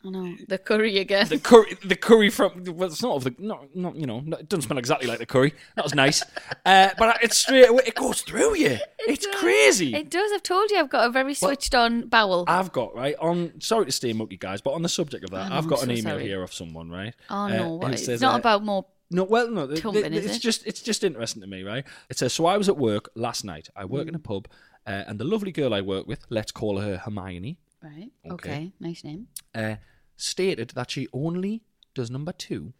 I 0.06 0.10
know 0.10 0.36
the 0.48 0.58
curry 0.58 0.98
again. 0.98 1.28
the 1.28 1.38
curry. 1.38 1.76
The 1.84 1.96
curry 1.96 2.28
from 2.30 2.62
well, 2.66 2.88
it's 2.90 3.02
not 3.02 3.16
of 3.16 3.24
the 3.24 3.34
not 3.38 3.74
not 3.74 3.96
you 3.96 4.06
know 4.06 4.22
it 4.38 4.48
doesn't 4.48 4.62
smell 4.62 4.78
exactly 4.78 5.06
like 5.08 5.18
the 5.18 5.26
curry. 5.26 5.54
That 5.76 5.84
was 5.84 5.94
nice, 5.94 6.22
uh, 6.66 6.90
but 6.98 7.18
it's 7.22 7.38
straight 7.38 7.68
away. 7.68 7.84
It 7.86 7.94
goes 7.94 8.20
through 8.20 8.56
you. 8.56 8.78
It's 9.00 9.26
crazy. 9.38 9.94
It 9.94 10.10
does. 10.10 10.30
I've 10.32 10.42
told 10.42 10.70
you 10.70 10.78
I've 10.78 10.90
got 10.90 11.06
a 11.06 11.10
very 11.10 11.32
switched 11.34 11.74
on 11.74 12.08
bowel. 12.08 12.44
I've 12.48 12.72
got 12.72 12.94
right 12.94 13.16
on. 13.18 13.60
Sorry 13.60 13.86
to 13.86 13.92
stay 13.92 14.12
mucky, 14.12 14.36
guys, 14.36 14.60
but 14.60 14.72
on 14.74 14.82
the 14.82 14.88
subject 14.88 15.24
of 15.24 15.30
that, 15.30 15.46
I 15.46 15.48
know, 15.48 15.56
I've 15.56 15.66
got 15.68 15.82
I'm 15.82 15.88
an 15.90 15.96
so 15.96 16.00
email 16.00 16.14
sorry. 16.16 16.26
here 16.26 16.42
of 16.42 16.52
someone, 16.52 16.90
right? 16.90 17.14
oh 17.30 17.34
uh, 17.44 17.48
no, 17.48 17.80
who 17.80 17.86
it's 17.88 18.04
says, 18.04 18.20
not 18.20 18.34
uh, 18.34 18.38
about 18.38 18.64
more. 18.64 18.86
No, 19.10 19.24
well, 19.24 19.48
no, 19.50 19.66
th- 19.66 19.80
Tumping, 19.80 20.02
th- 20.10 20.24
it's 20.24 20.36
it? 20.36 20.40
just 20.40 20.66
it's 20.66 20.80
just 20.82 21.04
interesting 21.04 21.40
to 21.42 21.46
me, 21.48 21.62
right? 21.62 21.84
It 22.10 22.18
says 22.18 22.32
so. 22.32 22.46
I 22.46 22.56
was 22.56 22.68
at 22.68 22.76
work 22.76 23.10
last 23.14 23.44
night. 23.44 23.68
I 23.76 23.84
work 23.84 24.06
Mm. 24.06 24.08
in 24.10 24.14
a 24.16 24.18
pub, 24.18 24.48
uh, 24.86 25.04
and 25.06 25.18
the 25.18 25.24
lovely 25.24 25.52
girl 25.52 25.72
I 25.72 25.80
work 25.82 26.06
with, 26.06 26.24
let's 26.30 26.52
call 26.52 26.78
her 26.80 26.96
Hermione, 26.98 27.58
Right. 27.82 28.10
Okay. 28.26 28.32
Okay. 28.50 28.72
Nice 28.80 29.04
name. 29.04 29.28
uh, 29.54 29.76
stated 30.16 30.70
that 30.70 30.90
she 30.90 31.08
only 31.12 31.62
does 31.94 32.10
number 32.10 32.32
two 32.32 32.72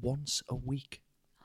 once 0.00 0.42
a 0.48 0.54
week, 0.54 1.02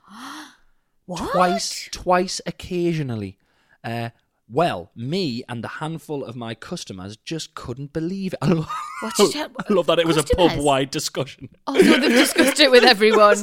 What? 1.05 1.31
twice, 1.31 1.89
twice 1.91 2.39
occasionally. 2.45 3.37
Uh, 3.83 4.09
well, 4.51 4.91
me 4.95 5.43
and 5.47 5.63
a 5.63 5.67
handful 5.67 6.23
of 6.23 6.35
my 6.35 6.53
customers 6.55 7.17
just 7.17 7.53
couldn't 7.55 7.93
believe 7.93 8.33
it. 8.33 8.39
I 8.43 8.47
love, 8.47 8.69
What 9.01 9.15
did 9.17 9.33
you- 9.35 9.41
I 9.69 9.73
love 9.73 9.87
that 9.87 9.99
it 9.99 10.07
was 10.07 10.17
a 10.17 10.23
pub-wide 10.23 10.91
discussion. 10.91 11.49
Oh, 11.67 11.79
so 11.81 11.99
they've 11.99 12.11
discussed 12.11 12.59
it 12.59 12.71
with 12.71 12.83
everyone. 12.95 13.37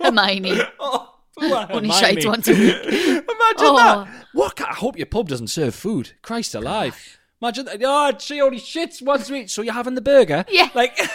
Hermione. 0.00 0.60
Oh, 0.80 1.14
Only 1.40 1.50
Hermione. 1.88 1.88
shite 1.90 2.26
once 2.26 2.48
a 2.48 2.52
week. 2.52 2.76
Imagine 2.84 3.26
Oh. 3.58 3.76
that. 4.04 4.26
What? 4.32 4.60
I 4.60 4.74
hope 4.74 4.96
your 4.96 5.06
pub 5.06 5.28
doesn't 5.28 5.48
serve 5.48 5.74
food. 5.74 6.12
Christ 6.22 6.54
alive. 6.54 7.18
Imagine 7.40 7.66
that. 7.66 7.80
Oh, 7.84 8.12
she 8.18 8.40
only 8.40 8.58
shits 8.58 9.02
once 9.02 9.28
a 9.28 9.32
week. 9.32 9.50
So 9.50 9.62
you're 9.62 9.74
having 9.74 9.94
the 9.94 10.00
burger? 10.00 10.44
Yeah. 10.48 10.70
Like. 10.74 10.98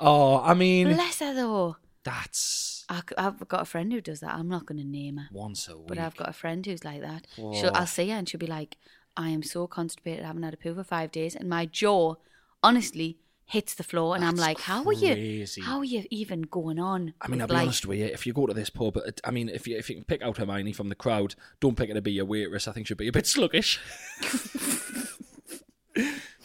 oh, 0.00 0.40
I 0.40 0.54
mean, 0.54 0.92
Bless 0.94 1.20
her 1.20 1.34
though. 1.34 1.76
that's 2.02 2.84
I, 2.88 3.02
have 3.16 3.46
got 3.48 3.62
a 3.62 3.64
friend 3.64 3.92
who 3.92 4.00
does 4.00 4.20
that. 4.20 4.34
I'm 4.34 4.48
not 4.48 4.66
going 4.66 4.78
to 4.78 4.86
name 4.86 5.16
her, 5.16 5.28
once 5.32 5.68
a 5.68 5.76
week. 5.76 5.86
but 5.88 5.98
I've 5.98 6.16
got 6.16 6.28
a 6.28 6.32
friend 6.32 6.64
who's 6.64 6.84
like 6.84 7.00
that. 7.00 7.26
She'll, 7.36 7.70
I'll 7.74 7.86
see 7.86 8.08
her 8.10 8.16
and 8.16 8.28
she'll 8.28 8.40
be 8.40 8.46
like, 8.46 8.76
"I 9.16 9.30
am 9.30 9.42
so 9.42 9.66
constipated. 9.66 10.24
I 10.24 10.28
haven't 10.28 10.42
had 10.42 10.54
a 10.54 10.58
poo 10.58 10.74
for 10.74 10.84
five 10.84 11.10
days, 11.12 11.34
and 11.34 11.48
my 11.48 11.66
jaw, 11.66 12.16
honestly, 12.62 13.18
hits 13.52 13.74
the 13.74 13.84
floor." 13.84 14.14
And 14.16 14.24
I'm 14.24 14.36
like, 14.36 14.60
"How 14.60 14.84
are 14.84 14.92
you? 14.92 15.46
How 15.62 15.78
are 15.78 15.84
you 15.84 16.04
even 16.10 16.42
going 16.42 16.78
on?" 16.78 17.14
I 17.20 17.28
mean, 17.28 17.40
I'll 17.40 17.46
be 17.46 17.54
life?" 17.54 17.62
honest 17.64 17.86
with 17.86 17.98
you. 17.98 18.06
If 18.06 18.26
you 18.26 18.32
go 18.32 18.46
to 18.46 18.54
this 18.54 18.70
pub, 18.70 18.96
it- 18.96 19.20
I 19.24 19.30
mean, 19.30 19.48
if 19.48 19.66
you 19.66 19.76
if 19.76 19.88
you 19.88 19.96
can 19.96 20.04
pick 20.04 20.22
out 20.22 20.38
Hermione 20.38 20.72
from 20.72 20.88
the 20.88 20.94
crowd, 20.94 21.34
don't 21.60 21.76
pick 21.76 21.88
her 21.88 21.94
to 21.94 22.02
be 22.02 22.12
your 22.12 22.24
waitress. 22.24 22.66
I 22.66 22.72
think 22.72 22.86
she'll 22.86 22.96
be 22.96 23.08
a 23.08 23.12
bit 23.12 23.26
sluggish. 23.26 23.78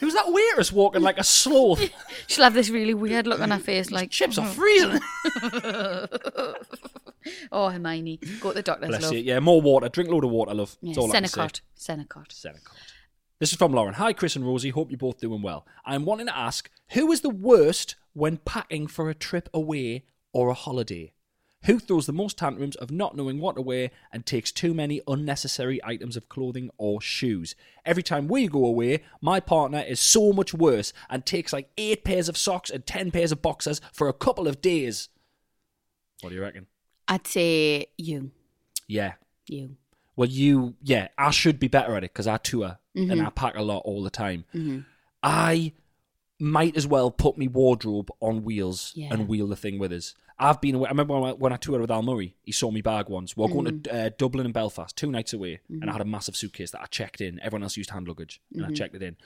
Who's 0.00 0.14
that 0.14 0.30
waitress 0.30 0.70
walking 0.70 1.02
like 1.02 1.18
a 1.18 1.24
sloth? 1.24 1.80
She'll 2.26 2.44
have 2.44 2.54
this 2.54 2.68
really 2.70 2.94
weird 2.94 3.26
look 3.26 3.40
on 3.40 3.50
her 3.50 3.58
face, 3.58 3.90
like 3.90 4.10
Chips 4.10 4.38
are 4.38 4.46
oh. 4.46 4.50
freezing. 4.50 5.00
"Oh, 7.52 7.70
Hermione, 7.70 8.20
go 8.40 8.50
to 8.50 8.54
the 8.56 8.62
doctor's 8.62 8.88
Bless 8.90 9.02
love." 9.02 9.14
you. 9.14 9.20
Yeah, 9.20 9.40
more 9.40 9.60
water. 9.60 9.88
Drink 9.88 10.10
a 10.10 10.12
load 10.12 10.24
of 10.24 10.30
water, 10.30 10.54
love. 10.54 10.76
Yeah, 10.82 10.94
all 10.98 11.10
I 11.10 11.20
can 11.20 11.26
say. 11.26 11.40
Senokot, 11.40 11.60
Senokot. 11.76 12.28
Senokot. 12.28 12.92
This 13.40 13.52
is 13.52 13.58
from 13.58 13.72
Lauren. 13.72 13.94
Hi, 13.94 14.12
Chris 14.12 14.34
and 14.34 14.44
Rosie. 14.44 14.70
Hope 14.70 14.90
you're 14.90 14.98
both 14.98 15.20
doing 15.20 15.42
well. 15.42 15.64
I'm 15.84 16.04
wanting 16.04 16.26
to 16.26 16.36
ask 16.36 16.68
who 16.90 17.12
is 17.12 17.20
the 17.20 17.30
worst 17.30 17.94
when 18.12 18.38
packing 18.38 18.88
for 18.88 19.08
a 19.08 19.14
trip 19.14 19.48
away 19.54 20.04
or 20.32 20.48
a 20.48 20.54
holiday? 20.54 21.12
Who 21.66 21.78
throws 21.78 22.06
the 22.06 22.12
most 22.12 22.36
tantrums 22.36 22.74
of 22.76 22.90
not 22.90 23.16
knowing 23.16 23.40
what 23.40 23.54
to 23.56 23.62
wear 23.62 23.90
and 24.12 24.24
takes 24.26 24.50
too 24.50 24.74
many 24.74 25.00
unnecessary 25.06 25.80
items 25.84 26.16
of 26.16 26.28
clothing 26.28 26.70
or 26.78 27.00
shoes? 27.00 27.54
Every 27.84 28.02
time 28.02 28.26
we 28.26 28.48
go 28.48 28.64
away, 28.64 29.02
my 29.20 29.38
partner 29.38 29.84
is 29.86 30.00
so 30.00 30.32
much 30.32 30.52
worse 30.52 30.92
and 31.08 31.24
takes 31.24 31.52
like 31.52 31.70
eight 31.78 32.04
pairs 32.04 32.28
of 32.28 32.36
socks 32.36 32.70
and 32.70 32.84
ten 32.86 33.12
pairs 33.12 33.30
of 33.30 33.42
boxers 33.42 33.80
for 33.92 34.08
a 34.08 34.12
couple 34.12 34.48
of 34.48 34.60
days. 34.60 35.08
What 36.22 36.30
do 36.30 36.34
you 36.36 36.42
reckon? 36.42 36.66
I'd 37.06 37.26
say 37.26 37.86
you, 37.96 38.32
Yeah. 38.88 39.14
you. 39.46 39.76
Well, 40.16 40.28
you, 40.28 40.74
yeah, 40.82 41.08
I 41.16 41.30
should 41.30 41.60
be 41.60 41.68
better 41.68 41.94
at 41.94 42.02
it 42.02 42.12
because 42.12 42.26
I 42.26 42.38
tour 42.38 42.78
Mm-hmm. 42.98 43.10
and 43.12 43.22
I 43.22 43.30
pack 43.30 43.56
a 43.56 43.62
lot 43.62 43.82
all 43.84 44.02
the 44.02 44.10
time. 44.10 44.44
I 45.22 45.72
might 46.40 46.76
as 46.76 46.86
well 46.86 47.10
put 47.10 47.36
my 47.36 47.46
wardrobe 47.48 48.10
on 48.20 48.44
wheels 48.44 48.92
Yeah. 48.94 49.08
and 49.12 49.28
wheel 49.28 49.46
the 49.48 49.56
thing 49.56 49.78
with 49.78 49.92
us. 49.92 50.14
I've 50.40 50.60
been 50.60 50.76
away. 50.76 50.86
I 50.86 50.90
remember 50.90 51.18
when 51.18 51.30
I, 51.30 51.32
when 51.32 51.52
I 51.52 51.56
toured 51.56 51.80
with 51.80 51.90
Al 51.90 52.02
Murray, 52.02 52.36
he 52.44 52.52
saw 52.52 52.70
me 52.70 52.80
bag 52.80 53.08
once. 53.08 53.36
We 53.36 53.42
were 53.42 53.48
going 53.48 53.66
Mm-hmm. 53.66 53.82
to 53.82 53.92
uh, 54.06 54.10
Dublin 54.16 54.44
and 54.46 54.54
Belfast, 54.54 54.96
two 54.96 55.10
nights 55.10 55.32
away, 55.32 55.58
and 55.68 55.90
I 55.90 55.92
had 55.92 56.00
a 56.00 56.04
massive 56.04 56.36
suitcase 56.36 56.70
that 56.70 56.80
I 56.80 56.86
checked 56.86 57.20
in. 57.20 57.40
Everyone 57.40 57.64
else 57.64 57.76
used 57.76 57.90
hand 57.90 58.06
luggage, 58.06 58.40
and 58.52 58.62
Mm-hmm. 58.62 58.70
I 58.70 58.74
checked 58.74 58.94
it 58.94 59.02
in. 59.02 59.16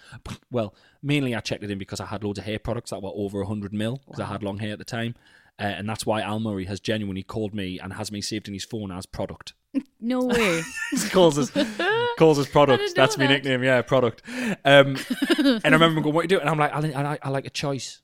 Well, 0.50 0.74
mainly 1.02 1.34
I 1.34 1.40
checked 1.40 1.62
it 1.64 1.70
in 1.70 1.76
because 1.78 2.00
I 2.00 2.06
had 2.06 2.24
loads 2.24 2.38
of 2.38 2.46
hair 2.46 2.58
products 2.58 2.90
that 2.90 3.02
were 3.02 3.10
over 3.14 3.40
100 3.40 3.74
mil 3.74 4.00
because 4.06 4.20
I 4.20 4.24
had 4.26 4.42
long 4.42 4.56
hair 4.56 4.72
at 4.72 4.78
the 4.78 4.84
time. 4.86 5.14
Uh, 5.60 5.64
and 5.64 5.86
that's 5.86 6.06
why 6.06 6.22
Al 6.22 6.40
Murray 6.40 6.64
has 6.64 6.80
genuinely 6.80 7.22
called 7.22 7.52
me 7.52 7.78
and 7.78 7.92
has 7.92 8.10
me 8.10 8.22
saved 8.22 8.48
in 8.48 8.54
his 8.54 8.64
phone 8.64 8.90
as 8.90 9.04
product 9.04 9.52
No 10.00 10.24
way. 10.24 10.62
he 10.90 11.08
calls 11.10 11.36
us 11.38 11.50
calls 12.18 12.38
us 12.38 12.48
product. 12.48 12.94
That's 12.94 13.16
my 13.18 13.26
that. 13.26 13.32
nickname. 13.32 13.62
Yeah, 13.62 13.82
product. 13.82 14.22
Um, 14.64 14.96
and 15.38 15.60
I 15.64 15.68
remember 15.70 16.00
going, 16.00 16.14
"What 16.14 16.28
do 16.28 16.34
you 16.34 16.38
do?" 16.38 16.40
And 16.40 16.48
I'm 16.48 16.58
like, 16.58 16.72
I, 16.72 16.78
I, 16.78 17.02
like- 17.02 17.26
I 17.26 17.28
like 17.30 17.46
a 17.46 17.50
choice. 17.50 18.00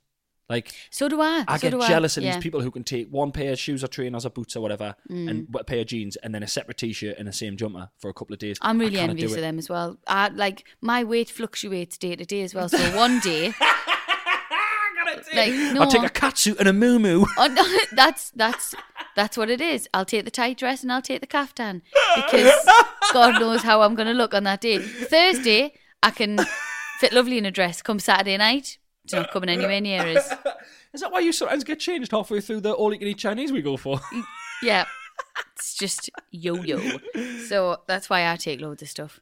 Like 0.50 0.72
so 0.90 1.10
do 1.10 1.20
I. 1.20 1.44
I 1.46 1.58
so 1.58 1.70
get 1.70 1.88
jealous 1.88 2.16
of 2.16 2.22
yeah. 2.24 2.32
these 2.34 2.42
people 2.42 2.62
who 2.62 2.70
can 2.70 2.82
take 2.82 3.08
one 3.10 3.32
pair 3.32 3.52
of 3.52 3.58
shoes 3.58 3.84
or 3.84 3.86
trainers 3.88 4.24
or 4.24 4.30
boots 4.30 4.56
or 4.56 4.60
whatever, 4.62 4.94
Mm. 5.10 5.28
and 5.28 5.46
a 5.58 5.62
pair 5.62 5.80
of 5.80 5.88
jeans, 5.88 6.16
and 6.16 6.34
then 6.34 6.42
a 6.42 6.48
separate 6.48 6.78
t-shirt 6.78 7.18
and 7.18 7.28
the 7.28 7.34
same 7.34 7.58
jumper 7.58 7.90
for 7.98 8.08
a 8.08 8.14
couple 8.14 8.32
of 8.32 8.38
days. 8.38 8.56
I'm 8.62 8.78
really 8.78 8.98
envious 8.98 9.34
of 9.34 9.42
them 9.42 9.58
as 9.58 9.68
well. 9.68 9.98
I 10.06 10.28
like 10.28 10.64
my 10.80 11.04
weight 11.04 11.28
fluctuates 11.28 11.98
day 11.98 12.16
to 12.16 12.24
day 12.24 12.42
as 12.44 12.54
well. 12.54 12.70
So 12.70 12.78
one 12.96 13.20
day, 13.20 13.52
like 15.34 15.52
no, 15.52 15.82
I'll 15.82 15.90
take 15.90 16.02
a 16.02 16.08
catsuit 16.08 16.58
and 16.58 16.68
a 16.68 16.72
moo 16.72 16.98
moo. 16.98 17.24
Oh, 17.36 17.46
no, 17.48 17.64
that's 17.94 18.30
that's 18.30 18.74
that's 19.18 19.36
what 19.36 19.50
it 19.50 19.60
is. 19.60 19.88
I'll 19.92 20.04
take 20.04 20.24
the 20.24 20.30
tight 20.30 20.56
dress 20.58 20.82
and 20.82 20.92
I'll 20.92 21.02
take 21.02 21.20
the 21.20 21.26
kaftan 21.26 21.82
because 22.16 22.52
God 23.12 23.40
knows 23.40 23.62
how 23.62 23.82
I'm 23.82 23.94
going 23.94 24.06
to 24.08 24.14
look 24.14 24.32
on 24.32 24.44
that 24.44 24.60
day. 24.60 24.78
Thursday, 24.78 25.74
I 26.02 26.10
can 26.10 26.38
fit 27.00 27.12
lovely 27.12 27.36
in 27.36 27.44
a 27.44 27.50
dress. 27.50 27.82
Come 27.82 27.98
Saturday 27.98 28.36
night, 28.36 28.78
it's 29.04 29.12
not 29.14 29.30
coming 29.30 29.48
anywhere 29.50 29.80
near 29.80 30.02
us. 30.16 30.32
Is 30.94 31.00
that 31.02 31.12
why 31.12 31.20
you 31.20 31.32
sometimes 31.32 31.64
get 31.64 31.80
changed 31.80 32.12
halfway 32.12 32.40
through 32.40 32.60
the 32.62 32.72
all-you-can-eat 32.72 33.18
Chinese 33.18 33.52
we 33.52 33.60
go 33.60 33.76
for? 33.76 34.00
Yeah, 34.62 34.86
it's 35.54 35.74
just 35.74 36.08
yo-yo. 36.30 36.80
So 37.46 37.78
that's 37.86 38.08
why 38.08 38.30
I 38.30 38.36
take 38.36 38.60
loads 38.60 38.82
of 38.82 38.88
stuff. 38.88 39.20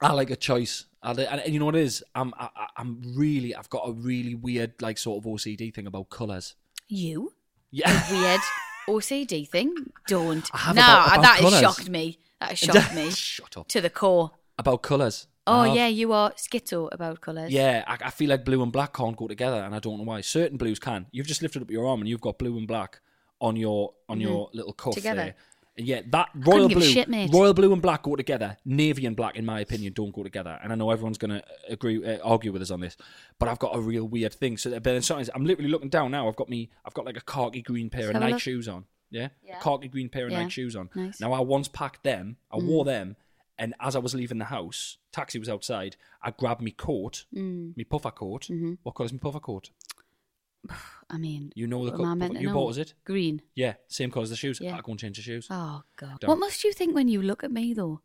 I 0.00 0.12
like 0.12 0.30
a 0.30 0.36
choice. 0.36 0.84
I 1.02 1.12
and, 1.12 1.52
you 1.52 1.58
know 1.60 1.64
what 1.66 1.76
it 1.76 1.82
is? 1.82 2.02
I'm 2.14 2.34
I, 2.38 2.48
I- 2.56 2.68
I'm 2.76 3.00
really 3.16 3.54
I've 3.54 3.70
got 3.70 3.88
a 3.88 3.92
really 3.92 4.34
weird 4.34 4.74
like 4.82 4.98
sort 4.98 5.24
of 5.24 5.30
OCD 5.30 5.72
thing 5.74 5.86
about 5.86 6.10
colours. 6.10 6.54
You 6.88 7.32
Yeah. 7.70 7.90
weird 8.10 8.40
OCD 8.88 9.48
thing? 9.48 9.74
Don't. 10.06 10.48
I 10.54 10.58
have 10.58 10.76
no, 10.76 10.82
about- 10.82 11.06
about 11.08 11.22
that 11.22 11.36
has 11.36 11.40
colours. 11.44 11.60
shocked 11.60 11.88
me. 11.88 12.18
That 12.40 12.48
has 12.50 12.58
shocked 12.58 12.94
me 12.94 13.10
Shut 13.36 13.56
up. 13.56 13.68
to 13.68 13.80
the 13.80 13.90
core. 13.90 14.32
About 14.58 14.82
colours. 14.82 15.26
Oh 15.46 15.62
have. 15.64 15.74
yeah, 15.76 15.86
you 15.86 16.12
are 16.12 16.32
schizo 16.32 16.88
about 16.92 17.20
colours. 17.20 17.50
Yeah, 17.52 17.82
I, 17.86 17.96
I 18.06 18.10
feel 18.10 18.28
like 18.28 18.44
blue 18.44 18.62
and 18.62 18.70
black 18.72 18.92
can't 18.94 19.16
go 19.16 19.26
together, 19.28 19.56
and 19.62 19.74
I 19.74 19.78
don't 19.78 19.98
know 19.98 20.04
why. 20.04 20.20
Certain 20.20 20.58
blues 20.58 20.78
can. 20.78 21.06
You've 21.10 21.26
just 21.26 21.40
lifted 21.42 21.62
up 21.62 21.70
your 21.70 21.86
arm, 21.86 22.00
and 22.00 22.08
you've 22.08 22.20
got 22.20 22.38
blue 22.38 22.58
and 22.58 22.66
black 22.68 23.00
on 23.40 23.56
your 23.56 23.94
on 24.08 24.20
your 24.20 24.50
little 24.52 24.72
cuff 24.72 24.92
Mm-hmm. 24.92 25.00
Together. 25.00 25.22
there. 25.22 25.34
Yeah, 25.80 26.02
that 26.10 26.30
royal 26.34 26.68
blue, 26.68 26.82
shit, 26.82 27.08
royal 27.32 27.54
blue 27.54 27.72
and 27.72 27.80
black 27.80 28.02
go 28.02 28.16
together. 28.16 28.56
Navy 28.64 29.06
and 29.06 29.14
black, 29.14 29.36
in 29.36 29.46
my 29.46 29.60
opinion, 29.60 29.92
don't 29.92 30.12
go 30.12 30.24
together. 30.24 30.58
And 30.62 30.72
I 30.72 30.74
know 30.74 30.90
everyone's 30.90 31.18
going 31.18 31.30
to 31.30 31.42
agree, 31.68 32.04
uh, 32.04 32.18
argue 32.24 32.50
with 32.52 32.62
us 32.62 32.70
on 32.72 32.80
this, 32.80 32.96
but 33.38 33.48
I've 33.48 33.60
got 33.60 33.76
a 33.76 33.80
real 33.80 34.04
weird 34.08 34.34
thing. 34.34 34.56
So, 34.56 34.70
but 34.70 34.82
then 34.82 35.02
sometimes 35.02 35.30
I'm 35.34 35.44
literally 35.44 35.70
looking 35.70 35.88
down 35.88 36.10
now. 36.10 36.26
I've 36.28 36.36
got 36.36 36.48
me, 36.48 36.68
I've 36.84 36.94
got 36.94 37.04
like 37.06 37.16
a 37.16 37.20
khaki 37.20 37.62
green 37.62 37.90
pair 37.90 38.06
Let's 38.06 38.16
of 38.16 38.20
night 38.22 38.32
look. 38.32 38.40
shoes 38.40 38.66
on. 38.68 38.86
Yeah, 39.10 39.28
Yeah. 39.42 39.58
khaki 39.60 39.88
green 39.88 40.08
pair 40.08 40.26
of 40.26 40.32
Yeah. 40.32 40.42
night 40.42 40.52
shoes 40.52 40.74
on. 40.74 40.90
Nice. 40.94 41.18
Mm. 41.18 41.20
Now 41.20 41.32
I 41.32 41.40
once 41.40 41.68
packed 41.68 42.02
them. 42.02 42.36
I 42.50 42.58
wore 42.58 42.84
them, 42.84 43.14
and 43.56 43.74
as 43.80 43.94
I 43.94 44.00
was 44.00 44.14
leaving 44.14 44.38
the 44.38 44.46
house, 44.46 44.98
taxi 45.12 45.38
was 45.38 45.48
outside. 45.48 45.96
I 46.22 46.32
grabbed 46.32 46.60
me 46.60 46.72
coat, 46.72 47.24
Mm. 47.34 47.76
my 47.76 47.84
puffer 47.84 48.10
coat. 48.10 48.48
Mm-hmm. 48.50 48.74
What 48.82 48.96
colour's 48.96 49.12
my 49.12 49.18
puffer 49.18 49.40
coat? 49.40 49.70
I 51.10 51.16
mean, 51.16 51.52
You 51.54 51.66
know 51.66 51.84
the 51.86 51.92
what 51.92 51.96
colour. 51.96 52.14
meant 52.16 52.40
You 52.40 52.48
know? 52.48 52.52
bought, 52.54 52.70
is 52.72 52.78
it? 52.78 52.94
Green. 53.04 53.40
Yeah, 53.54 53.74
same 53.88 54.10
colour 54.10 54.24
as 54.24 54.30
the 54.30 54.36
shoes. 54.36 54.60
Yeah. 54.60 54.76
I 54.76 54.80
go 54.82 54.92
and 54.92 55.00
change 55.00 55.16
the 55.16 55.22
shoes. 55.22 55.46
Oh 55.50 55.82
god. 55.96 56.20
Don't. 56.20 56.28
What 56.28 56.38
must 56.38 56.64
you 56.64 56.72
think 56.72 56.94
when 56.94 57.08
you 57.08 57.22
look 57.22 57.42
at 57.44 57.50
me 57.50 57.72
though? 57.74 58.00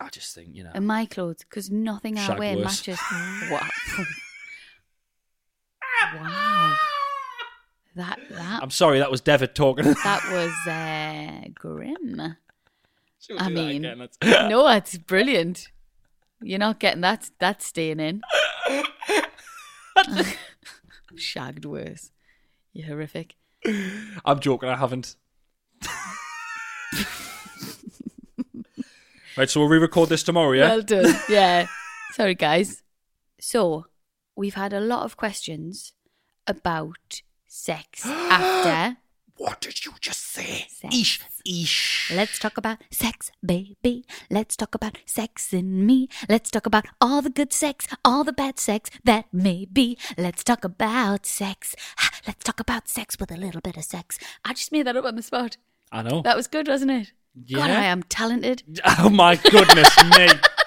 I 0.00 0.08
just 0.08 0.34
think 0.34 0.48
you 0.54 0.64
know. 0.64 0.70
And 0.74 0.86
my 0.86 1.06
clothes, 1.06 1.38
because 1.40 1.70
nothing 1.70 2.18
I 2.18 2.36
wear 2.38 2.56
worse. 2.56 2.64
matches. 2.64 2.98
wow. 3.50 3.68
wow. 6.20 6.74
That 7.96 8.18
that 8.30 8.62
I'm 8.62 8.70
sorry, 8.70 8.98
that 9.00 9.10
was 9.10 9.20
David 9.20 9.54
talking. 9.54 9.84
that 10.04 10.22
was 10.30 10.52
uh, 10.72 11.48
grim. 11.54 12.36
Should 13.20 13.34
we 13.34 13.38
I 13.38 13.48
mean, 13.48 13.84
again? 13.84 13.98
That's- 13.98 14.48
no, 14.50 14.68
it's 14.68 14.96
brilliant. 14.98 15.68
You're 16.40 16.60
not 16.60 16.78
getting 16.78 17.00
that. 17.00 17.30
That's 17.40 17.66
staying 17.66 17.98
in. 17.98 18.22
Shagged 21.16 21.64
worse. 21.64 22.10
You're 22.72 22.88
horrific. 22.88 23.34
I'm 24.24 24.40
joking. 24.40 24.68
I 24.68 24.76
haven't. 24.76 25.16
right, 29.36 29.48
so 29.48 29.60
we'll 29.60 29.68
re-record 29.68 30.08
this 30.08 30.22
tomorrow. 30.22 30.52
Yeah. 30.52 30.68
Well 30.68 30.82
done. 30.82 31.14
Yeah. 31.28 31.66
Sorry, 32.12 32.34
guys. 32.34 32.82
So, 33.40 33.86
we've 34.36 34.54
had 34.54 34.72
a 34.72 34.80
lot 34.80 35.04
of 35.04 35.16
questions 35.16 35.92
about 36.46 37.22
sex 37.46 38.02
after. 38.06 38.96
What 39.38 39.60
did 39.60 39.84
you 39.84 39.92
just 40.00 40.32
say? 40.32 40.66
Sex. 40.68 40.94
Eesh, 40.94 41.20
eesh. 41.46 42.14
Let's 42.14 42.38
talk 42.38 42.58
about 42.58 42.78
sex, 42.90 43.30
baby. 43.44 44.04
Let's 44.30 44.56
talk 44.56 44.74
about 44.74 44.98
sex 45.06 45.52
in 45.52 45.86
me. 45.86 46.08
Let's 46.28 46.50
talk 46.50 46.66
about 46.66 46.86
all 47.00 47.22
the 47.22 47.30
good 47.30 47.52
sex, 47.52 47.86
all 48.04 48.24
the 48.24 48.32
bad 48.32 48.58
sex 48.58 48.90
that 49.04 49.26
may 49.32 49.64
be. 49.64 49.96
Let's 50.16 50.44
talk 50.44 50.64
about 50.64 51.24
sex. 51.24 51.74
Let's 52.26 52.44
talk 52.44 52.60
about 52.60 52.88
sex 52.88 53.16
with 53.18 53.30
a 53.30 53.36
little 53.36 53.60
bit 53.60 53.76
of 53.76 53.84
sex. 53.84 54.18
I 54.44 54.52
just 54.52 54.72
made 54.72 54.86
that 54.86 54.96
up 54.96 55.04
on 55.04 55.16
the 55.16 55.22
spot. 55.22 55.56
I 55.90 56.02
know. 56.02 56.22
That 56.22 56.36
was 56.36 56.46
good, 56.46 56.68
wasn't 56.68 56.90
it? 56.90 57.12
Yeah. 57.46 57.58
God, 57.58 57.70
I 57.70 57.84
am 57.84 58.02
talented. 58.02 58.62
Oh 58.98 59.08
my 59.08 59.36
goodness 59.36 59.96
me. 60.16 60.28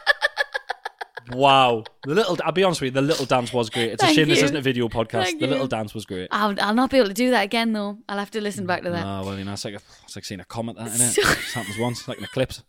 Wow. 1.34 1.84
The 2.04 2.16
little 2.16 2.38
I'll 2.44 2.52
be 2.52 2.64
honest 2.64 2.82
with 2.82 2.88
you, 2.88 2.92
the 2.92 3.02
little 3.02 3.26
dance 3.26 3.54
was 3.54 3.70
great. 3.70 3.92
It's 3.94 4.04
a 4.04 4.08
Thank 4.08 4.16
shame 4.18 4.28
this 4.30 4.42
isn't 4.44 4.56
a 4.56 4.62
video 4.62 4.88
podcast. 4.90 5.24
Thank 5.24 5.40
the 5.40 5.46
you. 5.46 5.52
little 5.52 5.68
dance 5.68 5.94
was 5.94 6.06
great. 6.06 6.28
I'll, 6.32 6.56
I'll 6.62 6.74
not 6.74 6.90
be 6.90 6.98
able 6.98 7.08
to 7.10 7.14
do 7.14 7.32
that 7.32 7.44
again, 7.44 7.74
though. 7.74 7.98
I'll 8.10 8.18
have 8.20 8.32
to 8.32 8.42
listen 8.42 8.66
back 8.66 8.84
to 8.84 8.90
that. 8.92 9.06
Oh 9.06 9.26
well, 9.26 9.38
you 9.38 9.44
know, 9.44 9.54
it's 9.54 9.66
like 9.66 9.76
a, 9.76 9.80
it's 10.04 10.16
like 10.16 10.26
seeing 10.26 10.40
a 10.40 10.46
comment 10.46 10.78
that 10.78 10.88
innit? 10.90 11.14
So- 11.14 11.22
It 11.22 11.38
happens 11.54 11.78
once, 11.78 12.08
like 12.08 12.18
an 12.18 12.24
eclipse. 12.26 12.64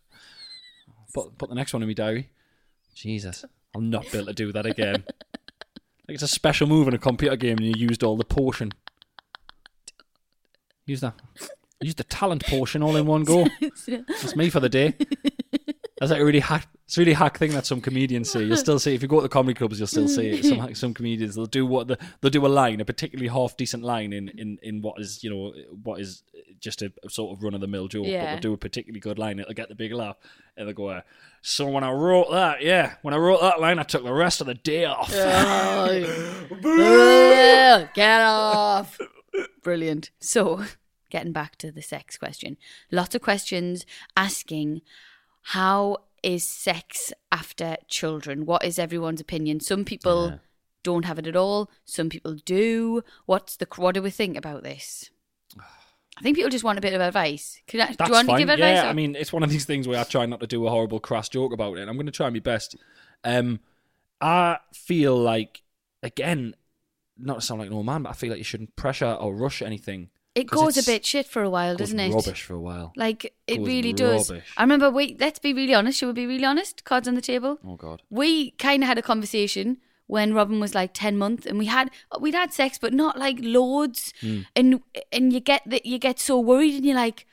Put 1.13 1.37
put 1.37 1.49
the 1.49 1.55
next 1.55 1.73
one 1.73 1.81
in 1.83 1.89
my 1.89 1.93
diary. 1.93 2.29
Jesus. 2.95 3.45
I'll 3.75 3.81
not 3.81 4.03
be 4.11 4.17
able 4.19 4.27
to 4.27 4.33
do 4.33 4.51
that 4.51 4.65
again. 4.65 5.03
like 6.07 6.15
it's 6.15 6.23
a 6.23 6.27
special 6.27 6.67
move 6.67 6.87
in 6.87 6.93
a 6.93 6.99
computer 6.99 7.35
game 7.35 7.57
and 7.57 7.65
you 7.65 7.73
used 7.87 8.03
all 8.03 8.17
the 8.17 8.23
potion. 8.25 8.71
Use 10.85 11.01
that. 11.01 11.13
Use 11.81 11.95
the 11.95 12.03
talent 12.03 12.45
potion 12.45 12.83
all 12.83 12.95
in 12.95 13.05
one 13.05 13.23
go. 13.23 13.47
That's 13.87 14.35
me 14.35 14.49
for 14.49 14.59
the 14.59 14.69
day. 14.69 14.93
That's 15.99 16.11
like 16.11 16.21
a 16.21 16.25
really 16.25 16.39
hack. 16.39 16.67
It's 16.85 16.97
a 16.97 17.01
really 17.01 17.13
hack 17.13 17.37
thing 17.37 17.51
that 17.51 17.65
some 17.65 17.79
comedians 17.79 18.29
say. 18.29 18.43
You'll 18.43 18.57
still 18.57 18.77
see 18.77 18.93
if 18.93 19.01
you 19.01 19.07
go 19.07 19.15
to 19.17 19.21
the 19.23 19.29
comedy 19.29 19.53
clubs, 19.53 19.79
you'll 19.79 19.87
still 19.87 20.07
see 20.09 20.29
it. 20.31 20.45
Some 20.45 20.75
some 20.75 20.93
comedians 20.93 21.35
they'll 21.35 21.45
do 21.45 21.65
what 21.65 21.87
the, 21.87 21.97
they'll 22.21 22.29
do 22.29 22.45
a 22.45 22.47
line, 22.47 22.81
a 22.81 22.85
particularly 22.85 23.29
half 23.29 23.55
decent 23.55 23.83
line 23.83 24.11
in, 24.11 24.27
in, 24.29 24.59
in 24.61 24.81
what 24.81 24.99
is 24.99 25.23
you 25.23 25.29
know 25.29 25.53
what 25.83 26.01
is 26.01 26.23
just 26.59 26.81
a, 26.81 26.91
sort 27.09 27.35
of 27.37 27.43
run 27.43 27.53
of 27.53 27.61
the 27.61 27.67
mill 27.67 27.87
joke, 27.87 28.03
but 28.03 28.11
Yeah. 28.11 28.31
they'll 28.33 28.39
do 28.41 28.53
a 28.53 28.57
particularly 28.57 28.99
good 28.99 29.17
line. 29.17 29.39
It'll 29.39 29.53
get 29.53 29.69
the 29.69 29.75
big 29.75 29.93
laugh, 29.93 30.17
and 30.57 30.67
they'll 30.67 30.75
go. 30.75 30.89
Uh, 30.89 31.01
so 31.41 31.67
when 31.67 31.83
I 31.85 31.91
wrote 31.91 32.29
that, 32.31 32.61
yeah, 32.61 32.95
when 33.01 33.13
I 33.13 33.17
wrote 33.17 33.41
that 33.41 33.59
line, 33.61 33.79
I 33.79 33.83
took 33.83 34.03
the 34.03 34.13
rest 34.13 34.39
of 34.41 34.47
the 34.47 34.53
day 34.53 34.85
off. 34.85 35.11
Ugh, 36.65 37.89
Get 37.93 38.21
off. 38.21 38.97
Brilliant. 39.63 40.11
So, 40.19 40.63
getting 41.09 41.31
back 41.31 41.55
to 41.57 41.71
the 41.71 41.81
sex 41.81 42.17
question. 42.17 42.57
Lots 42.91 43.15
of 43.15 43.21
questions 43.21 43.85
asking 44.15 44.81
how 45.47 45.97
is 46.23 46.47
sex 46.47 47.13
after 47.31 47.77
children? 47.87 48.45
What 48.45 48.63
is 48.63 48.79
everyone's 48.79 49.21
opinion? 49.21 49.59
Some 49.59 49.85
people 49.85 50.39
don't 50.83 51.05
have 51.05 51.19
it 51.19 51.27
at 51.27 51.35
all. 51.35 51.69
Some 51.85 52.09
people 52.09 52.35
do. 52.45 53.03
What's 53.25 53.55
the 53.57 53.67
what 53.75 53.95
do 53.95 54.01
we 54.01 54.09
think 54.09 54.37
about 54.37 54.63
this? 54.63 55.09
I 56.15 56.21
think 56.21 56.35
people 56.35 56.51
just 56.51 56.63
want 56.63 56.77
a 56.77 56.81
bit 56.81 56.93
of 56.93 57.01
advice. 57.01 57.59
Can 57.67 57.81
I, 57.81 57.87
do 57.87 58.05
you 58.05 58.11
want 58.11 58.27
fine. 58.27 58.37
to 58.37 58.41
give 58.41 58.49
advice? 58.49 58.75
Yeah, 58.75 58.85
or- 58.85 58.89
I 58.89 58.93
mean, 58.93 59.15
it's 59.15 59.33
one 59.33 59.41
of 59.41 59.49
these 59.49 59.65
things 59.65 59.87
where 59.87 59.99
I 59.99 60.03
try 60.03 60.25
not 60.25 60.41
to 60.41 60.47
do 60.47 60.65
a 60.67 60.69
horrible, 60.69 60.99
crass 60.99 61.27
joke 61.27 61.53
about 61.53 61.77
it. 61.77 61.87
I'm 61.87 61.95
going 61.95 62.05
to 62.05 62.11
try 62.11 62.29
my 62.29 62.39
best. 62.39 62.75
Um, 63.23 63.59
I 64.21 64.59
feel 64.73 65.17
like, 65.17 65.63
again, 66.03 66.55
not 67.17 67.35
to 67.35 67.41
sound 67.41 67.61
like 67.61 67.67
an 67.67 67.73
old 67.73 67.87
man, 67.87 68.03
but 68.03 68.11
I 68.11 68.13
feel 68.13 68.29
like 68.29 68.37
you 68.37 68.43
shouldn't 68.43 68.75
pressure 68.75 69.13
or 69.13 69.33
rush 69.35 69.61
anything. 69.63 70.09
It 70.35 70.47
goes 70.47 70.77
a 70.77 70.83
bit 70.83 71.05
shit 71.05 71.27
for 71.27 71.43
a 71.43 71.49
while, 71.49 71.73
goes 71.73 71.89
doesn't 71.89 71.99
it? 71.99 72.13
Rubbish 72.13 72.43
for 72.43 72.55
a 72.55 72.59
while. 72.59 72.91
Like 72.95 73.33
it 73.47 73.57
Goes 73.57 73.67
really 73.67 73.93
does. 73.93 74.29
rubbish. 74.29 74.53
I 74.57 74.63
remember. 74.63 74.89
Wait, 74.89 75.19
let's 75.19 75.39
be 75.39 75.53
really 75.53 75.73
honest. 75.73 75.99
Should 75.99 76.07
we 76.07 76.13
be 76.13 76.25
really 76.27 76.45
honest? 76.45 76.83
Cards 76.83 77.07
on 77.07 77.15
the 77.15 77.21
table. 77.21 77.59
Oh 77.65 77.75
God. 77.75 78.01
We 78.09 78.51
kind 78.51 78.83
of 78.83 78.87
had 78.87 78.97
a 78.97 79.03
conversation 79.03 79.77
when 80.07 80.33
Robin 80.33 80.59
was 80.59 80.73
like 80.73 80.93
ten 80.93 81.17
months, 81.17 81.45
and 81.45 81.57
we 81.57 81.67
had 81.67 81.91
we'd 82.19 82.33
had 82.33 82.51
sex, 82.51 82.77
but 82.79 82.93
not 82.93 83.17
like 83.17 83.37
loads. 83.41 84.13
Hmm. 84.21 84.41
And 84.55 84.81
and 85.11 85.31
you 85.31 85.39
get 85.39 85.61
that 85.67 85.85
you 85.85 85.99
get 85.99 86.19
so 86.19 86.39
worried, 86.39 86.75
and 86.75 86.85
you're 86.85 86.95
like. 86.95 87.27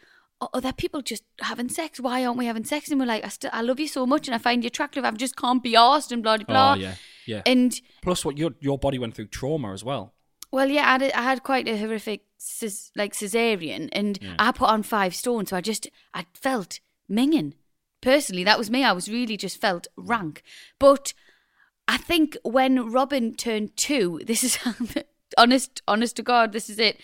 Oh, 0.54 0.58
there 0.58 0.72
people 0.72 1.02
just 1.02 1.22
having 1.42 1.68
sex. 1.68 2.00
Why 2.00 2.24
aren't 2.24 2.38
we 2.38 2.46
having 2.46 2.64
sex? 2.64 2.90
And 2.90 2.98
we're 2.98 3.04
like, 3.04 3.22
I, 3.22 3.28
still, 3.28 3.50
I 3.52 3.60
love 3.60 3.78
you 3.78 3.86
so 3.86 4.06
much, 4.06 4.26
and 4.26 4.34
I 4.34 4.38
find 4.38 4.64
you 4.64 4.68
attractive. 4.68 5.04
I 5.04 5.10
just 5.10 5.36
can't 5.36 5.62
be 5.62 5.76
asked, 5.76 6.12
and 6.12 6.22
blah 6.22 6.38
blah 6.38 6.46
blah. 6.46 6.72
Oh 6.72 6.74
yeah, 6.76 6.94
yeah. 7.26 7.42
And 7.44 7.78
Plus, 8.00 8.24
what 8.24 8.38
your 8.38 8.52
your 8.58 8.78
body 8.78 8.98
went 8.98 9.14
through 9.14 9.26
trauma 9.26 9.74
as 9.74 9.84
well. 9.84 10.14
Well, 10.52 10.68
yeah, 10.68 10.88
I 10.88 10.92
had, 10.92 11.02
a- 11.02 11.18
I 11.18 11.22
had 11.22 11.42
quite 11.42 11.68
a 11.68 11.76
horrific 11.76 12.22
like 12.96 13.12
cesarean, 13.12 13.88
and 13.92 14.18
I 14.38 14.52
put 14.52 14.68
on 14.68 14.82
five 14.82 15.14
stone, 15.14 15.46
so 15.46 15.56
I 15.56 15.60
just 15.60 15.88
I 16.14 16.26
felt 16.34 16.80
minging. 17.10 17.54
Personally, 18.00 18.44
that 18.44 18.58
was 18.58 18.70
me. 18.70 18.82
I 18.82 18.92
was 18.92 19.10
really 19.10 19.36
just 19.36 19.60
felt 19.60 19.86
rank. 19.96 20.42
But 20.78 21.12
I 21.86 21.98
think 21.98 22.36
when 22.42 22.90
Robin 22.90 23.34
turned 23.34 23.76
two, 23.76 24.20
this 24.26 24.42
is 24.42 24.58
honest, 25.36 25.82
honest 25.86 26.16
to 26.16 26.22
God, 26.22 26.52
this 26.52 26.70
is 26.70 26.78
it. 26.78 27.00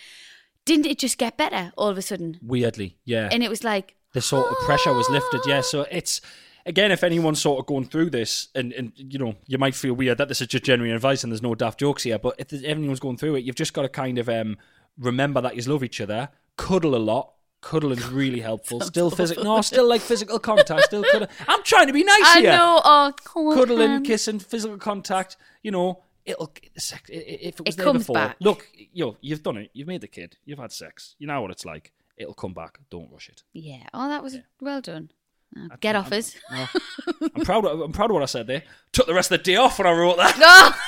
Didn't 0.65 0.87
it 0.87 0.99
just 0.99 1.19
get 1.19 1.37
better 1.37 1.73
all 1.77 1.89
of 1.89 1.99
a 1.99 2.03
sudden? 2.03 2.39
Weirdly, 2.43 2.97
yeah. 3.05 3.29
And 3.31 3.43
it 3.43 3.51
was 3.51 3.63
like, 3.63 3.95
the 4.15 4.23
sort 4.23 4.51
of 4.51 4.57
pressure 4.65 4.93
was 4.93 5.09
lifted. 5.11 5.43
Yeah, 5.47 5.61
so 5.61 5.83
oh! 5.83 5.87
it's 5.91 6.21
again, 6.67 6.93
if 6.93 7.03
anyone's 7.03 7.41
sort 7.41 7.59
of 7.61 7.67
going 7.67 7.87
through 7.87 8.11
this, 8.11 8.49
and 8.55 8.73
and 8.73 8.93
you 8.97 9.19
know, 9.19 9.37
you 9.47 9.57
might 9.57 9.75
feel 9.75 9.95
weird 9.95 10.19
that 10.19 10.29
this 10.29 10.41
is 10.43 10.49
just 10.49 10.65
genuine 10.65 10.95
advice 10.95 11.23
and 11.25 11.33
there's 11.33 11.43
no 11.43 11.55
daft 11.55 11.81
jokes 11.81 12.03
here, 12.03 12.19
but 12.19 12.35
if 12.39 12.53
anyone's 12.65 13.01
going 13.01 13.17
through 13.17 13.37
it, 13.37 13.45
you've 13.45 13.57
just 13.57 13.73
got 13.73 13.83
to 13.83 13.89
kind 13.89 14.19
of 14.19 14.29
um 14.29 14.59
remember 14.99 15.41
that 15.41 15.57
you 15.57 15.63
love 15.63 15.83
each 15.85 16.01
other, 16.01 16.29
cuddle 16.57 16.95
a 16.95 16.99
lot. 16.99 17.33
Cuddling's 17.63 18.07
really 18.09 18.41
helpful. 18.41 18.81
still 18.81 19.11
physical, 19.11 19.43
no, 19.43 19.61
still 19.61 19.89
like 19.89 20.01
physical 20.01 20.39
contact. 20.39 20.85
Still 20.85 21.03
cuddle. 21.11 21.27
I'm 21.49 21.63
trying 21.65 21.89
to 21.89 21.93
be 21.93 22.05
nice 22.05 22.23
I 22.25 22.41
here. 22.41 22.53
I 22.53 22.57
know, 22.57 22.81
oh, 22.85 23.13
come 23.25 23.47
on, 23.47 23.57
Cuddling, 23.57 24.03
kissing, 24.05 24.39
physical 24.39 24.77
contact. 24.79 25.37
You 25.63 25.73
know, 25.73 26.03
it'll 26.25 26.53
sex. 26.77 27.09
If 27.09 27.59
it 27.59 27.67
was 27.67 27.75
It 27.75 27.79
there 27.79 27.93
before, 27.93 28.15
back. 28.15 28.37
look, 28.41 28.69
yo, 28.93 29.17
you've 29.21 29.43
done 29.43 29.57
it. 29.57 29.71
You've 29.73 29.89
made 29.89 30.03
the 30.03 30.07
kid. 30.07 30.37
You've 30.45 30.61
had 30.61 30.71
sex. 30.71 31.17
You 31.19 31.27
know 31.27 31.41
what 31.41 31.51
it's 31.51 31.65
like. 31.65 31.93
It'll 32.17 32.35
come 32.35 32.53
back. 32.55 32.79
Don't 32.89 33.11
rush 33.11 33.29
it. 33.31 33.43
Yeah, 33.53 33.83
oh, 33.93 34.09
that 34.09 34.23
was 34.23 34.37
well 34.61 34.81
done. 34.81 35.11
Uh, 35.55 35.77
get 35.81 35.97
off 35.97 36.13
us. 36.13 36.35
Well, 36.51 36.69
I'm 37.37 37.45
proud. 37.45 37.65
Of, 37.65 37.81
I'm 37.81 37.93
proud 37.93 38.11
of 38.11 38.15
what 38.15 38.23
I 38.23 38.27
said 38.27 38.47
there. 38.47 38.63
Took 38.93 39.07
the 39.07 39.15
rest 39.15 39.31
of 39.31 39.39
the 39.39 39.45
day 39.45 39.57
off 39.57 39.79
when 39.79 39.87
I 39.87 39.93
wrote 39.93 40.17
that. 40.17 40.77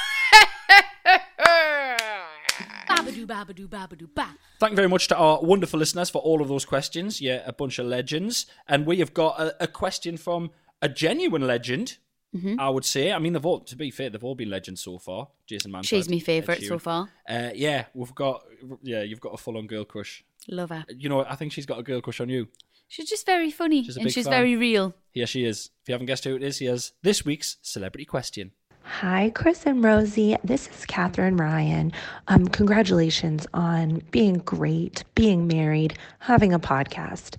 Babadoo, 2.88 3.26
babadoo, 3.26 3.68
babadoo, 3.68 4.08
ba. 4.14 4.28
Thank 4.58 4.72
you 4.72 4.76
very 4.76 4.88
much 4.88 5.08
to 5.08 5.16
our 5.16 5.40
wonderful 5.42 5.78
listeners 5.78 6.10
for 6.10 6.20
all 6.22 6.42
of 6.42 6.48
those 6.48 6.64
questions. 6.64 7.20
Yeah, 7.20 7.42
a 7.46 7.52
bunch 7.52 7.78
of 7.78 7.86
legends, 7.86 8.46
and 8.66 8.86
we 8.86 8.98
have 8.98 9.14
got 9.14 9.40
a, 9.40 9.64
a 9.64 9.66
question 9.66 10.16
from 10.16 10.50
a 10.82 10.88
genuine 10.88 11.46
legend. 11.46 11.98
Mm-hmm. 12.36 12.60
I 12.60 12.68
would 12.68 12.84
say. 12.84 13.10
I 13.10 13.18
mean, 13.18 13.32
they've 13.32 13.46
all. 13.46 13.60
To 13.60 13.76
be 13.76 13.90
fair, 13.90 14.10
they've 14.10 14.22
all 14.22 14.34
been 14.34 14.50
legends 14.50 14.82
so 14.82 14.98
far. 14.98 15.28
Jason 15.46 15.72
Manford. 15.72 15.86
She's 15.86 16.10
my 16.10 16.18
favourite 16.18 16.62
so 16.62 16.78
far. 16.78 17.08
Uh, 17.26 17.50
yeah, 17.54 17.86
we've 17.94 18.14
got. 18.14 18.42
Yeah, 18.82 19.02
you've 19.02 19.20
got 19.20 19.30
a 19.30 19.38
full-on 19.38 19.66
girl 19.66 19.86
crush. 19.86 20.24
Love 20.46 20.68
her. 20.68 20.84
You 20.90 21.08
know, 21.08 21.24
I 21.24 21.36
think 21.36 21.52
she's 21.52 21.64
got 21.64 21.78
a 21.78 21.82
girl 21.82 22.02
crush 22.02 22.20
on 22.20 22.28
you. 22.28 22.48
She's 22.88 23.08
just 23.08 23.26
very 23.26 23.50
funny 23.50 23.84
She's 23.84 23.96
a 23.96 24.00
and 24.00 24.04
big 24.06 24.14
she's 24.14 24.24
fan. 24.24 24.32
very 24.32 24.56
real. 24.56 24.94
Here 25.12 25.26
she 25.26 25.44
is. 25.44 25.70
If 25.82 25.88
you 25.88 25.92
haven't 25.92 26.06
guessed 26.06 26.24
who 26.24 26.34
it 26.36 26.42
is, 26.42 26.58
here's 26.58 26.92
this 27.02 27.24
week's 27.24 27.58
celebrity 27.62 28.04
question. 28.06 28.52
Hi, 28.82 29.30
Chris 29.34 29.66
and 29.66 29.84
Rosie. 29.84 30.36
This 30.42 30.68
is 30.68 30.86
Katherine 30.86 31.36
Ryan. 31.36 31.92
Um, 32.28 32.46
congratulations 32.46 33.46
on 33.52 34.00
being 34.10 34.38
great, 34.38 35.04
being 35.14 35.46
married, 35.46 35.98
having 36.20 36.54
a 36.54 36.58
podcast. 36.58 37.36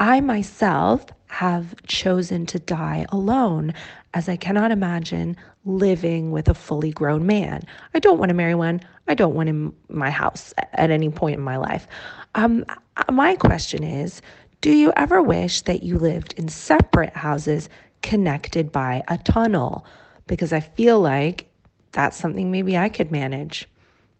I 0.00 0.20
myself 0.20 1.06
have 1.28 1.80
chosen 1.86 2.46
to 2.46 2.58
die 2.58 3.06
alone 3.10 3.74
as 4.14 4.28
I 4.28 4.36
cannot 4.36 4.72
imagine 4.72 5.36
living 5.64 6.32
with 6.32 6.48
a 6.48 6.54
fully 6.54 6.90
grown 6.90 7.24
man. 7.26 7.62
I 7.94 8.00
don't 8.00 8.18
want 8.18 8.30
to 8.30 8.34
marry 8.34 8.56
one. 8.56 8.80
I 9.06 9.14
don't 9.14 9.34
want 9.34 9.48
him 9.48 9.74
in 9.88 9.96
my 9.98 10.10
house 10.10 10.52
at 10.72 10.90
any 10.90 11.10
point 11.10 11.36
in 11.36 11.42
my 11.44 11.58
life. 11.58 11.86
Um, 12.34 12.64
my 13.12 13.36
question 13.36 13.84
is 13.84 14.20
Do 14.60 14.72
you 14.72 14.92
ever 14.96 15.22
wish 15.22 15.62
that 15.62 15.82
you 15.82 15.98
lived 15.98 16.34
in 16.36 16.48
separate 16.48 17.14
houses 17.16 17.68
connected 18.02 18.72
by 18.72 19.02
a 19.08 19.18
tunnel? 19.18 19.86
Because 20.26 20.52
I 20.52 20.60
feel 20.60 21.00
like 21.00 21.48
that's 21.92 22.16
something 22.16 22.50
maybe 22.50 22.76
I 22.76 22.88
could 22.88 23.10
manage. 23.12 23.68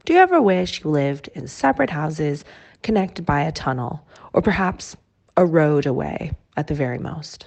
Do 0.04 0.12
you 0.12 0.20
ever 0.20 0.40
wish 0.40 0.82
you 0.84 0.90
lived 0.90 1.28
in 1.34 1.48
separate 1.48 1.90
houses 1.90 2.44
connected 2.82 3.26
by 3.26 3.42
a 3.42 3.52
tunnel 3.52 4.06
or 4.32 4.40
perhaps 4.40 4.96
a 5.36 5.44
road 5.44 5.86
away 5.86 6.32
at 6.56 6.68
the 6.68 6.74
very 6.74 6.98
most? 6.98 7.46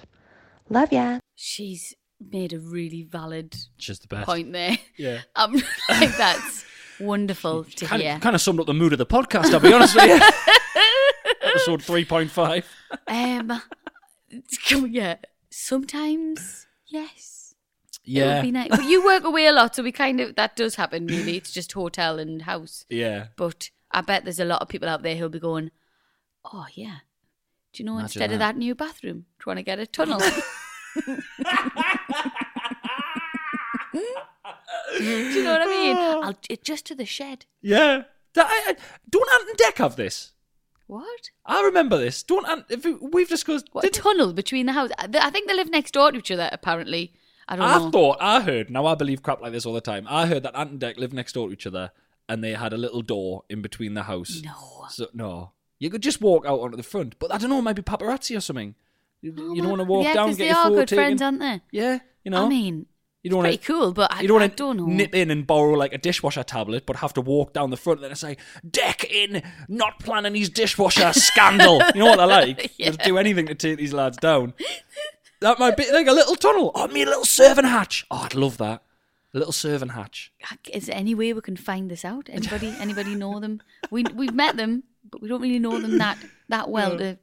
Love 0.68 0.92
ya. 0.92 1.18
She's 1.34 1.94
made 2.30 2.52
a 2.52 2.58
really 2.60 3.02
valid 3.02 3.56
She's 3.78 3.98
the 3.98 4.06
best. 4.06 4.26
point 4.26 4.52
there. 4.52 4.78
Yeah. 4.96 5.20
Um, 5.36 5.54
like 5.88 6.16
that's 6.16 6.64
wonderful 7.00 7.64
to 7.64 7.86
Kind 7.86 8.02
hear. 8.02 8.14
of, 8.16 8.20
kind 8.20 8.36
of 8.36 8.40
summed 8.42 8.60
up 8.60 8.66
the 8.66 8.74
mood 8.74 8.92
of 8.92 8.98
the 8.98 9.06
podcast, 9.06 9.52
I'll 9.52 9.60
be 9.60 9.72
honest 9.72 9.96
with 9.96 10.06
you. 10.08 10.20
Episode 11.54 11.80
3.5. 11.80 12.64
Um, 13.08 13.62
yeah, 14.90 15.16
sometimes 15.50 16.66
yes. 16.86 17.54
Yeah. 18.04 18.22
It 18.22 18.34
would 18.36 18.42
be 18.42 18.50
nice. 18.52 18.68
But 18.70 18.84
you 18.84 19.04
work 19.04 19.24
away 19.24 19.46
a 19.46 19.52
lot, 19.52 19.76
so 19.76 19.82
we 19.82 19.92
kind 19.92 20.20
of 20.20 20.34
that 20.36 20.56
does 20.56 20.74
happen. 20.74 21.06
Really, 21.06 21.36
it's 21.36 21.52
just 21.52 21.72
hotel 21.72 22.18
and 22.18 22.42
house. 22.42 22.84
Yeah. 22.88 23.26
But 23.36 23.70
I 23.90 24.00
bet 24.00 24.24
there's 24.24 24.40
a 24.40 24.44
lot 24.44 24.62
of 24.62 24.68
people 24.68 24.88
out 24.88 25.02
there 25.02 25.14
who'll 25.16 25.28
be 25.28 25.38
going, 25.38 25.70
"Oh 26.44 26.66
yeah, 26.74 26.96
do 27.72 27.82
you 27.82 27.86
know 27.86 27.92
Imagine 27.92 28.04
instead 28.06 28.32
of 28.32 28.38
that. 28.40 28.54
that 28.54 28.58
new 28.58 28.74
bathroom, 28.74 29.26
do 29.38 29.44
you 29.46 29.50
want 29.50 29.58
to 29.58 29.62
get 29.62 29.78
a 29.78 29.86
tunnel." 29.86 30.18
do 33.92 35.02
you 35.02 35.44
know 35.44 35.52
what 35.52 35.62
I 35.62 35.66
mean? 35.66 35.96
I'll 35.96 36.36
just 36.62 36.86
to 36.86 36.94
the 36.94 37.06
shed. 37.06 37.46
Yeah. 37.60 38.02
That- 38.34 38.78
don't 39.08 39.28
Ant 39.34 39.48
and 39.50 39.58
Dec 39.58 39.78
have 39.78 39.96
this? 39.96 40.32
What? 40.86 41.30
I 41.46 41.62
remember 41.62 41.96
this. 41.98 42.22
Don't 42.22 42.46
Ant, 42.48 42.64
if 42.68 42.84
we- 42.84 42.94
we've 42.94 43.28
discussed. 43.28 43.68
What 43.72 43.84
a 43.84 43.90
tunnel 43.90 44.32
between 44.32 44.66
the 44.66 44.72
house? 44.72 44.90
I 44.98 45.08
I 45.14 45.30
think 45.30 45.48
they 45.48 45.54
live 45.54 45.70
next 45.70 45.92
door 45.92 46.12
to 46.12 46.18
each 46.18 46.30
other. 46.30 46.48
Apparently, 46.52 47.12
I 47.48 47.56
don't 47.56 47.64
I 47.66 47.78
know. 47.78 47.90
thought 47.90 48.18
I 48.20 48.40
heard. 48.40 48.70
Now 48.70 48.86
I 48.86 48.94
believe 48.94 49.22
crap 49.22 49.40
like 49.40 49.52
this 49.52 49.64
all 49.66 49.72
the 49.74 49.80
time. 49.80 50.06
I 50.08 50.26
heard 50.26 50.42
that 50.42 50.56
Ant 50.56 50.70
and 50.72 50.80
Dec 50.80 50.96
lived 50.98 51.14
next 51.14 51.32
door 51.32 51.48
to 51.48 51.52
each 51.54 51.66
other, 51.66 51.92
and 52.28 52.42
they 52.44 52.52
had 52.54 52.72
a 52.72 52.76
little 52.76 53.02
door 53.02 53.44
in 53.48 53.62
between 53.62 53.94
the 53.94 54.02
house. 54.04 54.42
No. 54.44 54.86
So 54.90 55.06
no, 55.14 55.52
you 55.78 55.88
could 55.90 56.02
just 56.02 56.20
walk 56.20 56.44
out 56.46 56.60
onto 56.60 56.76
the 56.76 56.82
front. 56.82 57.18
But 57.18 57.32
I 57.32 57.38
don't 57.38 57.50
know, 57.50 57.62
maybe 57.62 57.82
paparazzi 57.82 58.36
or 58.36 58.40
something. 58.40 58.74
You, 59.22 59.34
oh, 59.38 59.54
you 59.54 59.62
don't 59.62 59.70
want 59.70 59.80
to 59.82 59.86
walk 59.88 60.04
down. 60.04 60.08
yeah, 60.10 60.14
down, 60.14 60.28
'cause 60.28 60.36
get 60.36 60.44
they 60.44 60.48
your 60.50 60.56
are 60.58 60.64
photo 60.64 60.76
good 60.76 60.88
taken. 60.88 61.04
friends, 61.04 61.22
aren't 61.22 61.40
they? 61.40 61.60
Yeah, 61.70 61.98
you 62.24 62.30
know. 62.32 62.44
I 62.44 62.48
mean, 62.48 62.86
you 63.22 63.30
don't 63.30 63.40
pretty 63.42 63.56
want 63.56 63.64
cool, 63.64 63.92
but 63.92 64.12
I, 64.12 64.20
you 64.22 64.28
don't 64.28 64.40
I 64.42 64.46
want 64.46 64.56
don't 64.56 64.76
to 64.78 64.82
know. 64.82 64.88
nip 64.88 65.14
in 65.14 65.30
and 65.30 65.46
borrow 65.46 65.74
like 65.74 65.92
a 65.92 65.98
dishwasher 65.98 66.42
tablet, 66.42 66.86
but 66.86 66.96
have 66.96 67.12
to 67.14 67.20
walk 67.20 67.52
down 67.52 67.70
the 67.70 67.76
front 67.76 68.00
and 68.00 68.08
then 68.08 68.16
say, 68.16 68.36
"Dec 68.68 69.04
in, 69.04 69.42
not 69.68 70.00
planning 70.00 70.34
his 70.34 70.48
dishwasher 70.48 71.12
scandal." 71.14 71.80
You 71.94 72.00
know 72.00 72.06
what 72.06 72.16
they're 72.16 72.26
like? 72.26 72.72
Yeah. 72.78 72.90
They'll 72.90 73.06
do 73.06 73.18
anything 73.18 73.46
to 73.46 73.54
take 73.54 73.78
these 73.78 73.92
lads 73.92 74.16
down. 74.18 74.54
That 75.40 75.58
might 75.58 75.76
be 75.76 75.90
like 75.92 76.06
a 76.06 76.12
little 76.12 76.36
tunnel. 76.36 76.72
Oh, 76.74 76.86
me 76.88 77.02
a 77.02 77.06
little 77.06 77.24
servant 77.24 77.66
hatch. 77.68 78.04
Oh, 78.10 78.22
I'd 78.24 78.34
love 78.34 78.58
that. 78.58 78.82
A 79.34 79.38
little 79.38 79.52
servant 79.52 79.92
hatch. 79.92 80.32
Is 80.72 80.86
there 80.86 80.96
any 80.96 81.14
way 81.14 81.32
we 81.32 81.40
can 81.40 81.56
find 81.56 81.90
this 81.90 82.04
out? 82.04 82.28
Anybody? 82.30 82.74
Anybody 82.78 83.14
know 83.14 83.40
them? 83.40 83.60
We 83.90 84.04
we've 84.14 84.34
met 84.34 84.56
them, 84.56 84.82
but 85.10 85.22
we 85.22 85.28
don't 85.28 85.40
really 85.42 85.58
know 85.58 85.78
them 85.80 85.98
that 85.98 86.18
that 86.48 86.68
well 86.70 86.98
to 87.02 87.18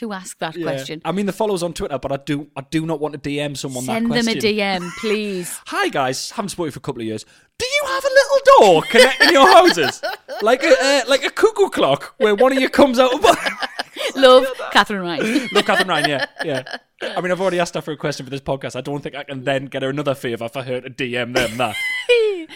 to 0.00 0.12
ask 0.12 0.38
that 0.38 0.56
Yeah. 0.56 0.64
question. 0.64 1.00
I 1.04 1.12
mean, 1.12 1.26
the 1.26 1.32
follows 1.32 1.62
on 1.62 1.72
Twitter, 1.72 1.98
but 1.98 2.10
I 2.12 2.16
do 2.16 2.48
I 2.56 2.62
do 2.70 2.84
not 2.84 3.00
want 3.00 3.12
to 3.14 3.20
DM 3.20 3.56
someone 3.56 3.84
Send 3.84 4.10
that 4.10 4.24
them 4.24 4.36
a 4.36 4.38
DM, 4.38 4.90
please. 4.98 5.58
Hi 5.66 5.88
guys, 5.88 6.30
haven't 6.32 6.48
spoken 6.50 6.72
for 6.72 6.78
a 6.78 6.82
couple 6.82 7.02
of 7.02 7.06
years. 7.06 7.24
Do 7.58 7.66
you 7.66 7.82
have 7.88 8.04
a 8.04 8.08
little 8.08 8.40
door 8.58 8.82
connecting 8.90 9.30
your 9.32 9.46
houses, 9.48 10.02
like 10.42 10.62
a 10.62 10.74
uh, 10.82 11.00
like 11.08 11.24
a 11.24 11.30
cuckoo 11.30 11.68
clock, 11.68 12.14
where 12.18 12.34
one 12.34 12.52
of 12.52 12.58
you 12.60 12.68
comes 12.68 12.98
out? 12.98 13.12
Of- 13.14 13.24
Love, 14.16 14.46
Katherine 14.72 15.02
Ryan. 15.02 15.48
Love 15.52 15.64
Katherine 15.66 15.88
Ryan, 15.88 16.08
yeah, 16.08 16.26
yeah. 16.44 16.76
I 17.02 17.20
mean, 17.20 17.30
I've 17.30 17.40
already 17.40 17.60
asked 17.60 17.74
her 17.74 17.80
for 17.82 17.92
a 17.92 17.96
question 17.96 18.24
for 18.26 18.30
this 18.30 18.40
podcast. 18.40 18.74
I 18.76 18.80
don't 18.80 19.00
think 19.02 19.14
I 19.14 19.24
can 19.24 19.44
then 19.44 19.66
get 19.66 19.82
her 19.82 19.90
another 19.90 20.14
favour 20.14 20.48
for 20.48 20.62
her 20.62 20.80
to 20.80 20.90
DM 20.90 21.34
them 21.34 21.56
that. 21.58 21.76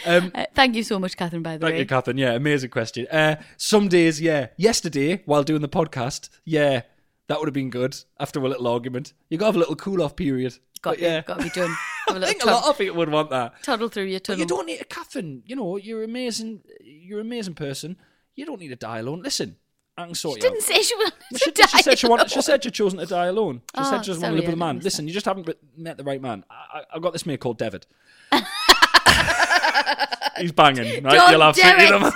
Um, 0.06 0.32
Uh, 0.34 0.46
thank 0.54 0.74
you 0.74 0.82
so 0.82 0.98
much, 0.98 1.16
Katherine. 1.16 1.42
By 1.42 1.56
the 1.56 1.60
Thank 1.66 1.72
way, 1.74 1.78
thank 1.78 1.90
you, 1.90 1.96
Katherine. 1.96 2.18
Yeah, 2.18 2.32
amazing 2.32 2.70
question. 2.70 3.06
Uh, 3.08 3.36
some 3.56 3.88
days, 3.88 4.20
yeah. 4.20 4.48
Yesterday, 4.56 5.22
while 5.26 5.42
doing 5.44 5.60
the 5.62 5.68
podcast, 5.68 6.28
yeah, 6.44 6.82
that 7.28 7.38
would 7.38 7.46
have 7.48 7.54
been 7.54 7.70
good 7.70 7.96
after 8.20 8.40
a 8.40 8.48
little 8.48 8.66
argument. 8.66 9.12
You 9.30 9.38
got 9.38 9.46
to 9.46 9.48
have 9.48 9.56
a 9.56 9.58
little 9.60 9.76
cool 9.76 10.02
off 10.02 10.14
period. 10.16 10.58
got 10.82 10.92
But 10.92 10.98
yeah, 11.00 11.22
got 11.22 11.38
to 11.38 11.44
be 11.44 11.50
done. 11.50 11.74
Have 12.08 12.22
a 12.22 12.26
I 12.26 12.28
think 12.28 12.42
a 12.44 12.46
lot 12.46 12.68
of 12.68 12.76
people 12.76 12.96
would 12.98 13.08
want 13.08 13.30
that. 13.30 13.62
toddle 13.62 13.88
through 13.88 14.04
your 14.04 14.20
But 14.20 14.24
tunnel. 14.24 14.40
you 14.40 14.46
don't 14.46 14.66
need 14.66 14.78
a 14.82 14.84
Katherine. 14.84 15.42
You 15.46 15.56
know, 15.56 15.78
you're 15.78 16.04
amazing. 16.04 16.60
You're 16.82 17.20
an 17.20 17.26
amazing 17.26 17.54
person. 17.54 17.96
You 18.34 18.44
don't 18.44 18.60
need 18.60 18.68
to 18.68 18.76
die 18.76 18.98
alone. 18.98 19.22
Listen, 19.22 19.56
I 19.96 20.04
can 20.04 20.14
sort 20.14 20.34
She 20.34 20.46
you 20.46 20.50
didn't 20.50 20.64
out. 20.64 20.76
say 20.76 20.82
she 20.82 20.94
wanted 20.96 21.14
She, 21.38 21.50
to 21.50 21.66
she 21.68 21.82
said 21.82 21.98
she 21.98 22.06
wanted. 22.06 22.30
She 22.30 22.42
said 22.42 22.62
she'd 22.62 22.74
chosen 22.74 22.98
to 22.98 23.06
die 23.06 23.24
alone. 23.28 23.62
She 23.74 23.80
Oh, 23.80 23.84
said 23.84 24.00
ah, 24.00 24.02
she 24.02 24.08
doesn't 24.08 24.22
want 24.22 24.32
to 24.32 24.36
live 24.36 24.44
with 24.48 24.54
a 24.54 24.58
man. 24.58 24.80
Listen, 24.80 25.08
you 25.08 25.14
just 25.14 25.24
haven't 25.24 25.48
met 25.78 25.96
the 25.96 26.04
right 26.04 26.20
man. 26.20 26.44
I, 26.50 26.80
I, 26.80 26.82
I've 26.94 27.00
got 27.00 27.14
this 27.14 27.24
mate 27.24 27.40
called 27.40 27.56
David. 27.56 27.86
He's 30.38 30.52
banging, 30.52 31.02
right? 31.04 31.14
Don't 31.14 31.30
You'll 31.30 31.40
have 31.40 31.54
do 31.54 31.62
it. 31.64 32.14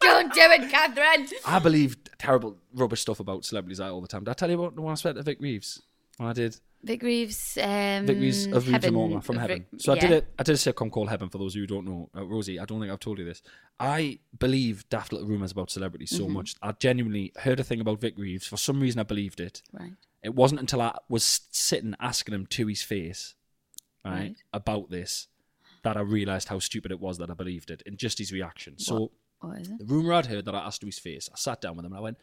Don't 0.00 0.34
do 0.34 0.40
it, 0.40 0.70
Katherine. 0.70 1.28
I 1.46 1.58
believe 1.60 1.96
terrible 2.20 2.56
rubbish 2.74 3.00
stuff 3.00 3.20
about 3.20 3.44
celebrities 3.44 3.80
all 3.80 4.00
the 4.00 4.08
time. 4.08 4.24
Did 4.24 4.30
I 4.30 4.34
tell 4.34 4.50
you 4.50 4.60
about 4.62 4.74
the 4.76 4.82
one 4.82 4.92
I 4.92 4.94
spent 4.96 5.16
to 5.16 5.22
Vic 5.22 5.38
Reeves? 5.40 5.82
When 6.18 6.28
I 6.28 6.32
did 6.34 6.56
Vic 6.82 7.02
Reeves. 7.02 7.58
Um, 7.60 8.06
Vic 8.06 8.18
Reeves 8.18 8.46
of 8.46 8.66
Reeves 8.68 8.84
and. 8.84 8.94
Mortimer 8.94 9.20
from 9.22 9.36
Heaven. 9.36 9.66
So 9.78 9.92
I 9.92 9.96
yeah. 9.96 10.00
did 10.02 10.10
it. 10.12 10.26
I 10.38 10.42
did 10.42 10.54
a 10.54 10.58
sitcom 10.58 10.90
called 10.90 11.08
Heaven 11.10 11.28
for 11.30 11.38
those 11.38 11.52
of 11.52 11.56
you 11.56 11.62
who 11.62 11.66
don't 11.66 11.86
know. 11.86 12.08
Uh, 12.16 12.24
Rosie, 12.24 12.58
I 12.58 12.64
don't 12.64 12.80
think 12.80 12.92
I've 12.92 13.00
told 13.00 13.18
you 13.18 13.24
this. 13.24 13.42
I 13.78 14.18
believe 14.38 14.88
daft 14.90 15.12
little 15.12 15.28
rumors 15.28 15.52
about 15.52 15.70
celebrities 15.70 16.10
so 16.10 16.24
Mm-hmm. 16.24 16.32
much. 16.34 16.54
I 16.62 16.72
genuinely 16.72 17.32
heard 17.38 17.60
a 17.60 17.64
thing 17.64 17.80
about 17.80 18.00
Vic 18.00 18.14
Reeves. 18.16 18.46
For 18.46 18.56
some 18.58 18.80
reason, 18.80 18.98
I 19.00 19.04
believed 19.04 19.40
it. 19.40 19.62
Right. 19.72 19.92
It 20.22 20.34
wasn't 20.34 20.60
until 20.60 20.82
I 20.82 20.96
was 21.08 21.40
sitting 21.50 21.94
asking 22.00 22.34
him 22.34 22.46
to 22.46 22.66
his 22.66 22.82
face, 22.82 23.34
right, 24.04 24.12
Right. 24.12 24.36
about 24.52 24.90
this, 24.90 25.28
that 25.82 25.96
I 25.96 26.00
realised 26.00 26.48
how 26.48 26.58
stupid 26.58 26.92
it 26.92 27.00
was 27.00 27.16
that 27.18 27.30
I 27.30 27.34
believed 27.34 27.70
it 27.70 27.82
in 27.86 27.96
just 27.96 28.18
his 28.18 28.30
reaction. 28.32 28.78
So 28.78 29.12
What 29.40 29.60
is 29.60 29.70
it? 29.70 29.78
the 29.78 29.84
rumor 29.84 30.12
I'd 30.12 30.26
heard 30.26 30.44
that 30.44 30.54
I 30.54 30.60
asked 30.60 30.80
to 30.80 30.86
his 30.86 30.98
face, 30.98 31.28
I 31.32 31.36
sat 31.36 31.60
down 31.60 31.76
with 31.76 31.84
him 31.84 31.92
and 31.92 31.98
I 31.98 32.02
went, 32.02 32.18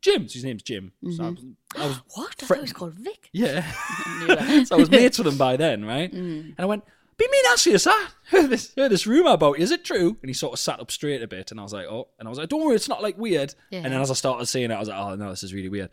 Jim, 0.00 0.28
so 0.28 0.34
his 0.34 0.44
name's 0.44 0.62
Jim. 0.62 0.92
So 1.02 1.08
I 1.08 1.26
mm-hmm. 1.26 1.34
was, 1.34 1.44
I 1.76 1.86
was 1.86 1.96
What? 2.14 2.36
I 2.42 2.46
thought 2.46 2.58
it 2.58 2.62
was 2.62 2.72
called 2.72 2.94
Vic. 2.94 3.28
yeah. 3.32 3.70
so 4.64 4.76
I 4.76 4.78
was 4.78 4.90
mates 4.90 5.18
with 5.18 5.26
him 5.26 5.36
by 5.36 5.56
then, 5.56 5.84
right? 5.84 6.10
Mm. 6.20 6.40
And 6.40 6.54
I 6.58 6.64
went, 6.64 6.84
be 7.16 7.26
mean 7.30 7.44
ask 7.50 7.66
I 7.86 8.08
heard 8.30 8.50
this, 8.50 8.74
heard 8.76 8.90
this 8.90 9.06
rumour 9.06 9.32
about 9.32 9.58
you. 9.58 9.64
Is 9.64 9.70
it 9.70 9.84
true? 9.84 10.16
And 10.22 10.28
he 10.28 10.32
sort 10.32 10.54
of 10.54 10.58
sat 10.58 10.80
up 10.80 10.90
straight 10.90 11.22
a 11.22 11.28
bit 11.28 11.50
and 11.50 11.60
I 11.60 11.62
was 11.62 11.72
like, 11.72 11.86
oh. 11.86 12.08
And 12.18 12.26
I 12.26 12.30
was 12.30 12.38
like, 12.38 12.48
don't 12.48 12.64
worry, 12.64 12.76
it's 12.76 12.88
not 12.88 13.02
like 13.02 13.16
weird. 13.16 13.54
Yeah. 13.70 13.80
And 13.80 13.92
then 13.92 14.00
as 14.00 14.10
I 14.10 14.14
started 14.14 14.46
saying 14.46 14.70
it, 14.70 14.74
I 14.74 14.78
was 14.78 14.88
like, 14.88 14.98
oh, 14.98 15.14
no, 15.16 15.30
this 15.30 15.42
is 15.42 15.54
really 15.54 15.68
weird. 15.68 15.90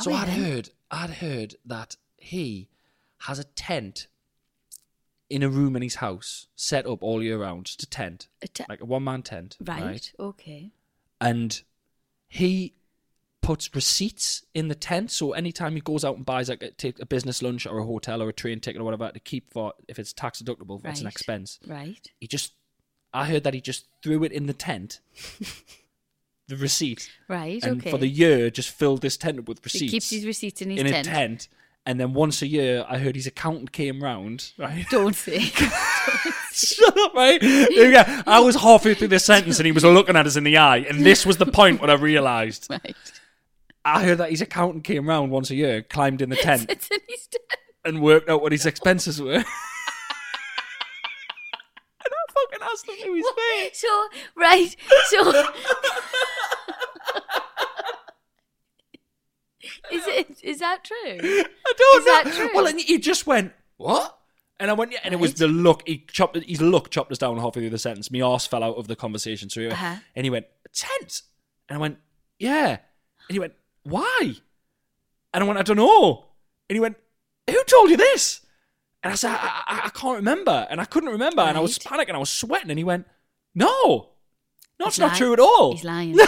So 0.00 0.12
I'd 0.12 0.28
heard, 0.28 0.70
I'd 0.90 1.10
heard 1.10 1.54
that 1.66 1.96
he 2.16 2.68
has 3.18 3.38
a 3.38 3.44
tent 3.44 4.08
in 5.28 5.42
a 5.42 5.48
room 5.48 5.74
in 5.76 5.82
his 5.82 5.96
house 5.96 6.46
set 6.54 6.86
up 6.86 7.02
all 7.02 7.22
year 7.22 7.38
round, 7.38 7.66
just 7.66 7.82
a 7.82 7.86
tent, 7.86 8.28
A 8.42 8.48
te- 8.48 8.64
like 8.68 8.80
a 8.80 8.84
one 8.84 9.04
man 9.04 9.22
tent, 9.22 9.56
Right. 9.60 9.82
right? 9.82 10.12
Okay. 10.20 10.70
and 11.20 11.62
he 12.28 12.74
puts 13.42 13.72
receipts 13.74 14.44
in 14.54 14.66
the 14.68 14.74
tent. 14.74 15.10
So 15.10 15.32
anytime 15.32 15.74
he 15.74 15.80
goes 15.80 16.04
out 16.04 16.16
and 16.16 16.26
buys 16.26 16.48
like 16.48 16.62
a, 16.62 16.70
take 16.72 16.98
a 17.00 17.06
business 17.06 17.42
lunch 17.42 17.64
or 17.66 17.78
a 17.78 17.84
hotel 17.84 18.20
or 18.22 18.28
a 18.28 18.32
train 18.32 18.58
ticket 18.60 18.80
or 18.80 18.84
whatever 18.84 19.10
to 19.12 19.20
keep 19.20 19.50
for 19.52 19.72
if 19.88 19.98
it's 20.00 20.12
tax 20.12 20.42
deductible, 20.42 20.82
that's 20.82 21.00
an 21.00 21.06
expense. 21.06 21.58
Right. 21.66 22.04
He 22.20 22.26
just, 22.26 22.54
I 23.14 23.26
heard 23.26 23.44
that 23.44 23.54
he 23.54 23.60
just 23.60 23.86
threw 24.02 24.24
it 24.24 24.32
in 24.32 24.46
the 24.46 24.52
tent, 24.52 25.00
the 26.48 26.56
receipt, 26.56 27.08
Right. 27.28 27.62
and 27.64 27.80
okay. 27.80 27.90
for 27.90 27.98
the 27.98 28.08
year 28.08 28.50
just 28.50 28.70
filled 28.70 29.00
this 29.02 29.16
tent 29.16 29.38
up 29.38 29.48
with 29.48 29.64
receipts. 29.64 29.80
he 29.82 29.88
keeps 29.90 30.10
his 30.10 30.26
receipts 30.26 30.62
in 30.62 30.70
his 30.70 30.80
in 30.80 30.86
tent. 30.86 31.06
a 31.06 31.10
tent. 31.10 31.48
And 31.86 32.00
then 32.00 32.12
once 32.14 32.42
a 32.42 32.48
year, 32.48 32.84
I 32.88 32.98
heard 32.98 33.14
his 33.14 33.28
accountant 33.28 33.70
came 33.70 34.02
round, 34.02 34.50
right? 34.58 34.84
Don't 34.90 35.14
say. 35.14 35.38
Shut 36.52 36.98
up, 36.98 37.14
right? 37.14 37.40
You 37.40 37.92
go. 37.92 38.02
I 38.26 38.40
was 38.40 38.56
halfway 38.56 38.94
through 38.94 39.08
this 39.08 39.24
sentence 39.24 39.60
and 39.60 39.66
he 39.66 39.72
was 39.72 39.84
looking 39.84 40.16
at 40.16 40.26
us 40.26 40.34
in 40.34 40.42
the 40.42 40.56
eye, 40.56 40.78
and 40.78 41.06
this 41.06 41.24
was 41.24 41.36
the 41.36 41.46
point 41.46 41.80
when 41.80 41.88
I 41.88 41.94
realised. 41.94 42.66
right. 42.68 42.96
I 43.84 44.02
heard 44.02 44.18
that 44.18 44.30
his 44.30 44.40
accountant 44.40 44.82
came 44.82 45.08
round 45.08 45.30
once 45.30 45.50
a 45.50 45.54
year, 45.54 45.80
climbed 45.80 46.20
in 46.20 46.28
the 46.28 46.34
tent, 46.34 46.62
in 46.70 46.76
tent. 46.76 47.02
and 47.84 48.02
worked 48.02 48.28
out 48.28 48.42
what 48.42 48.50
his 48.50 48.66
expenses 48.66 49.22
were. 49.22 49.34
and 49.34 49.44
I 52.02 52.24
fucking 52.34 52.62
asked 52.72 52.88
him 52.88 52.96
to 53.00 53.14
his 53.14 53.26
face. 53.36 53.78
So 53.80 54.08
right. 54.36 54.76
So 55.10 55.32
is 59.92 60.06
it? 60.06 60.38
Is 60.42 60.58
that 60.60 60.84
true? 60.84 60.96
I 61.06 61.12
don't 61.78 62.00
Is 62.00 62.06
know. 62.06 62.12
that 62.14 62.32
true? 62.34 62.50
Well, 62.54 62.66
and 62.66 62.80
he 62.80 62.98
just 62.98 63.26
went, 63.26 63.52
what? 63.76 64.18
And 64.58 64.70
I 64.70 64.74
went, 64.74 64.92
yeah, 64.92 65.00
and 65.04 65.12
it 65.12 65.18
was 65.20 65.34
the 65.34 65.48
look. 65.48 65.82
He 65.86 66.04
chopped 66.10 66.36
his 66.36 66.60
look 66.62 66.90
chopped 66.90 67.12
us 67.12 67.18
down 67.18 67.36
halfway 67.36 67.62
through 67.62 67.70
the 67.70 67.78
sentence. 67.78 68.10
My 68.10 68.20
arse 68.22 68.46
fell 68.46 68.64
out 68.64 68.76
of 68.76 68.88
the 68.88 68.96
conversation. 68.96 69.50
So 69.50 69.60
he 69.60 69.66
went, 69.66 69.82
Uh-huh. 69.82 69.96
and 70.14 70.24
he 70.24 70.30
went, 70.30 70.46
tent. 70.72 71.22
And 71.68 71.76
I 71.76 71.80
went, 71.80 71.98
yeah. 72.38 72.68
And 73.28 73.34
he 73.34 73.38
went, 73.38 73.52
why? 73.82 74.34
And 75.34 75.44
I 75.44 75.46
went, 75.46 75.58
I 75.58 75.62
don't 75.62 75.76
know. 75.76 76.24
And 76.70 76.76
he 76.76 76.80
went, 76.80 76.96
who 77.48 77.62
told 77.64 77.90
you 77.90 77.96
this? 77.98 78.40
And 79.02 79.12
I 79.12 79.16
said, 79.16 79.30
I, 79.32 79.62
I, 79.66 79.80
I 79.84 79.88
can't 79.90 80.16
remember. 80.16 80.66
And 80.70 80.80
I 80.80 80.84
couldn't 80.86 81.10
remember. 81.10 81.42
And 81.42 81.56
I 81.56 81.60
was 81.60 81.78
Right. 81.90 82.06
panicking. 82.06 82.14
I 82.14 82.18
was 82.18 82.30
sweating. 82.30 82.70
And 82.70 82.78
he 82.78 82.84
went, 82.84 83.06
no, 83.54 84.08
no, 84.80 84.86
it's 84.86 84.98
not 84.98 85.16
true 85.16 85.32
at 85.34 85.38
all. 85.40 85.72
He's 85.72 85.84
lying. 85.84 86.16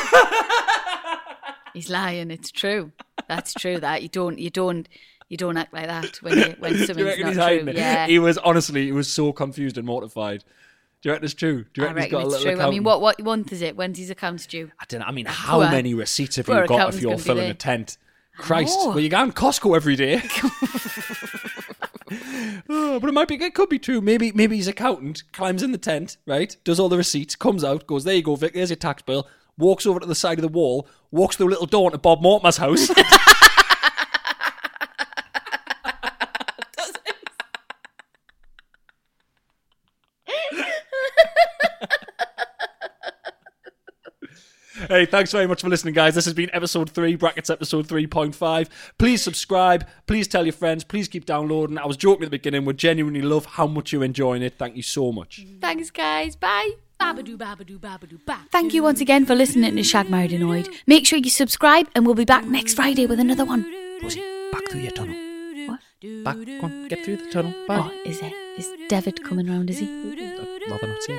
He's 1.75 1.91
lying. 1.91 2.31
It's 2.31 2.51
true. 2.51 2.93
That's 3.29 3.55
true. 3.55 3.79
That 3.79 4.03
you 4.03 4.09
don't. 4.09 4.39
You 4.39 4.51
don't. 4.51 4.89
You 5.29 5.37
don't 5.37 5.59
act 5.59 5.75
like 5.75 5.87
that 5.87 6.17
when 6.23 6.39
you, 6.39 6.55
when 6.59 6.75
something's 6.87 7.19
not 7.19 7.49
true. 7.49 7.69
it? 7.69 7.77
Yeah. 7.77 8.07
He 8.07 8.19
was 8.19 8.39
honestly, 8.39 8.87
he 8.87 8.93
was 8.93 9.13
so 9.13 9.31
confused 9.33 9.77
and 9.77 9.87
mortified. 9.87 10.43
Do 11.03 11.09
you 11.09 11.13
reckon 11.13 11.27
it's 11.27 11.35
true? 11.35 11.65
Do 11.75 11.83
you 11.83 11.87
reckon, 11.87 12.03
he's 12.03 12.05
reckon 12.05 12.13
got 12.13 12.23
a 12.23 12.25
it's 12.25 12.31
little 12.31 12.45
true. 12.45 12.51
I 12.51 12.55
mean, 12.55 12.81
accountant? 12.81 12.85
what 12.87 13.01
what 13.03 13.23
month 13.23 13.53
is 13.53 13.61
it? 13.63 13.77
When's 13.77 13.99
his 13.99 14.11
accounts 14.11 14.47
due? 14.47 14.71
I 14.81 14.85
don't 14.89 15.01
know. 15.01 15.07
I 15.07 15.13
mean, 15.13 15.27
how 15.27 15.59
poor- 15.61 15.71
many 15.71 15.93
receipts 15.93 16.37
have 16.37 16.47
poor 16.47 16.63
you 16.63 16.67
got 16.67 16.95
if 16.95 17.03
you're 17.03 17.19
filling 17.19 17.51
a 17.51 17.55
tent? 17.55 17.99
Christ, 18.39 18.79
know. 18.79 18.91
well, 18.91 19.01
you 19.01 19.09
go 19.09 19.27
to 19.27 19.33
Costco 19.33 19.77
every 19.77 19.97
day. 19.97 20.23
oh, 22.69 23.01
but 23.01 23.09
it 23.09 23.13
might 23.13 23.29
be. 23.29 23.35
It 23.35 23.55
could 23.55 23.69
be 23.69 23.79
true. 23.79 24.01
Maybe, 24.01 24.33
maybe 24.33 24.57
his 24.57 24.69
accountant 24.69 25.25
climbs 25.33 25.63
in 25.63 25.73
the 25.73 25.79
tent, 25.79 26.17
right? 26.27 26.57
Does 26.65 26.81
all 26.81 26.89
the 26.89 26.97
receipts, 26.97 27.37
comes 27.37 27.65
out, 27.65 27.87
goes, 27.87 28.05
"There 28.05 28.15
you 28.15 28.23
go, 28.23 28.37
Vic. 28.37 28.55
There's 28.55 28.71
your 28.71 28.77
tax 28.77 29.03
bill." 29.03 29.29
walks 29.59 29.85
over 29.85 30.01
to 30.01 30.07
the 30.07 30.15
side 30.15 30.39
of 30.39 30.43
the 30.43 30.49
wall, 30.49 30.89
walks 31.11 31.37
through 31.37 31.49
a 31.49 31.51
little 31.51 31.67
door 31.67 31.89
into 31.89 31.99
Bob 31.99 32.23
Mortimer's 32.23 32.57
house. 32.57 32.91
hey, 44.89 45.07
thanks 45.07 45.33
very 45.33 45.47
much 45.47 45.61
for 45.61 45.69
listening, 45.69 45.95
guys. 45.95 46.15
This 46.15 46.25
has 46.25 46.35
been 46.35 46.51
episode 46.53 46.91
three, 46.91 47.17
brackets 47.17 47.51
episode 47.51 47.87
3.5. 47.89 48.69
Please 48.99 49.23
subscribe. 49.23 49.87
Please 50.07 50.29
tell 50.29 50.45
your 50.45 50.53
friends. 50.53 50.85
Please 50.85 51.09
keep 51.09 51.27
downloading. 51.27 51.79
I 51.79 51.87
was 51.87 51.97
joking 51.97 52.25
at 52.25 52.27
the 52.27 52.39
beginning. 52.39 52.65
We 52.65 52.75
genuinely 52.75 53.23
love 53.23 53.47
how 53.47 53.67
much 53.67 53.93
you're 53.93 54.05
enjoying 54.05 54.43
it. 54.43 54.59
Thank 54.59 54.77
you 54.77 54.83
so 54.83 55.13
much. 55.13 55.45
Thanks, 55.61 55.91
guys. 55.91 56.37
Bye. 56.37 56.88
Babadoo, 57.01 57.37
babadoo, 57.37 57.79
babadoo, 57.79 58.19
ba. 58.27 58.41
Thank 58.51 58.75
you 58.75 58.83
once 58.83 59.01
again 59.01 59.25
for 59.25 59.35
listening 59.35 59.77
to 59.77 59.83
Shagged 59.85 60.11
Married 60.11 60.33
Annoyed. 60.33 60.69
Make 60.87 61.07
sure 61.07 61.19
you 61.19 61.31
subscribe, 61.31 61.89
and 61.95 62.05
we'll 62.05 62.15
be 62.17 62.25
back 62.25 62.45
next 62.45 62.75
Friday 62.75 63.07
with 63.07 63.21
another 63.21 63.45
one. 63.45 63.65
Rosie, 64.03 64.21
back 64.51 64.69
through 64.69 64.81
your 64.81 64.91
tunnel. 64.91 65.15
What? 65.69 65.81
Back, 66.25 66.37
go 66.37 66.67
on, 66.67 66.89
get 66.89 67.05
through 67.05 67.19
the 67.19 67.31
tunnel. 67.31 67.55
Back. 67.69 67.85
Oh, 67.87 68.03
is 68.05 68.21
it? 68.21 68.33
Is 68.59 68.69
David 68.89 69.23
coming 69.25 69.47
round? 69.47 69.71
Is 69.71 69.79
he? 69.79 69.87
I'd 69.87 70.71
rather 70.71 70.89
not 70.89 71.03
see 71.03 71.19